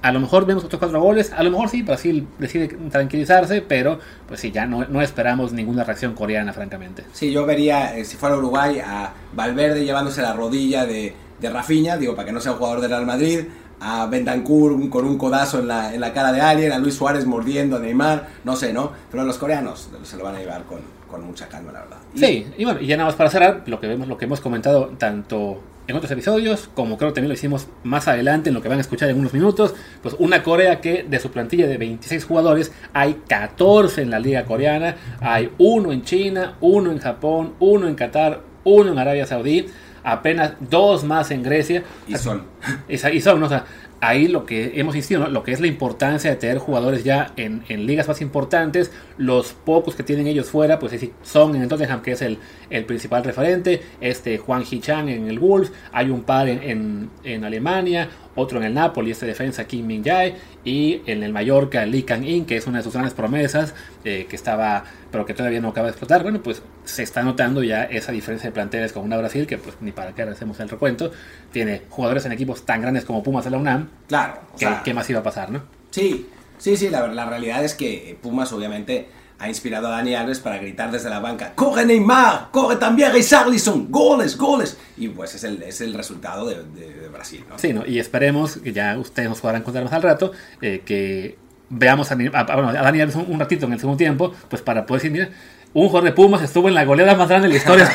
a 0.01 0.11
lo 0.11 0.19
mejor 0.19 0.45
vemos 0.45 0.63
otros 0.63 0.79
cuatro 0.79 0.99
goles, 1.01 1.31
a 1.31 1.43
lo 1.43 1.51
mejor 1.51 1.69
sí, 1.69 1.83
Brasil 1.83 2.27
decide 2.39 2.67
tranquilizarse, 2.89 3.61
pero 3.61 3.99
pues 4.27 4.39
sí, 4.39 4.51
ya 4.51 4.65
no, 4.65 4.85
no 4.85 5.01
esperamos 5.01 5.53
ninguna 5.53 5.83
reacción 5.83 6.13
coreana, 6.13 6.53
francamente. 6.53 7.03
Sí, 7.13 7.31
yo 7.31 7.45
vería, 7.45 7.95
eh, 7.97 8.05
si 8.05 8.17
fuera 8.17 8.37
Uruguay, 8.37 8.79
a 8.79 9.13
Valverde 9.33 9.85
llevándose 9.85 10.21
la 10.21 10.33
rodilla 10.33 10.85
de, 10.85 11.13
de 11.39 11.49
Rafinha, 11.49 11.97
digo, 11.97 12.15
para 12.15 12.25
que 12.25 12.31
no 12.31 12.39
sea 12.39 12.53
un 12.53 12.57
jugador 12.57 12.81
del 12.81 12.89
Real 12.89 13.05
Madrid, 13.05 13.41
a 13.79 14.05
Bentancur 14.05 14.89
con 14.89 15.05
un 15.05 15.17
codazo 15.17 15.59
en 15.59 15.67
la, 15.67 15.93
en 15.93 16.01
la 16.01 16.13
cara 16.13 16.31
de 16.31 16.41
alguien, 16.41 16.71
a 16.71 16.77
Luis 16.77 16.95
Suárez 16.95 17.25
mordiendo 17.25 17.77
a 17.77 17.79
Neymar, 17.79 18.27
no 18.43 18.55
sé, 18.55 18.73
¿no? 18.73 18.91
Pero 19.09 19.23
los 19.23 19.37
coreanos 19.37 19.89
se 20.03 20.17
lo 20.17 20.23
van 20.23 20.35
a 20.35 20.39
llevar 20.39 20.63
con, 20.63 20.79
con 21.09 21.25
mucha 21.25 21.47
calma, 21.47 21.71
la 21.71 21.81
verdad. 21.81 21.97
Y, 22.13 22.19
sí, 22.19 22.47
y 22.57 22.63
bueno, 22.63 22.79
y 22.79 22.87
ya 22.87 22.95
nada 22.95 23.09
más 23.09 23.15
para 23.15 23.29
cerrar, 23.29 23.63
lo 23.65 23.79
que 23.79 23.87
vemos, 23.87 24.07
lo 24.07 24.17
que 24.17 24.25
hemos 24.25 24.39
comentado 24.39 24.93
tanto 24.99 25.61
en 25.87 25.95
otros 25.95 26.11
episodios, 26.11 26.69
como 26.73 26.97
creo 26.97 27.09
que 27.09 27.15
también 27.15 27.29
lo 27.29 27.35
hicimos 27.35 27.67
más 27.83 28.07
adelante 28.07 28.49
en 28.49 28.55
lo 28.55 28.61
que 28.61 28.69
van 28.69 28.77
a 28.77 28.81
escuchar 28.81 29.09
en 29.09 29.19
unos 29.19 29.33
minutos, 29.33 29.73
pues 30.01 30.15
una 30.19 30.43
Corea 30.43 30.79
que 30.79 31.03
de 31.03 31.19
su 31.19 31.31
plantilla 31.31 31.67
de 31.67 31.77
26 31.77 32.25
jugadores 32.25 32.71
hay 32.93 33.21
14 33.27 34.01
en 34.01 34.09
la 34.09 34.19
liga 34.19 34.45
coreana, 34.45 34.95
hay 35.19 35.51
uno 35.57 35.91
en 35.91 36.03
China, 36.03 36.55
uno 36.61 36.91
en 36.91 36.99
Japón, 36.99 37.53
uno 37.59 37.87
en 37.87 37.95
Qatar, 37.95 38.41
uno 38.63 38.91
en 38.91 38.99
Arabia 38.99 39.25
Saudí, 39.25 39.67
apenas 40.03 40.53
dos 40.59 41.03
más 41.03 41.31
en 41.31 41.43
Grecia. 41.43 41.83
Y 42.07 42.15
son. 42.15 42.43
Y 42.87 43.21
son, 43.21 43.39
¿no? 43.39 43.45
o 43.47 43.49
sea, 43.49 43.65
ahí 44.01 44.27
lo 44.27 44.45
que 44.45 44.79
hemos 44.79 44.95
insistido, 44.95 45.29
lo 45.29 45.43
que 45.43 45.51
es 45.51 45.61
la 45.61 45.67
importancia 45.67 46.29
de 46.31 46.35
tener 46.35 46.57
jugadores 46.57 47.03
ya 47.03 47.31
en, 47.37 47.63
en, 47.69 47.85
ligas 47.85 48.07
más 48.07 48.19
importantes, 48.21 48.91
los 49.17 49.53
pocos 49.53 49.95
que 49.95 50.01
tienen 50.03 50.25
ellos 50.25 50.49
fuera, 50.49 50.79
pues 50.79 50.99
sí, 50.99 51.13
son 51.21 51.55
en 51.55 51.61
el 51.61 51.67
Tottenham, 51.69 52.01
que 52.01 52.13
es 52.13 52.21
el, 52.23 52.39
el 52.71 52.85
principal 52.85 53.23
referente, 53.23 53.81
este 54.01 54.39
Juan 54.39 54.63
Hichan 54.69 55.07
en 55.07 55.27
el 55.27 55.39
Wolves, 55.39 55.71
hay 55.91 56.09
un 56.09 56.23
par 56.23 56.49
en, 56.49 56.63
en, 56.63 57.09
en, 57.23 57.43
Alemania, 57.43 58.09
otro 58.35 58.59
en 58.59 58.65
el 58.65 58.73
Napoli, 58.73 59.11
este 59.11 59.25
defensa 59.25 59.65
Kim 59.65 59.85
Min 59.85 60.03
Jae, 60.03 60.35
y 60.63 61.01
en 61.05 61.23
el 61.23 61.33
Mallorca 61.33 61.85
Lee 61.85 62.03
Kang 62.03 62.23
In, 62.23 62.45
que 62.45 62.57
es 62.57 62.67
una 62.67 62.77
de 62.77 62.83
sus 62.83 62.93
grandes 62.93 63.13
promesas, 63.13 63.73
eh, 64.03 64.27
que 64.29 64.35
estaba, 64.35 64.83
pero 65.11 65.25
que 65.25 65.33
todavía 65.33 65.59
no 65.61 65.69
acaba 65.69 65.87
de 65.87 65.91
explotar. 65.91 66.23
Bueno, 66.23 66.41
pues 66.41 66.61
se 66.85 67.03
está 67.03 67.23
notando 67.23 67.63
ya 67.63 67.83
esa 67.83 68.11
diferencia 68.11 68.49
de 68.49 68.53
planteles 68.53 68.93
con 68.93 69.03
una 69.03 69.17
Brasil, 69.17 69.47
que 69.47 69.57
pues 69.57 69.75
ni 69.81 69.91
para 69.91 70.13
qué 70.13 70.23
hacemos 70.23 70.59
el 70.59 70.69
recuento, 70.69 71.11
tiene 71.51 71.83
jugadores 71.89 72.25
en 72.25 72.31
equipos 72.31 72.65
tan 72.65 72.81
grandes 72.81 73.05
como 73.05 73.23
Pumas 73.23 73.45
de 73.45 73.51
la 73.51 73.57
UNAM. 73.57 73.89
Claro. 74.07 74.39
¿Qué, 74.57 74.67
¿Qué, 74.83 74.93
más 74.93 75.09
iba 75.09 75.19
a 75.19 75.23
pasar, 75.23 75.51
no? 75.51 75.63
Sí, 75.89 76.27
sí, 76.57 76.77
sí, 76.77 76.89
la, 76.89 77.07
la 77.07 77.25
realidad 77.25 77.63
es 77.63 77.73
que 77.73 78.17
Pumas 78.21 78.51
obviamente 78.53 79.07
ha 79.41 79.49
inspirado 79.49 79.87
a 79.87 79.91
Dani 79.91 80.13
Alves 80.13 80.39
para 80.39 80.59
gritar 80.59 80.91
desde 80.91 81.09
la 81.09 81.19
banca, 81.19 81.53
¡Corre 81.55 81.83
Neymar! 81.83 82.49
¡Corre 82.51 82.75
también 82.75 83.11
Richarlison! 83.11 83.87
¡Goles, 83.89 84.37
goles! 84.37 84.77
Y 84.97 85.07
pues 85.07 85.33
es 85.33 85.43
el, 85.43 85.63
es 85.63 85.81
el 85.81 85.95
resultado 85.95 86.45
de, 86.47 87.09
Brasil, 87.11 87.43
¿no? 87.49 87.57
Sí, 87.57 87.73
¿no? 87.73 87.83
y 87.85 87.97
esperemos, 87.97 88.57
que 88.57 88.71
ya 88.71 88.97
ustedes 88.99 89.29
nos 89.29 89.41
podrán 89.41 89.63
contar 89.63 89.83
más 89.83 89.93
al 89.93 90.03
rato, 90.03 90.31
eh, 90.61 90.83
que 90.85 91.39
veamos 91.69 92.11
a, 92.11 92.15
Dani 92.15 93.01
Alves 93.01 93.15
un, 93.15 93.39
ratito 93.39 93.65
en 93.65 93.73
el 93.73 93.79
segundo 93.79 93.97
tiempo, 93.97 94.31
pues 94.47 94.61
para 94.61 94.85
poder 94.85 95.01
decir, 95.01 95.31
un 95.73 95.87
jugador 95.87 96.09
de 96.09 96.15
Pumas 96.15 96.43
estuvo 96.43 96.67
en 96.67 96.75
la 96.75 96.85
goleada 96.85 97.15
más 97.15 97.27
grande 97.27 97.47
de 97.47 97.55
la 97.55 97.57
historia 97.57 97.89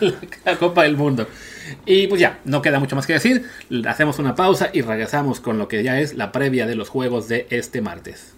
de 0.00 0.14
la 0.46 0.56
Copa 0.56 0.84
del 0.84 0.96
Mundo. 0.96 1.28
Y 1.84 2.06
pues 2.06 2.18
ya, 2.18 2.38
no 2.46 2.62
queda 2.62 2.80
mucho 2.80 2.96
más 2.96 3.06
que 3.06 3.12
decir, 3.12 3.44
hacemos 3.86 4.18
una 4.18 4.34
pausa 4.34 4.70
y 4.72 4.80
regresamos 4.80 5.40
con 5.40 5.58
lo 5.58 5.68
que 5.68 5.82
ya 5.82 6.00
es 6.00 6.14
la 6.14 6.32
previa 6.32 6.66
de 6.66 6.76
los 6.76 6.88
juegos 6.88 7.28
de 7.28 7.46
este 7.50 7.82
martes. 7.82 8.37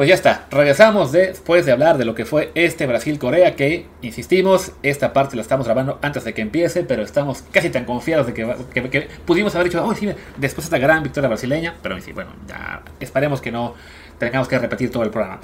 Pues 0.00 0.08
ya 0.08 0.14
está, 0.14 0.46
regresamos 0.50 1.12
después 1.12 1.66
de 1.66 1.72
hablar 1.72 1.98
de 1.98 2.06
lo 2.06 2.14
que 2.14 2.24
fue 2.24 2.52
este 2.54 2.86
Brasil-Corea, 2.86 3.54
que, 3.54 3.84
insistimos, 4.00 4.72
esta 4.82 5.12
parte 5.12 5.36
la 5.36 5.42
estamos 5.42 5.66
grabando 5.66 5.98
antes 6.00 6.24
de 6.24 6.32
que 6.32 6.40
empiece, 6.40 6.84
pero 6.84 7.02
estamos 7.02 7.42
casi 7.52 7.68
tan 7.68 7.84
confiados 7.84 8.26
de 8.26 8.32
que, 8.32 9.08
pudimos 9.26 9.54
haber 9.54 9.66
dicho, 9.66 9.84
oh, 9.84 9.92
después 10.38 10.40
de 10.40 10.46
esta 10.46 10.78
gran 10.78 11.02
victoria 11.02 11.28
brasileña, 11.28 11.74
pero 11.82 12.00
sí, 12.00 12.12
bueno, 12.12 12.30
ya 12.48 12.80
esperemos 12.98 13.42
que 13.42 13.52
no 13.52 13.74
tengamos 14.18 14.48
que 14.48 14.58
repetir 14.58 14.90
todo 14.90 15.02
el 15.02 15.10
programa. 15.10 15.38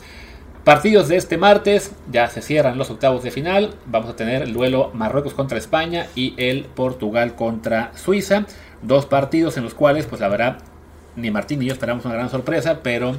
Partidos 0.64 1.08
de 1.08 1.16
este 1.16 1.36
martes, 1.36 1.92
ya 2.10 2.30
se 2.30 2.40
cierran 2.40 2.78
los 2.78 2.88
octavos 2.88 3.22
de 3.22 3.30
final. 3.30 3.74
Vamos 3.84 4.08
a 4.08 4.16
tener 4.16 4.40
el 4.40 4.54
duelo 4.54 4.90
Marruecos 4.94 5.34
contra 5.34 5.58
España 5.58 6.06
y 6.14 6.32
el 6.38 6.64
Portugal 6.64 7.34
contra 7.34 7.92
Suiza. 7.94 8.46
Dos 8.80 9.04
partidos 9.04 9.58
en 9.58 9.64
los 9.64 9.74
cuales, 9.74 10.06
pues 10.06 10.22
la 10.22 10.28
verdad, 10.28 10.60
ni 11.14 11.30
Martín 11.30 11.58
ni 11.58 11.66
yo 11.66 11.74
esperamos 11.74 12.06
una 12.06 12.14
gran 12.14 12.30
sorpresa, 12.30 12.80
pero 12.82 13.16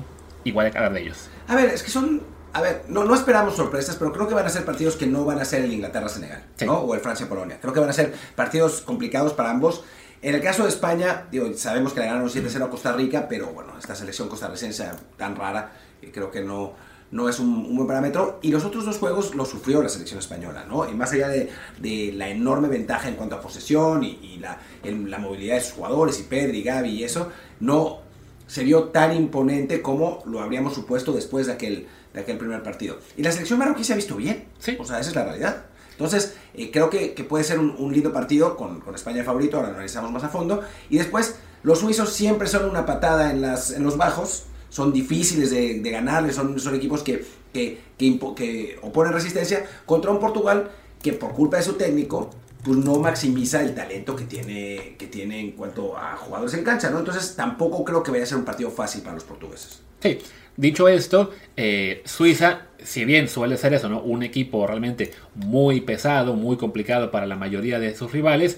igual 0.48 0.72
que 0.72 0.78
hablar 0.78 0.94
de 0.94 1.02
ellos. 1.02 1.30
A 1.48 1.56
ver, 1.56 1.70
es 1.70 1.84
que 1.84 1.92
son. 1.92 2.22
A 2.54 2.62
ver, 2.62 2.86
no, 2.88 3.04
no 3.04 3.14
esperamos 3.14 3.56
sorpresas, 3.56 3.98
pero 3.98 4.12
creo 4.12 4.28
que 4.28 4.34
van 4.34 4.46
a 4.46 4.50
ser 4.50 4.66
partidos 4.66 4.96
que 4.96 5.06
no 5.06 5.26
van 5.26 5.40
a 5.40 5.46
ser 5.46 5.64
el 5.64 5.72
Inglaterra-Senegal, 5.74 6.44
Sí. 6.56 6.66
¿no? 6.66 6.78
O 6.80 6.96
el 6.96 7.02
Francia-Polonia. 7.02 7.60
Creo 7.62 7.74
que 7.74 7.80
van 7.80 7.90
a 7.90 7.94
ser 7.94 8.14
partidos 8.36 8.82
complicados 8.82 9.34
para 9.34 9.52
ambos. 9.52 9.84
En 10.24 10.34
el 10.34 10.42
caso 10.42 10.64
de 10.64 10.70
España, 10.70 11.26
digo, 11.30 11.54
sabemos 11.56 11.94
que 11.94 12.00
le 12.00 12.08
ganaron 12.08 12.28
7-0 12.30 12.64
a 12.66 12.70
Costa 12.72 12.94
Rica, 12.94 13.28
pero 13.30 13.48
bueno, 13.48 13.74
esta 13.78 13.94
selección 13.94 14.28
costarricense 14.30 14.86
tan 15.18 15.36
rara, 15.36 15.72
eh, 16.02 16.10
creo 16.12 16.32
que 16.32 16.42
no, 16.42 16.74
no 17.12 17.30
es 17.30 17.38
un, 17.38 17.50
un 17.50 17.76
buen 17.76 17.88
parámetro. 17.88 18.40
Y 18.42 18.50
los 18.50 18.66
otros 18.66 18.86
dos 18.86 18.98
juegos 18.98 19.36
los 19.36 19.50
sufrió 19.50 19.84
la 19.84 19.90
selección 19.90 20.18
española, 20.18 20.66
¿no? 20.68 20.90
Y 20.90 20.96
más 20.96 21.12
allá 21.12 21.28
de, 21.28 21.52
de 21.80 22.12
la 22.16 22.30
enorme 22.30 22.68
ventaja 22.70 23.08
en 23.08 23.16
cuanto 23.16 23.36
a 23.36 23.42
posesión 23.42 24.04
y, 24.04 24.18
y 24.24 24.38
la, 24.40 24.58
el- 24.84 25.12
la 25.12 25.20
movilidad 25.20 25.56
de 25.56 25.62
sus 25.62 25.74
jugadores, 25.74 26.20
y 26.20 26.24
Pedri, 26.24 26.64
Gaby 26.64 26.90
y 26.90 27.04
eso, 27.04 27.32
no 27.60 28.07
se 28.48 28.64
vio 28.64 28.86
tan 28.86 29.16
imponente 29.16 29.82
como 29.82 30.24
lo 30.26 30.42
habríamos 30.42 30.74
supuesto 30.74 31.12
después 31.12 31.48
de 31.48 31.54
aquel, 31.54 31.88
de 32.14 32.22
aquel 32.22 32.38
primer 32.38 32.64
partido. 32.64 32.98
Y 33.16 33.24
la 33.24 33.32
selección 33.32 33.60
marroquí 33.60 33.84
se 33.84 33.94
ha 33.94 33.96
visto 33.96 34.16
bien. 34.16 34.46
Sí. 34.58 34.78
O 34.80 34.86
sea, 34.86 35.00
esa 35.00 35.10
es 35.10 35.16
la 35.16 35.26
realidad. 35.26 35.66
Entonces, 35.92 36.36
eh, 36.54 36.70
creo 36.72 36.90
que, 36.90 37.14
que 37.14 37.24
puede 37.24 37.44
ser 37.44 37.60
un, 37.60 37.76
un 37.78 37.92
lindo 37.92 38.14
partido 38.14 38.56
con, 38.56 38.80
con 38.82 38.96
España 38.96 39.18
de 39.18 39.24
favorito, 39.24 39.58
ahora 39.58 39.70
lo 39.70 39.76
analizamos 39.76 40.12
más 40.12 40.24
a 40.24 40.30
fondo. 40.30 40.62
Y 40.90 40.98
después, 40.98 41.36
los 41.64 41.80
suizos 41.80 42.14
siempre 42.14 42.48
son 42.48 42.70
una 42.70 42.86
patada 42.86 43.32
en, 43.32 43.42
las, 43.42 43.72
en 43.72 43.84
los 43.84 43.98
bajos, 43.98 44.46
son 44.70 44.94
difíciles 44.94 45.50
de, 45.50 45.80
de 45.80 45.90
ganarles, 45.92 46.36
son, 46.36 46.60
son 46.60 46.76
equipos 46.76 47.02
que, 47.04 47.26
que, 47.52 47.80
que 47.98 48.80
oponen 48.82 49.14
resistencia 49.14 49.66
contra 49.86 50.12
un 50.12 50.20
Portugal 50.20 50.72
que 51.02 51.14
por 51.14 51.34
culpa 51.34 51.58
de 51.58 51.64
su 51.64 51.74
técnico 51.74 52.30
pues 52.64 52.78
no 52.78 52.98
maximiza 52.98 53.62
el 53.62 53.74
talento 53.74 54.16
que 54.16 54.26
tiene, 54.26 54.96
que 54.98 55.08
tiene 55.08 55.40
en 55.40 55.52
cuanto 55.52 55.98
a 55.98 56.16
jugadores 56.16 56.54
en 56.54 56.64
cancha, 56.64 56.90
¿no? 56.90 57.00
Entonces 57.00 57.36
tampoco 57.36 57.84
creo 57.84 58.04
que 58.04 58.12
vaya 58.12 58.24
a 58.24 58.28
ser 58.28 58.38
un 58.38 58.46
partido 58.46 58.70
fácil 58.72 59.02
para 59.02 59.16
los 59.16 59.24
portugueses. 59.24 59.82
Sí, 60.00 60.20
dicho 60.56 60.88
esto, 60.88 61.32
eh, 61.56 62.02
Suiza, 62.06 62.68
si 62.84 63.06
bien 63.06 63.28
suele 63.28 63.58
ser 63.58 63.74
eso, 63.74 63.90
¿no? 63.90 64.02
Un 64.02 64.24
equipo 64.24 64.66
realmente 64.68 65.12
muy 65.36 65.82
pesado, 65.82 66.34
muy 66.34 66.58
complicado 66.58 67.12
para 67.12 67.26
la 67.26 67.36
mayoría 67.36 67.80
de 67.80 67.96
sus 67.96 68.12
rivales. 68.12 68.58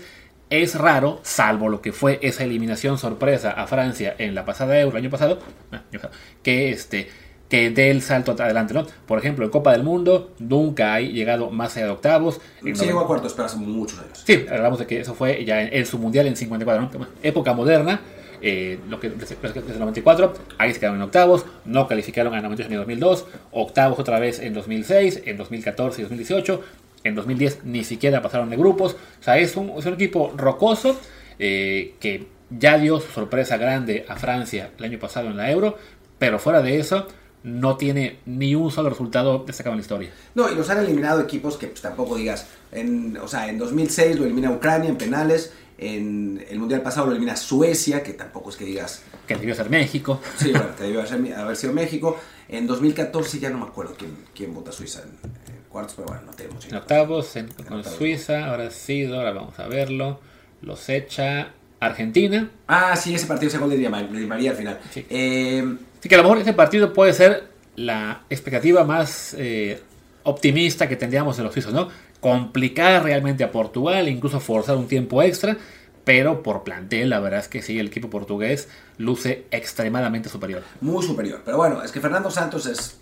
Es 0.50 0.74
raro, 0.76 1.20
salvo 1.22 1.70
lo 1.70 1.80
que 1.82 1.92
fue 1.92 2.20
esa 2.24 2.44
eliminación 2.44 2.98
sorpresa 2.98 3.52
a 3.52 3.68
Francia 3.68 4.16
en 4.18 4.34
la 4.34 4.46
pasada 4.46 4.80
Euro, 4.80 4.98
año 4.98 5.12
pasado, 5.12 5.40
ah, 5.72 5.84
año 5.92 6.02
pasado, 6.02 6.14
que 6.42 6.72
este 6.72 7.10
que 7.50 7.72
dé 7.72 7.90
el 7.90 8.02
salto 8.02 8.32
adelante, 8.32 8.74
¿no? 8.74 8.86
Por 9.08 9.20
ejemplo, 9.20 9.44
en 9.44 9.52
Copa 9.52 9.72
del 9.72 9.84
Mundo 9.84 10.32
nunca 10.40 10.94
hay 10.94 11.12
llegado 11.12 11.50
más 11.50 11.76
allá 11.76 11.88
de 11.88 11.92
octavos. 11.92 12.40
Sí 12.64 12.74
llegó 12.86 13.02
a 13.02 13.08
cuartos, 13.08 13.34
pero 13.34 13.48
hace 13.48 13.58
muchos 13.58 14.00
años. 14.00 14.24
Sí, 14.24 14.46
hablamos 14.50 14.80
de 14.80 14.86
que 14.86 15.00
eso 15.00 15.16
fue 15.16 15.44
ya 15.44 15.62
en, 15.62 15.74
en 15.74 15.86
su 15.86 15.98
mundial 15.98 16.28
en 16.28 16.36
54, 16.36 17.00
¿no? 17.00 17.08
Época 17.24 17.54
moderna, 17.54 18.02
eh, 18.42 18.80
lo 18.88 19.00
que 19.00 19.10
desde, 19.10 19.36
el 19.44 19.80
94, 19.80 20.34
ahí 20.58 20.74
se 20.74 20.80
quedaron 20.80 20.98
en 20.98 21.04
octavos, 21.04 21.46
no 21.66 21.88
calificaron 21.88 22.34
en 22.36 22.44
98 22.44 22.70
ni 22.70 22.76
2002, 22.78 23.26
octavos 23.52 24.00
otra 24.00 24.20
vez 24.20 24.40
en 24.40 24.54
2006, 24.54 25.24
en 25.26 25.38
2014 25.38 26.02
y 26.02 26.04
2018, 26.04 26.62
en 27.04 27.16
2010 27.16 27.66
ni 27.66 27.84
siquiera 27.84 28.22
pasaron 28.22 28.50
de 28.50 28.56
grupos, 28.56 28.96
o 29.20 29.24
sea, 29.24 29.38
es 29.38 29.58
un, 29.58 29.72
es 29.78 29.86
un 29.86 29.94
equipo 29.94 30.34
rocoso 30.38 30.98
eh, 31.38 31.96
que 32.00 32.28
ya 32.50 32.78
dio 32.78 33.00
su 33.00 33.12
sorpresa 33.12 33.58
grande 33.58 34.06
a 34.08 34.16
Francia 34.16 34.72
el 34.78 34.86
año 34.86 35.00
pasado 35.00 35.28
en 35.28 35.38
la 35.38 35.52
Euro, 35.52 35.78
pero 36.18 36.40
fuera 36.40 36.62
de 36.62 36.80
eso 36.80 37.08
no 37.44 37.78
tiene 37.78 38.20
ni 38.26 38.54
un 38.56 38.70
solo 38.72 38.90
resultado 38.90 39.44
destacado 39.46 39.74
en 39.74 39.78
la 39.80 39.82
historia. 39.82 40.12
No, 40.36 40.52
y 40.52 40.56
los 40.56 40.70
han 40.70 40.80
eliminado 40.80 41.22
equipos 41.22 41.58
que 41.58 41.68
pues, 41.68 41.82
tampoco 41.82 42.16
digas. 42.18 42.48
En, 42.72 43.18
o 43.18 43.28
sea, 43.28 43.48
en 43.50 43.58
2006 43.58 44.18
lo 44.20 44.26
elimina 44.26 44.52
Ucrania 44.52 44.90
en 44.90 44.98
penales. 44.98 45.54
En 45.78 46.44
el 46.50 46.60
mundial 46.60 46.82
pasado 46.82 47.06
lo 47.06 47.14
elimina 47.14 47.38
Suecia, 47.38 48.04
que 48.04 48.12
tampoco 48.14 48.50
es 48.50 48.58
que 48.58 48.66
digas. 48.66 49.02
Que 49.26 49.36
debió 49.36 49.56
ser 49.56 49.70
México. 49.70 50.20
Sí, 50.38 50.52
bueno, 50.52 50.76
que 50.76 50.84
debió 50.84 51.02
haber, 51.02 51.34
haber 51.36 51.56
sido 51.56 51.72
México. 51.74 52.20
En 52.50 52.68
2014 52.68 53.40
ya 53.40 53.50
no 53.50 53.60
me 53.60 53.66
acuerdo 53.66 53.96
quién, 53.98 54.12
quién 54.36 54.54
vota 54.54 54.72
Suiza 54.74 55.04
en, 55.04 55.10
en 55.54 55.62
cuartos, 55.70 55.94
pero 55.96 56.08
bueno, 56.10 56.24
no 56.26 56.32
tenemos 56.34 56.66
En 56.66 56.76
octavos 56.76 57.34
en- 57.38 57.48
con 57.68 57.84
Suiza, 57.86 58.48
ahora 58.48 58.68
ha 58.68 58.72
sido, 58.72 59.16
ahora 59.18 59.32
vamos 59.32 59.58
a 59.60 59.68
verlo. 59.68 60.20
Los 60.62 60.90
echa 60.90 61.54
Argentina. 61.80 62.50
Ah, 62.68 62.98
sí, 62.98 63.16
ese 63.16 63.26
partido, 63.28 63.48
ese 63.48 63.58
gol 63.60 63.70
de 63.70 63.78
Di 63.78 63.88
María 63.88 64.52
al 64.52 64.58
final. 64.58 64.80
Sí. 64.92 65.06
Eh, 65.10 65.76
Así 66.00 66.08
que 66.08 66.16
a 66.16 66.18
lo 66.20 66.24
mejor 66.24 66.40
ese 66.40 66.54
partido 66.54 66.94
puede 66.94 67.14
ser 67.14 67.50
la 67.76 68.24
expectativa 68.30 68.84
más 68.84 69.36
eh, 69.38 69.82
optimista 70.24 70.88
que 70.88 70.96
tendríamos 70.96 71.38
de 71.38 71.44
los 71.44 71.54
suizos, 71.54 71.74
¿no? 71.74 71.90
Complicar 72.20 73.04
realmente 73.04 73.44
a 73.44 73.52
Portugal, 73.52 74.08
incluso 74.08 74.40
forzar 74.40 74.78
un 74.78 74.88
tiempo 74.88 75.22
extra, 75.22 75.58
pero 76.04 76.42
por 76.42 76.64
plantel, 76.64 77.10
la 77.10 77.20
verdad 77.20 77.40
es 77.40 77.48
que 77.48 77.62
sí, 77.62 77.80
el 77.80 77.88
equipo 77.88 78.10
portugués 78.10 78.68
luce 78.98 79.46
extremadamente 79.52 80.30
superior. 80.30 80.64
muy 80.82 81.06
superior. 81.06 81.42
Pero 81.46 81.58
bueno, 81.58 81.84
es 81.84 81.92
que 81.92 82.00
Fernando 82.00 82.32
Santos 82.32 82.66
es. 82.66 82.98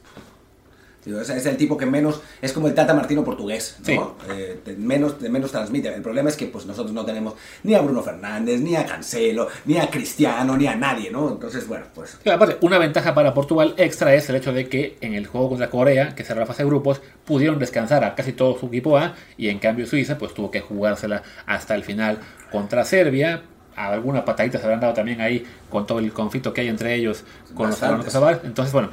Es, 1.07 1.29
es 1.29 1.45
el 1.45 1.57
tipo 1.57 1.77
que 1.77 1.85
menos. 1.85 2.21
Es 2.41 2.53
como 2.53 2.67
el 2.67 2.73
Tata 2.73 2.93
Martino 2.93 3.23
portugués, 3.23 3.77
¿no? 3.79 3.85
Sí. 3.85 3.99
Eh, 4.29 4.75
menos, 4.77 5.19
de 5.19 5.29
menos 5.29 5.51
transmite. 5.51 5.93
El 5.93 6.01
problema 6.01 6.29
es 6.29 6.35
que 6.35 6.47
pues 6.47 6.65
nosotros 6.65 6.93
no 6.93 7.05
tenemos 7.05 7.35
ni 7.63 7.75
a 7.75 7.81
Bruno 7.81 8.01
Fernández, 8.01 8.59
ni 8.61 8.75
a 8.75 8.85
Cancelo, 8.85 9.47
ni 9.65 9.77
a 9.77 9.89
Cristiano, 9.89 10.57
ni 10.57 10.67
a 10.67 10.75
nadie, 10.75 11.11
¿no? 11.11 11.29
Entonces, 11.29 11.67
bueno, 11.67 11.85
pues. 11.93 12.17
Aparte, 12.25 12.57
una 12.61 12.77
ventaja 12.77 13.13
para 13.13 13.33
Portugal 13.33 13.73
extra 13.77 14.13
es 14.13 14.29
el 14.29 14.35
hecho 14.35 14.53
de 14.53 14.67
que 14.67 14.97
en 15.01 15.13
el 15.13 15.27
juego 15.27 15.49
contra 15.49 15.69
Corea, 15.69 16.15
que 16.15 16.23
cerró 16.23 16.41
la 16.41 16.45
fase 16.45 16.63
de 16.63 16.69
grupos, 16.69 17.01
pudieron 17.25 17.59
descansar 17.59 18.03
a 18.03 18.15
casi 18.15 18.33
todo 18.33 18.57
su 18.57 18.67
equipo 18.67 18.97
A 18.97 19.15
y 19.37 19.49
en 19.49 19.59
cambio 19.59 19.85
Suiza 19.85 20.17
pues 20.17 20.33
tuvo 20.33 20.51
que 20.51 20.61
jugársela 20.61 21.23
hasta 21.45 21.75
el 21.75 21.83
final 21.83 22.19
contra 22.51 22.83
Serbia. 22.83 23.43
Alguna 23.75 24.25
patadita 24.25 24.57
se 24.57 24.63
habrán 24.63 24.79
dado 24.79 24.93
también 24.93 25.21
ahí 25.21 25.45
con 25.69 25.85
todo 25.85 25.99
el 25.99 26.11
conflicto 26.11 26.51
que 26.51 26.61
hay 26.61 26.67
entre 26.67 26.95
ellos 26.95 27.23
con 27.53 27.67
los 27.69 27.79
Bastantes. 27.79 28.05
Kosovar. 28.05 28.41
Entonces, 28.43 28.73
bueno, 28.73 28.89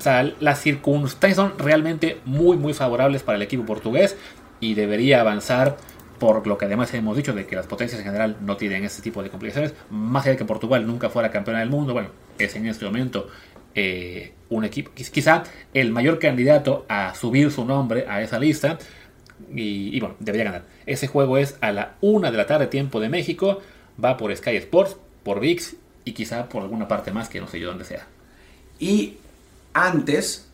o 0.00 0.02
sea, 0.02 0.24
las 0.40 0.60
circunstancias 0.60 1.36
son 1.36 1.58
realmente 1.58 2.20
muy, 2.24 2.56
muy 2.56 2.72
favorables 2.72 3.22
para 3.22 3.36
el 3.36 3.42
equipo 3.42 3.66
portugués 3.66 4.16
y 4.58 4.72
debería 4.72 5.20
avanzar 5.20 5.76
por 6.18 6.46
lo 6.46 6.56
que 6.56 6.64
además 6.64 6.92
hemos 6.94 7.16
dicho 7.16 7.34
de 7.34 7.46
que 7.46 7.54
las 7.54 7.66
potencias 7.66 8.00
en 8.00 8.06
general 8.06 8.36
no 8.40 8.56
tienen 8.56 8.82
ese 8.84 9.02
tipo 9.02 9.22
de 9.22 9.28
complicaciones, 9.28 9.74
más 9.90 10.24
allá 10.24 10.32
de 10.32 10.38
que 10.38 10.44
Portugal 10.46 10.86
nunca 10.86 11.10
fuera 11.10 11.30
campeona 11.30 11.60
del 11.60 11.68
mundo, 11.68 11.92
bueno, 11.92 12.08
es 12.38 12.56
en 12.56 12.66
este 12.66 12.84
momento 12.86 13.28
eh, 13.74 14.32
un 14.48 14.64
equipo, 14.64 14.90
quiz- 14.96 15.10
quizá 15.10 15.44
el 15.74 15.92
mayor 15.92 16.18
candidato 16.18 16.86
a 16.88 17.14
subir 17.14 17.50
su 17.50 17.64
nombre 17.66 18.06
a 18.08 18.22
esa 18.22 18.38
lista, 18.38 18.78
y, 19.54 19.96
y 19.96 20.00
bueno, 20.00 20.16
debería 20.18 20.44
ganar. 20.44 20.64
Ese 20.86 21.06
juego 21.06 21.38
es 21.38 21.56
a 21.60 21.72
la 21.72 21.94
una 22.00 22.30
de 22.30 22.36
la 22.36 22.46
tarde, 22.46 22.66
tiempo 22.66 23.00
de 23.00 23.08
México, 23.08 23.60
va 24.02 24.16
por 24.16 24.34
Sky 24.36 24.56
Sports, 24.56 24.96
por 25.22 25.40
VIX 25.40 25.76
y 26.04 26.12
quizá 26.12 26.48
por 26.48 26.62
alguna 26.62 26.88
parte 26.88 27.12
más 27.12 27.28
que 27.28 27.40
no 27.40 27.46
sé 27.46 27.60
yo 27.60 27.68
dónde 27.68 27.84
sea. 27.84 28.06
Y 28.78 29.16
antes 29.72 30.46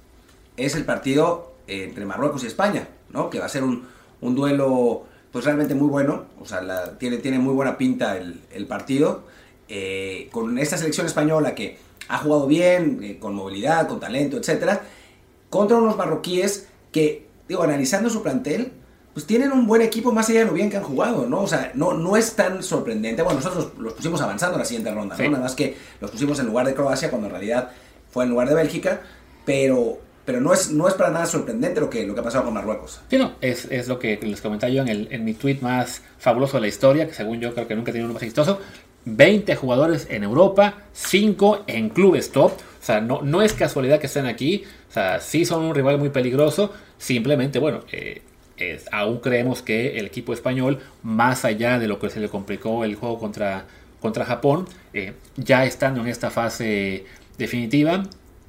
es 0.57 0.75
el 0.75 0.85
partido 0.85 1.53
eh, 1.67 1.85
entre 1.85 2.05
Marruecos 2.07 2.45
y 2.45 2.47
España, 2.47 2.89
¿no? 3.11 3.31
Que 3.31 3.39
va 3.39 3.47
a 3.47 3.49
ser 3.51 3.63
un, 3.65 3.87
un 4.21 4.35
duelo, 4.35 5.05
pues 5.33 5.45
realmente 5.45 5.75
muy 5.75 5.89
bueno. 5.89 6.25
O 6.41 6.47
sea, 6.47 6.61
la- 6.61 6.99
tiene, 6.99 7.19
tiene 7.19 7.39
muy 7.39 7.55
buena 7.55 7.77
pinta 7.79 8.17
el, 8.17 8.41
el 8.53 8.67
partido. 8.67 9.25
eh, 9.69 10.29
con 10.31 10.59
esta 10.59 10.77
selección 10.79 11.07
española 11.07 11.55
que 11.57 11.77
ha 12.09 12.19
jugado 12.19 12.47
bien, 12.47 13.01
eh, 13.03 13.19
con 13.19 13.35
movilidad, 13.35 13.89
con 13.89 13.99
talento, 13.99 14.37
etcétera, 14.37 14.83
contra 15.51 15.77
unos 15.77 15.97
marroquíes 15.97 16.69
que, 16.93 17.27
digo, 17.49 17.65
analizando 17.65 18.09
su 18.09 18.23
plantel, 18.23 18.71
pues 19.13 19.27
tienen 19.27 19.51
un 19.51 19.67
buen 19.67 19.83
equipo 19.83 20.13
más 20.13 20.29
allá 20.29 20.41
de 20.41 20.45
lo 20.47 20.53
bien 20.53 20.71
que 20.71 20.77
han 20.77 20.85
jugado, 20.85 21.27
¿no? 21.27 21.41
O 21.41 21.47
sea, 21.49 21.73
no, 21.75 21.95
no 21.95 22.17
es 22.17 22.37
tan 22.37 22.63
sorprendente. 22.63 23.23
Bueno, 23.23 23.41
nosotros 23.41 23.73
los, 23.75 23.79
los 23.83 23.93
pusimos 23.95 24.21
avanzando 24.21 24.55
en 24.55 24.61
la 24.61 24.65
siguiente 24.67 24.93
ronda, 24.93 25.17
¿no? 25.17 25.31
Nada 25.33 25.43
más 25.43 25.57
que 25.57 25.77
los 26.01 26.13
pusimos 26.13 26.39
en 26.39 26.47
lugar 26.47 26.65
de 26.67 26.75
Croacia 26.75 27.09
cuando 27.11 27.27
en 27.27 27.33
realidad 27.33 27.71
fue 28.17 28.25
en 28.25 28.31
lugar 28.31 28.49
de 28.49 28.55
Bélgica, 28.55 29.03
pero, 29.45 29.99
pero 30.25 30.41
no, 30.41 30.55
es, 30.55 30.71
no 30.71 30.89
es 30.89 30.95
para 30.95 31.11
nada 31.11 31.27
sorprendente 31.27 31.83
lo 31.83 31.91
que, 31.91 32.07
lo 32.07 32.15
que 32.15 32.21
ha 32.21 32.25
pasado 32.25 32.47
con 32.47 32.55
Marruecos. 32.55 33.03
Sí, 33.11 33.19
no, 33.19 33.33
es, 33.43 33.67
es 33.71 33.89
lo 33.89 33.99
que 33.99 34.19
les 34.23 34.41
comentaba 34.41 34.73
yo 34.73 34.81
en, 34.81 34.89
el, 34.89 35.09
en 35.11 35.23
mi 35.23 35.35
tweet 35.35 35.59
más 35.61 36.01
fabuloso 36.17 36.57
de 36.57 36.63
la 36.63 36.69
historia, 36.69 37.07
que 37.07 37.13
según 37.13 37.41
yo 37.41 37.53
creo 37.53 37.69
que 37.69 37.77
nunca 37.77 37.91
he 37.91 37.93
tenido 37.93 38.07
uno 38.07 38.15
más 38.15 38.23
exitoso. 38.23 38.59
20 39.05 39.55
jugadores 39.57 40.07
en 40.09 40.25
Europa, 40.25 40.79
5 40.95 41.65
en 41.67 41.91
clubes 41.91 42.33
top. 42.33 42.53
O 42.53 42.85
sea, 42.87 43.03
no, 43.03 43.21
no 43.21 43.43
es 43.43 43.53
casualidad 43.53 44.01
que 44.01 44.07
estén 44.07 44.25
aquí. 44.25 44.65
O 44.89 44.93
sea, 44.95 45.21
sí 45.21 45.45
son 45.45 45.65
un 45.65 45.75
rival 45.75 45.99
muy 45.99 46.09
peligroso. 46.09 46.73
Simplemente, 46.97 47.59
bueno, 47.59 47.83
eh, 47.93 48.23
aún 48.93 49.19
creemos 49.19 49.61
que 49.61 49.99
el 49.99 50.07
equipo 50.07 50.33
español, 50.33 50.79
más 51.03 51.45
allá 51.45 51.79
de 51.79 51.87
lo 51.87 51.99
que 51.99 52.09
se 52.09 52.19
le 52.19 52.31
complicó 52.31 52.83
el 52.83 52.95
juego 52.95 53.19
contra, 53.19 53.67
contra 54.01 54.25
Japón, 54.25 54.67
eh, 54.95 55.13
ya 55.37 55.67
estando 55.67 56.01
en 56.01 56.07
esta 56.07 56.31
fase 56.31 57.05
definitiva, 57.39 58.03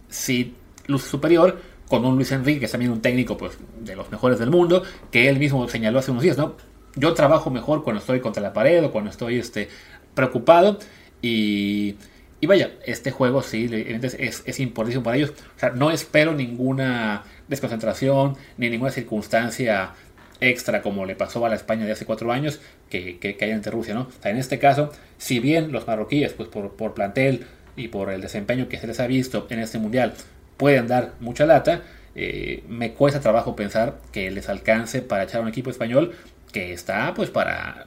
sí 0.10 0.56
luz 0.88 1.04
superior 1.04 1.62
con 1.88 2.06
un 2.06 2.16
Luis 2.16 2.32
Enrique, 2.32 2.60
que 2.60 2.66
es 2.66 2.72
también 2.72 2.92
un 2.92 3.02
técnico 3.02 3.38
pues, 3.38 3.58
de 3.82 3.96
los 3.96 4.12
mejores 4.12 4.40
del 4.40 4.50
mundo, 4.50 4.84
que 5.12 5.30
él 5.30 5.40
mismo 5.40 5.68
señaló 5.70 6.00
hace 6.00 6.12
unos 6.12 6.24
días, 6.24 6.38
¿no? 6.38 6.56
Yo 6.96 7.14
trabajo 7.14 7.50
mejor 7.50 7.84
cuando 7.84 8.00
estoy 8.00 8.20
contra 8.20 8.42
la 8.42 8.54
pared 8.54 8.84
o 8.84 8.92
cuando 8.92 9.12
estoy 9.12 9.38
este, 9.38 9.70
preocupado 10.14 10.80
y, 11.22 11.96
y 12.42 12.48
vaya, 12.48 12.72
este 12.86 13.12
juego 13.12 13.42
sí 13.44 13.70
es, 13.72 14.44
es 14.46 14.60
importantísimo 14.60 15.04
para 15.04 15.18
ellos. 15.18 15.32
O 15.56 15.60
sea, 15.60 15.70
no 15.70 15.92
espero 15.92 16.34
ninguna 16.34 17.24
desconcentración 17.48 18.36
ni 18.58 18.70
ninguna 18.70 18.92
circunstancia 18.92 19.94
extra 20.40 20.82
como 20.82 21.06
le 21.06 21.16
pasó 21.16 21.46
a 21.46 21.50
la 21.50 21.56
España 21.56 21.86
de 21.86 21.92
hace 21.92 22.06
cuatro 22.06 22.32
años 22.32 22.60
que, 22.90 23.20
que, 23.20 23.38
hay 23.42 23.52
ante 23.52 23.72
Rusia, 23.72 23.94
¿no? 23.94 24.02
O 24.02 24.22
sea, 24.22 24.32
en 24.32 24.38
este 24.38 24.60
caso, 24.60 24.92
si 25.18 25.40
bien 25.40 25.72
los 25.72 25.88
marroquíes, 25.88 26.34
pues 26.34 26.50
por, 26.50 26.76
por 26.76 26.94
plantel 26.94 27.48
y 27.78 27.88
por 27.88 28.12
el 28.12 28.20
desempeño 28.20 28.68
que 28.68 28.78
se 28.80 28.88
les 28.88 29.00
ha 29.00 29.08
visto 29.08 29.48
en 29.50 29.60
este 29.60 29.78
mundial, 29.78 30.14
pueden 30.58 30.88
dar 30.88 31.14
mucha 31.22 31.46
lata, 31.46 31.84
eh, 32.16 32.64
me 32.68 32.94
cuesta 32.94 33.22
trabajo 33.22 33.56
pensar 33.56 34.00
que 34.12 34.30
les 34.32 34.50
alcance 34.50 35.02
para 35.02 35.24
echar 35.24 35.42
un 35.42 35.48
equipo 35.48 35.70
español 35.70 36.14
que 36.52 36.74
está 36.74 37.14
pues 37.14 37.30
para 37.30 37.86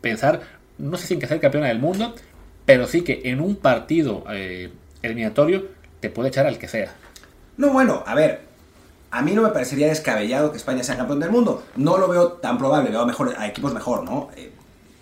pensar, 0.00 0.40
no 0.78 0.96
sé 0.96 1.06
si 1.06 1.14
en 1.14 1.20
que 1.20 1.26
ser 1.26 1.40
campeona 1.40 1.66
del 1.66 1.80
mundo, 1.80 2.14
pero 2.64 2.86
sí 2.86 3.02
que 3.02 3.22
en 3.24 3.40
un 3.40 3.56
partido 3.56 4.24
eh, 4.30 4.70
eliminatorio 5.02 5.66
te 6.00 6.08
puede 6.08 6.28
echar 6.28 6.46
al 6.46 6.58
que 6.58 6.68
sea. 6.68 6.94
No, 7.56 7.72
bueno, 7.72 8.04
a 8.06 8.14
ver, 8.14 8.40
a 9.10 9.22
mí 9.22 9.32
no 9.32 9.42
me 9.42 9.48
parecería 9.48 9.88
descabellado 9.88 10.52
que 10.52 10.58
España 10.58 10.84
sea 10.84 10.96
campeón 10.96 11.20
del 11.20 11.30
mundo. 11.30 11.64
No 11.76 11.98
lo 11.98 12.08
veo 12.08 12.32
tan 12.32 12.58
probable, 12.58 12.90
veo 12.90 13.04
mejor, 13.04 13.34
a 13.36 13.48
equipos 13.48 13.74
mejor, 13.74 14.04
¿no? 14.04 14.30
Eh, 14.36 14.52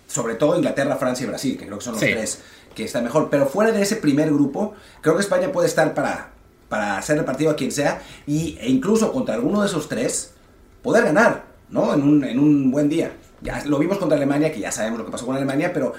sobre 0.07 0.35
todo 0.35 0.57
Inglaterra, 0.57 0.95
Francia 0.97 1.23
y 1.23 1.27
Brasil, 1.27 1.57
que 1.57 1.65
creo 1.65 1.77
que 1.77 1.83
son 1.83 1.93
los 1.93 2.01
tres 2.01 2.41
que 2.75 2.83
están 2.83 3.03
mejor. 3.03 3.29
Pero 3.29 3.45
fuera 3.45 3.71
de 3.71 3.81
ese 3.81 3.95
primer 3.95 4.31
grupo, 4.31 4.73
creo 5.01 5.15
que 5.15 5.21
España 5.21 5.51
puede 5.51 5.67
estar 5.67 5.93
para, 5.93 6.31
para 6.69 6.97
hacer 6.97 7.17
el 7.17 7.25
partido 7.25 7.51
a 7.51 7.55
quien 7.55 7.71
sea 7.71 8.01
y, 8.25 8.57
e 8.59 8.69
incluso 8.69 9.11
contra 9.11 9.35
alguno 9.35 9.61
de 9.61 9.67
esos 9.67 9.87
tres 9.87 10.33
poder 10.81 11.03
ganar, 11.03 11.43
¿no? 11.69 11.93
En 11.93 12.03
un, 12.03 12.23
en 12.23 12.39
un 12.39 12.71
buen 12.71 12.89
día. 12.89 13.11
Ya 13.41 13.63
lo 13.65 13.79
vimos 13.79 13.97
contra 13.97 14.17
Alemania, 14.17 14.51
que 14.51 14.59
ya 14.59 14.71
sabemos 14.71 14.99
lo 14.99 15.05
que 15.05 15.11
pasó 15.11 15.25
con 15.25 15.35
Alemania, 15.35 15.71
pero 15.73 15.93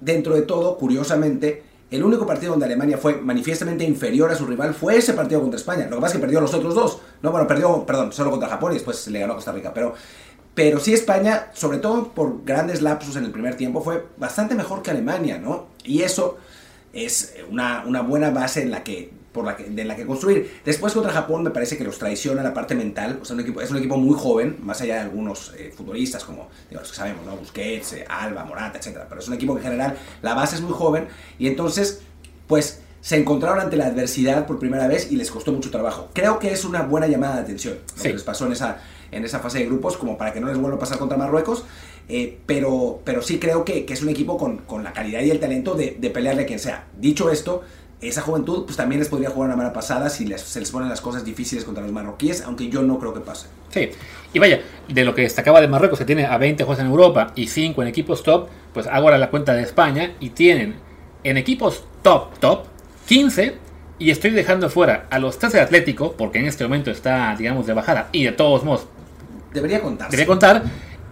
dentro 0.00 0.34
de 0.34 0.42
todo, 0.42 0.76
curiosamente, 0.76 1.62
el 1.90 2.02
único 2.02 2.26
partido 2.26 2.52
donde 2.52 2.66
Alemania 2.66 2.98
fue 2.98 3.16
manifiestamente 3.16 3.84
inferior 3.84 4.30
a 4.30 4.34
su 4.34 4.44
rival 4.46 4.74
fue 4.74 4.96
ese 4.96 5.12
partido 5.12 5.40
contra 5.40 5.58
España. 5.58 5.86
Lo 5.88 5.96
que 5.96 6.02
pasa 6.02 6.14
es 6.14 6.20
que 6.20 6.26
perdió 6.26 6.40
los 6.40 6.52
otros 6.52 6.74
dos. 6.74 6.98
No, 7.22 7.30
bueno, 7.30 7.46
perdió, 7.46 7.86
perdón, 7.86 8.12
solo 8.12 8.30
contra 8.30 8.48
Japón 8.48 8.72
y 8.72 8.74
después 8.74 9.06
le 9.08 9.20
ganó 9.20 9.34
a 9.34 9.36
Costa 9.36 9.52
Rica. 9.52 9.72
Pero, 9.72 9.94
pero 10.54 10.80
sí 10.80 10.92
España, 10.92 11.48
sobre 11.52 11.78
todo 11.78 12.08
por 12.08 12.44
grandes 12.44 12.82
lapsos 12.82 13.14
en 13.16 13.24
el 13.24 13.30
primer 13.30 13.54
tiempo, 13.54 13.80
fue 13.82 14.04
bastante 14.16 14.56
mejor 14.56 14.82
que 14.82 14.90
Alemania, 14.90 15.38
¿no? 15.38 15.75
Y 15.86 16.02
eso 16.02 16.38
es 16.92 17.34
una, 17.50 17.84
una 17.86 18.02
buena 18.02 18.30
base 18.30 18.62
en 18.62 18.70
la 18.70 18.82
que 18.82 19.10
por 19.36 19.44
la 19.44 19.54
que, 19.54 19.64
de 19.64 19.84
la 19.84 19.94
que 19.94 20.06
construir. 20.06 20.60
Después 20.64 20.94
contra 20.94 21.12
Japón 21.12 21.42
me 21.42 21.50
parece 21.50 21.76
que 21.76 21.84
los 21.84 21.98
traiciona 21.98 22.42
la 22.42 22.54
parte 22.54 22.74
mental. 22.74 23.18
O 23.20 23.24
sea, 23.26 23.34
un 23.34 23.40
equipo, 23.40 23.60
es 23.60 23.70
un 23.70 23.76
equipo 23.76 23.98
muy 23.98 24.18
joven, 24.18 24.56
más 24.62 24.80
allá 24.80 24.94
de 24.94 25.00
algunos 25.00 25.52
eh, 25.58 25.72
futbolistas 25.76 26.24
como 26.24 26.48
digo, 26.70 26.80
los 26.80 26.90
que 26.90 26.96
sabemos, 26.96 27.26
¿no? 27.26 27.36
Busquets, 27.36 27.92
eh, 27.92 28.06
Alba, 28.08 28.44
Morata, 28.44 28.78
etc. 28.78 29.00
Pero 29.06 29.20
es 29.20 29.28
un 29.28 29.34
equipo 29.34 29.52
que 29.54 29.60
en 29.60 29.64
general 29.64 29.98
la 30.22 30.32
base 30.32 30.56
es 30.56 30.62
muy 30.62 30.72
joven 30.72 31.06
y 31.38 31.48
entonces, 31.48 32.00
pues 32.46 32.80
se 33.02 33.16
encontraron 33.16 33.60
ante 33.60 33.76
la 33.76 33.86
adversidad 33.86 34.46
por 34.46 34.58
primera 34.58 34.88
vez 34.88 35.12
y 35.12 35.16
les 35.16 35.30
costó 35.30 35.52
mucho 35.52 35.70
trabajo. 35.70 36.08
Creo 36.14 36.38
que 36.38 36.50
es 36.50 36.64
una 36.64 36.82
buena 36.82 37.06
llamada 37.06 37.36
de 37.36 37.42
atención 37.42 37.78
lo 37.94 38.02
que 38.02 38.12
les 38.14 38.24
pasó 38.24 38.46
en 38.46 38.52
esa, 38.52 38.78
en 39.12 39.22
esa 39.24 39.38
fase 39.40 39.58
de 39.58 39.66
grupos, 39.66 39.98
como 39.98 40.16
para 40.16 40.32
que 40.32 40.40
no 40.40 40.48
les 40.48 40.56
vuelva 40.56 40.78
a 40.78 40.80
pasar 40.80 40.98
contra 40.98 41.18
Marruecos. 41.18 41.64
Eh, 42.08 42.38
pero, 42.46 43.00
pero 43.04 43.20
sí 43.20 43.38
creo 43.38 43.64
que, 43.64 43.84
que, 43.84 43.92
es 43.92 44.02
un 44.02 44.08
equipo 44.08 44.38
con, 44.38 44.58
con, 44.58 44.84
la 44.84 44.92
calidad 44.92 45.22
y 45.22 45.30
el 45.30 45.40
talento 45.40 45.74
de, 45.74 45.96
de 45.98 46.10
pelearle 46.10 46.42
a 46.42 46.46
quien 46.46 46.60
sea. 46.60 46.86
Dicho 46.96 47.30
esto, 47.30 47.64
esa 48.00 48.20
juventud 48.20 48.64
pues 48.64 48.76
también 48.76 48.98
les 48.98 49.08
podría 49.08 49.30
jugar 49.30 49.48
una 49.48 49.56
mala 49.56 49.72
pasada 49.72 50.10
si 50.10 50.26
les, 50.26 50.40
se 50.40 50.60
les 50.60 50.70
ponen 50.70 50.88
las 50.88 51.00
cosas 51.00 51.24
difíciles 51.24 51.64
contra 51.64 51.82
los 51.82 51.92
marroquíes, 51.92 52.42
aunque 52.42 52.68
yo 52.68 52.82
no 52.82 52.98
creo 52.98 53.14
que 53.14 53.20
pase. 53.20 53.48
Sí, 53.70 53.90
y 54.32 54.38
vaya, 54.38 54.60
de 54.88 55.04
lo 55.04 55.14
que 55.14 55.22
destacaba 55.22 55.60
de 55.60 55.68
Marruecos, 55.68 55.98
que 55.98 56.04
tiene 56.04 56.26
a 56.26 56.36
20 56.38 56.64
juegos 56.64 56.80
en 56.80 56.86
Europa 56.86 57.32
y 57.34 57.48
5 57.48 57.82
en 57.82 57.88
equipos 57.88 58.22
top, 58.22 58.48
pues 58.72 58.86
hago 58.86 59.06
ahora 59.06 59.18
la 59.18 59.30
cuenta 59.30 59.54
de 59.54 59.62
España 59.62 60.14
y 60.20 60.30
tienen 60.30 60.76
en 61.24 61.36
equipos 61.36 61.84
top, 62.02 62.38
top, 62.38 62.66
15 63.06 63.54
y 63.98 64.10
estoy 64.10 64.30
dejando 64.30 64.68
fuera 64.68 65.06
a 65.10 65.18
los 65.18 65.38
3 65.38 65.54
de 65.54 65.60
Atlético, 65.60 66.12
porque 66.12 66.38
en 66.38 66.46
este 66.46 66.64
momento 66.64 66.90
está, 66.90 67.34
digamos, 67.36 67.66
de 67.66 67.72
bajada 67.72 68.08
y 68.12 68.24
de 68.24 68.32
todos 68.32 68.62
modos... 68.62 68.86
Debería 69.52 69.80
contar. 69.80 70.10
Debería 70.10 70.26
contar, 70.26 70.62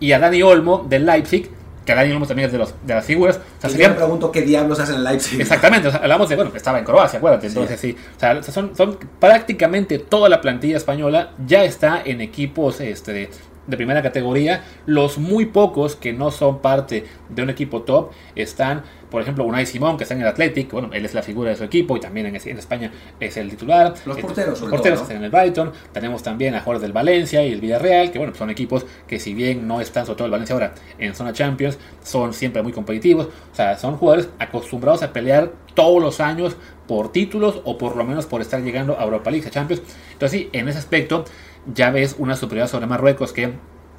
y 0.00 0.12
a 0.12 0.18
Dani 0.18 0.42
Olmo 0.42 0.86
del 0.88 1.06
Leipzig, 1.06 1.50
que 1.84 1.92
ahora 1.92 2.04
mismo 2.04 2.26
también 2.26 2.46
es 2.46 2.52
de, 2.52 2.58
los, 2.58 2.74
de 2.82 2.94
las 2.94 3.04
figuras. 3.04 3.40
O 3.62 3.68
sea, 3.68 3.88
me 3.88 3.94
pregunto 3.94 4.32
qué 4.32 4.42
diablos 4.42 4.80
hacen 4.80 4.96
en 4.96 5.04
Leipzig. 5.04 5.40
Exactamente, 5.40 5.88
hablamos 5.88 6.28
de, 6.28 6.36
bueno, 6.36 6.50
estaba 6.54 6.78
en 6.78 6.84
Croacia, 6.84 7.18
acuérdate, 7.18 7.48
entonces 7.48 7.78
sí. 7.78 7.96
O 8.16 8.20
sea, 8.20 8.42
son, 8.42 8.74
son 8.74 8.98
prácticamente 9.20 9.98
toda 9.98 10.28
la 10.28 10.40
plantilla 10.40 10.76
española 10.76 11.32
ya 11.46 11.64
está 11.64 12.00
en 12.04 12.20
equipos 12.20 12.80
este, 12.80 13.12
de, 13.12 13.30
de 13.66 13.76
primera 13.76 14.02
categoría. 14.02 14.64
Los 14.86 15.18
muy 15.18 15.46
pocos 15.46 15.96
que 15.96 16.12
no 16.12 16.30
son 16.30 16.60
parte 16.60 17.04
de 17.28 17.42
un 17.42 17.50
equipo 17.50 17.82
top 17.82 18.12
están, 18.34 18.82
por 19.14 19.22
ejemplo, 19.22 19.44
Unai 19.44 19.64
Simón, 19.64 19.96
que 19.96 20.02
está 20.02 20.14
en 20.14 20.22
el 20.22 20.26
Athletic. 20.26 20.72
Bueno, 20.72 20.90
él 20.92 21.04
es 21.04 21.14
la 21.14 21.22
figura 21.22 21.48
de 21.48 21.54
su 21.54 21.62
equipo 21.62 21.96
y 21.96 22.00
también 22.00 22.26
en, 22.26 22.34
España 22.34 22.90
es 23.20 23.36
el 23.36 23.48
titular. 23.48 23.94
Los 24.06 24.18
porteros, 24.18 24.60
Los 24.60 24.68
porteros 24.68 25.02
están 25.02 25.18
en 25.18 25.22
el 25.22 25.30
Brighton. 25.30 25.70
Tenemos 25.92 26.24
también 26.24 26.56
a 26.56 26.58
jugadores 26.58 26.82
del 26.82 26.92
Valencia 26.92 27.46
y 27.46 27.52
el 27.52 27.60
Villarreal, 27.60 28.10
que 28.10 28.18
bueno, 28.18 28.34
son 28.34 28.50
equipos 28.50 28.84
que 29.06 29.20
si 29.20 29.32
bien 29.32 29.68
no 29.68 29.80
están, 29.80 30.04
sobre 30.04 30.16
todo 30.16 30.26
el 30.26 30.32
Valencia 30.32 30.54
ahora, 30.54 30.74
en 30.98 31.14
zona 31.14 31.32
Champions, 31.32 31.78
son 32.02 32.34
siempre 32.34 32.60
muy 32.60 32.72
competitivos. 32.72 33.28
O 33.52 33.54
sea, 33.54 33.78
son 33.78 33.98
jugadores 33.98 34.30
acostumbrados 34.40 35.04
a 35.04 35.12
pelear 35.12 35.52
todos 35.74 36.02
los 36.02 36.18
años 36.18 36.56
por 36.88 37.12
títulos 37.12 37.60
o 37.62 37.78
por 37.78 37.94
lo 37.94 38.02
menos 38.02 38.26
por 38.26 38.40
estar 38.40 38.60
llegando 38.64 38.98
a 38.98 39.04
Europa 39.04 39.30
League, 39.30 39.46
a 39.46 39.50
Champions. 39.50 39.80
Entonces 40.12 40.40
sí, 40.40 40.50
en 40.52 40.68
ese 40.68 40.78
aspecto 40.78 41.24
ya 41.72 41.92
ves 41.92 42.16
una 42.18 42.34
superioridad 42.34 42.68
sobre 42.68 42.88
Marruecos 42.88 43.32
que 43.32 43.52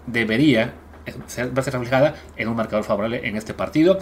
debería 0.07 0.73
verse 1.53 1.71
reflejada 1.71 2.15
en 2.35 2.49
un 2.49 2.57
marcador 2.57 2.83
favorable 2.83 3.21
en 3.23 3.37
este 3.37 3.53
partido. 3.53 3.99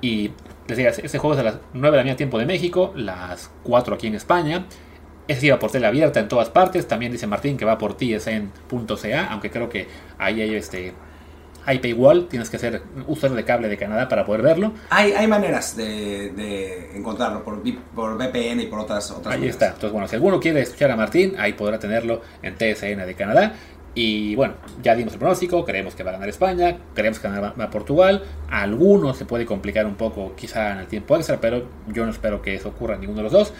Y 0.00 0.32
decía, 0.66 0.88
este 0.88 1.18
juego 1.18 1.34
es 1.34 1.40
a 1.40 1.42
las 1.42 1.58
9 1.72 1.90
de 1.90 1.96
la 1.96 2.02
mañana 2.02 2.16
tiempo 2.16 2.38
de 2.38 2.46
México, 2.46 2.92
las 2.96 3.50
4 3.64 3.94
aquí 3.94 4.06
en 4.06 4.14
España. 4.14 4.66
Es 5.26 5.36
decir, 5.36 5.58
por 5.58 5.70
tele 5.70 5.86
abierta 5.86 6.20
en 6.20 6.28
todas 6.28 6.50
partes. 6.50 6.86
También 6.86 7.10
dice 7.10 7.26
Martín 7.26 7.56
que 7.56 7.64
va 7.64 7.78
por 7.78 7.96
TSN.ca, 7.96 9.26
aunque 9.30 9.50
creo 9.50 9.68
que 9.68 9.88
ahí 10.18 10.40
hay 10.42 10.54
este 10.54 10.92
hay 11.66 11.78
paywall, 11.78 12.28
tienes 12.28 12.50
que 12.50 12.58
ser 12.58 12.82
usuario 13.06 13.36
de 13.36 13.44
cable 13.44 13.68
de 13.68 13.76
Canadá 13.76 14.08
para 14.08 14.24
poder 14.24 14.42
verlo. 14.42 14.72
Hay, 14.90 15.12
hay 15.12 15.26
maneras 15.26 15.76
de, 15.76 16.90
encontrarlo 16.94 17.42
por, 17.42 17.62
por, 17.94 18.18
VPN 18.18 18.60
y 18.60 18.66
por 18.66 18.80
otras 18.80 19.10
otras. 19.10 19.34
Ahí 19.34 19.48
está. 19.48 19.68
Entonces, 19.68 19.92
bueno, 19.92 20.06
si 20.06 20.14
alguno 20.16 20.40
quiere 20.40 20.60
escuchar 20.60 20.90
a 20.90 20.96
Martín, 20.96 21.34
ahí 21.38 21.54
podrá 21.54 21.78
tenerlo 21.78 22.20
en 22.42 22.54
TSN 22.54 23.06
de 23.06 23.14
Canadá. 23.16 23.54
Y 23.94 24.34
bueno, 24.34 24.54
ya 24.82 24.94
dimos 24.96 25.12
el 25.12 25.20
pronóstico, 25.20 25.64
creemos 25.64 25.94
que 25.94 26.02
va 26.02 26.10
a 26.10 26.14
ganar 26.14 26.28
España, 26.28 26.78
creemos 26.94 27.20
que 27.20 27.28
va 27.28 27.54
a 27.56 27.70
Portugal. 27.70 28.24
A 28.50 28.62
algunos 28.62 29.16
se 29.16 29.24
puede 29.24 29.46
complicar 29.46 29.86
un 29.86 29.94
poco 29.94 30.34
quizá 30.34 30.72
en 30.72 30.78
el 30.78 30.86
tiempo 30.88 31.16
extra, 31.16 31.40
pero 31.40 31.64
yo 31.88 32.04
no 32.04 32.10
espero 32.10 32.42
que 32.42 32.54
eso 32.54 32.70
ocurra 32.70 32.94
en 32.94 33.02
ninguno 33.02 33.18
de 33.18 33.22
los 33.24 33.32
dos. 33.32 33.52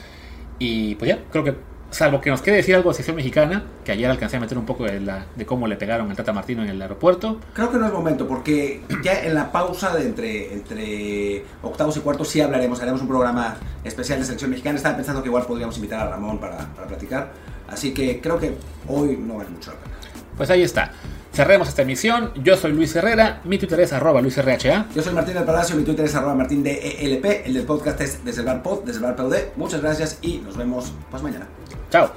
Y 0.59 0.97
pues 0.97 1.09
ya, 1.09 1.19
creo 1.31 1.45
que 1.45 1.55
salvo 1.95 2.21
que 2.21 2.31
nos 2.31 2.43
quede 2.43 2.57
decir 2.57 2.75
algo 2.75 2.91
de 2.91 2.97
sección 2.97 3.15
mexicana, 3.15 3.63
que 3.85 3.93
ayer 3.93 4.11
alcancé 4.11 4.37
a 4.37 4.41
meter 4.41 4.59
un 4.59 4.67
poco 4.67 4.85
de, 4.85 4.99
la, 5.01 5.27
de 5.37 5.47
cómo 5.47 5.69
le 5.69 5.77
pegaron 5.77 6.11
al 6.11 6.17
Tata 6.17 6.33
Martino 6.33 6.65
en 6.65 6.71
el 6.71 6.83
aeropuerto. 6.83 7.39
Creo 7.53 7.71
que 7.71 7.79
no 7.79 7.87
es 7.87 7.93
momento, 7.93 8.27
porque 8.27 8.83
ya 9.05 9.23
en 9.23 9.35
la 9.35 9.53
pausa 9.53 9.95
de 9.95 10.05
entre, 10.05 10.53
entre 10.53 11.45
octavos 11.63 11.97
y 11.97 12.01
cuartos 12.01 12.29
sí 12.29 12.41
hablaremos, 12.41 12.81
haremos 12.83 13.01
un 13.01 13.09
programa 13.09 13.57
especial 13.85 14.19
de 14.19 14.25
selección 14.25 14.51
mexicana. 14.51 14.77
Estaba 14.77 14.97
pensando 14.97 15.23
que 15.23 15.29
igual 15.29 15.47
podríamos 15.47 15.77
invitar 15.77 16.01
a 16.01 16.11
Ramón 16.11 16.39
para, 16.39 16.59
para 16.75 16.89
platicar, 16.89 17.33
así 17.69 17.95
que 17.95 18.21
creo 18.21 18.39
que 18.39 18.57
hoy 18.89 19.17
no 19.17 19.37
vale 19.37 19.51
mucho 19.51 19.71
la 19.71 19.79
pena. 19.79 19.94
Pues 20.37 20.51
ahí 20.51 20.63
está. 20.63 20.93
Cerremos 21.33 21.69
esta 21.69 21.83
emisión. 21.83 22.33
Yo 22.43 22.57
soy 22.57 22.73
Luis 22.73 22.95
Herrera, 22.95 23.41
mi 23.45 23.59
Twitter 23.59 23.81
es 23.81 23.93
arroba 23.93 24.21
LuisRHA. 24.23 24.87
Yo 24.95 25.03
soy 25.03 25.13
Martín 25.13 25.35
del 25.35 25.45
Palacio, 25.45 25.75
mi 25.75 25.83
Twitter 25.83 26.05
es 26.05 26.15
arroba 26.15 26.35
Martín 26.35 26.63
de 26.63 26.79
ELP. 27.01 27.47
El 27.47 27.55
del 27.55 27.65
podcast 27.65 28.01
es 28.01 28.25
desde 28.25 28.41
el 28.41 28.47
bar 28.47 28.63
pod, 28.63 28.85
desde 28.85 28.99
el 28.99 29.05
bar 29.05 29.17
POD. 29.17 29.35
Muchas 29.57 29.83
gracias 29.83 30.19
y 30.23 30.39
nos 30.39 30.57
vemos 30.57 30.93
pues 31.11 31.23
mañana. 31.23 31.47
Chao. 31.91 32.13